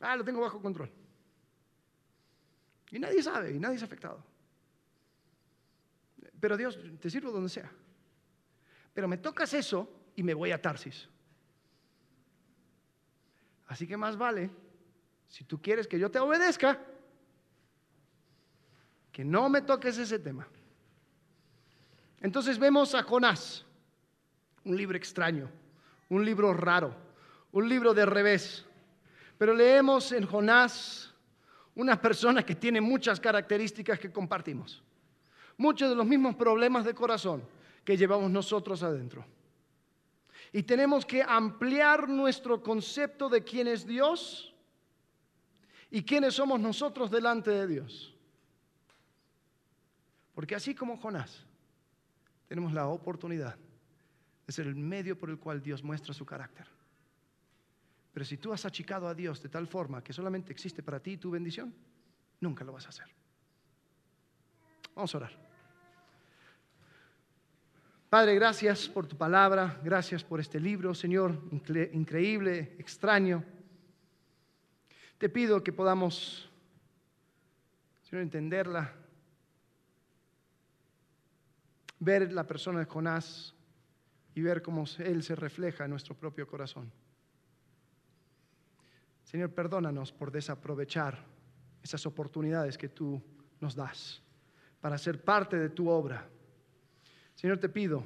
Ah, 0.00 0.16
lo 0.16 0.24
tengo 0.24 0.40
bajo 0.40 0.60
control. 0.60 0.90
Y 2.90 2.98
nadie 2.98 3.22
sabe, 3.22 3.52
y 3.52 3.58
nadie 3.58 3.76
es 3.76 3.82
afectado. 3.82 4.24
Pero 6.40 6.56
Dios, 6.56 6.78
te 6.98 7.10
sirvo 7.10 7.30
donde 7.30 7.50
sea. 7.50 7.70
Pero 8.94 9.08
me 9.08 9.18
tocas 9.18 9.54
eso 9.54 9.88
y 10.16 10.22
me 10.22 10.34
voy 10.34 10.50
a 10.50 10.60
Tarsis. 10.60 11.08
Así 13.68 13.86
que 13.86 13.96
más 13.96 14.16
vale, 14.16 14.50
si 15.28 15.44
tú 15.44 15.60
quieres 15.60 15.86
que 15.86 15.98
yo 15.98 16.10
te 16.10 16.18
obedezca, 16.18 16.80
que 19.12 19.24
no 19.24 19.48
me 19.48 19.62
toques 19.62 19.98
ese 19.98 20.18
tema. 20.18 20.48
Entonces 22.20 22.58
vemos 22.58 22.94
a 22.94 23.02
Jonás, 23.02 23.64
un 24.64 24.76
libro 24.76 24.96
extraño, 24.96 25.50
un 26.08 26.24
libro 26.24 26.52
raro, 26.54 26.94
un 27.52 27.68
libro 27.68 27.94
de 27.94 28.06
revés. 28.06 28.64
Pero 29.36 29.54
leemos 29.54 30.12
en 30.12 30.26
Jonás 30.26 31.14
una 31.74 32.00
persona 32.00 32.42
que 32.42 32.54
tiene 32.54 32.80
muchas 32.80 33.20
características 33.20 33.98
que 33.98 34.10
compartimos, 34.10 34.82
muchos 35.56 35.90
de 35.90 35.94
los 35.94 36.06
mismos 36.06 36.34
problemas 36.34 36.84
de 36.84 36.94
corazón 36.94 37.42
que 37.88 37.96
llevamos 37.96 38.30
nosotros 38.30 38.82
adentro. 38.82 39.24
Y 40.52 40.62
tenemos 40.62 41.06
que 41.06 41.22
ampliar 41.22 42.06
nuestro 42.06 42.62
concepto 42.62 43.30
de 43.30 43.42
quién 43.42 43.66
es 43.66 43.86
Dios 43.86 44.54
y 45.90 46.02
quiénes 46.02 46.34
somos 46.34 46.60
nosotros 46.60 47.10
delante 47.10 47.50
de 47.50 47.66
Dios. 47.66 48.14
Porque 50.34 50.54
así 50.54 50.74
como 50.74 50.98
Jonás, 50.98 51.46
tenemos 52.46 52.74
la 52.74 52.88
oportunidad 52.88 53.56
de 54.46 54.52
ser 54.52 54.66
el 54.66 54.76
medio 54.76 55.16
por 55.18 55.30
el 55.30 55.38
cual 55.38 55.62
Dios 55.62 55.82
muestra 55.82 56.12
su 56.12 56.26
carácter. 56.26 56.66
Pero 58.12 58.26
si 58.26 58.36
tú 58.36 58.52
has 58.52 58.66
achicado 58.66 59.08
a 59.08 59.14
Dios 59.14 59.42
de 59.42 59.48
tal 59.48 59.66
forma 59.66 60.04
que 60.04 60.12
solamente 60.12 60.52
existe 60.52 60.82
para 60.82 61.00
ti 61.00 61.16
tu 61.16 61.30
bendición, 61.30 61.74
nunca 62.38 62.64
lo 62.64 62.72
vas 62.72 62.84
a 62.84 62.90
hacer. 62.90 63.06
Vamos 64.94 65.14
a 65.14 65.16
orar. 65.16 65.47
Padre, 68.08 68.34
gracias 68.36 68.88
por 68.88 69.06
tu 69.06 69.18
palabra, 69.18 69.78
gracias 69.84 70.24
por 70.24 70.40
este 70.40 70.58
libro, 70.58 70.94
Señor, 70.94 71.38
increíble, 71.92 72.74
extraño. 72.78 73.44
Te 75.18 75.28
pido 75.28 75.62
que 75.62 75.74
podamos, 75.74 76.50
Señor, 78.04 78.22
entenderla, 78.22 78.94
ver 81.98 82.32
la 82.32 82.46
persona 82.46 82.78
de 82.78 82.86
Jonás 82.86 83.54
y 84.34 84.40
ver 84.40 84.62
cómo 84.62 84.86
Él 85.00 85.22
se 85.22 85.34
refleja 85.34 85.84
en 85.84 85.90
nuestro 85.90 86.14
propio 86.14 86.46
corazón. 86.46 86.90
Señor, 89.22 89.52
perdónanos 89.52 90.12
por 90.12 90.32
desaprovechar 90.32 91.26
esas 91.82 92.06
oportunidades 92.06 92.78
que 92.78 92.88
tú 92.88 93.22
nos 93.60 93.74
das 93.74 94.22
para 94.80 94.96
ser 94.96 95.22
parte 95.22 95.58
de 95.58 95.68
tu 95.68 95.90
obra. 95.90 96.26
Señor, 97.38 97.58
te 97.58 97.68
pido 97.68 98.04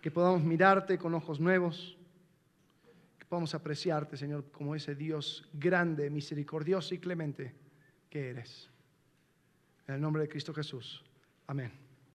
que 0.00 0.10
podamos 0.10 0.42
mirarte 0.42 0.98
con 0.98 1.14
ojos 1.14 1.38
nuevos, 1.38 1.96
que 3.20 3.24
podamos 3.24 3.54
apreciarte, 3.54 4.16
Señor, 4.16 4.50
como 4.50 4.74
ese 4.74 4.96
Dios 4.96 5.48
grande, 5.52 6.10
misericordioso 6.10 6.92
y 6.92 6.98
clemente 6.98 7.54
que 8.10 8.30
eres. 8.30 8.68
En 9.86 9.94
el 9.94 10.00
nombre 10.00 10.22
de 10.22 10.28
Cristo 10.28 10.52
Jesús. 10.52 11.04
Amén. 11.46 11.91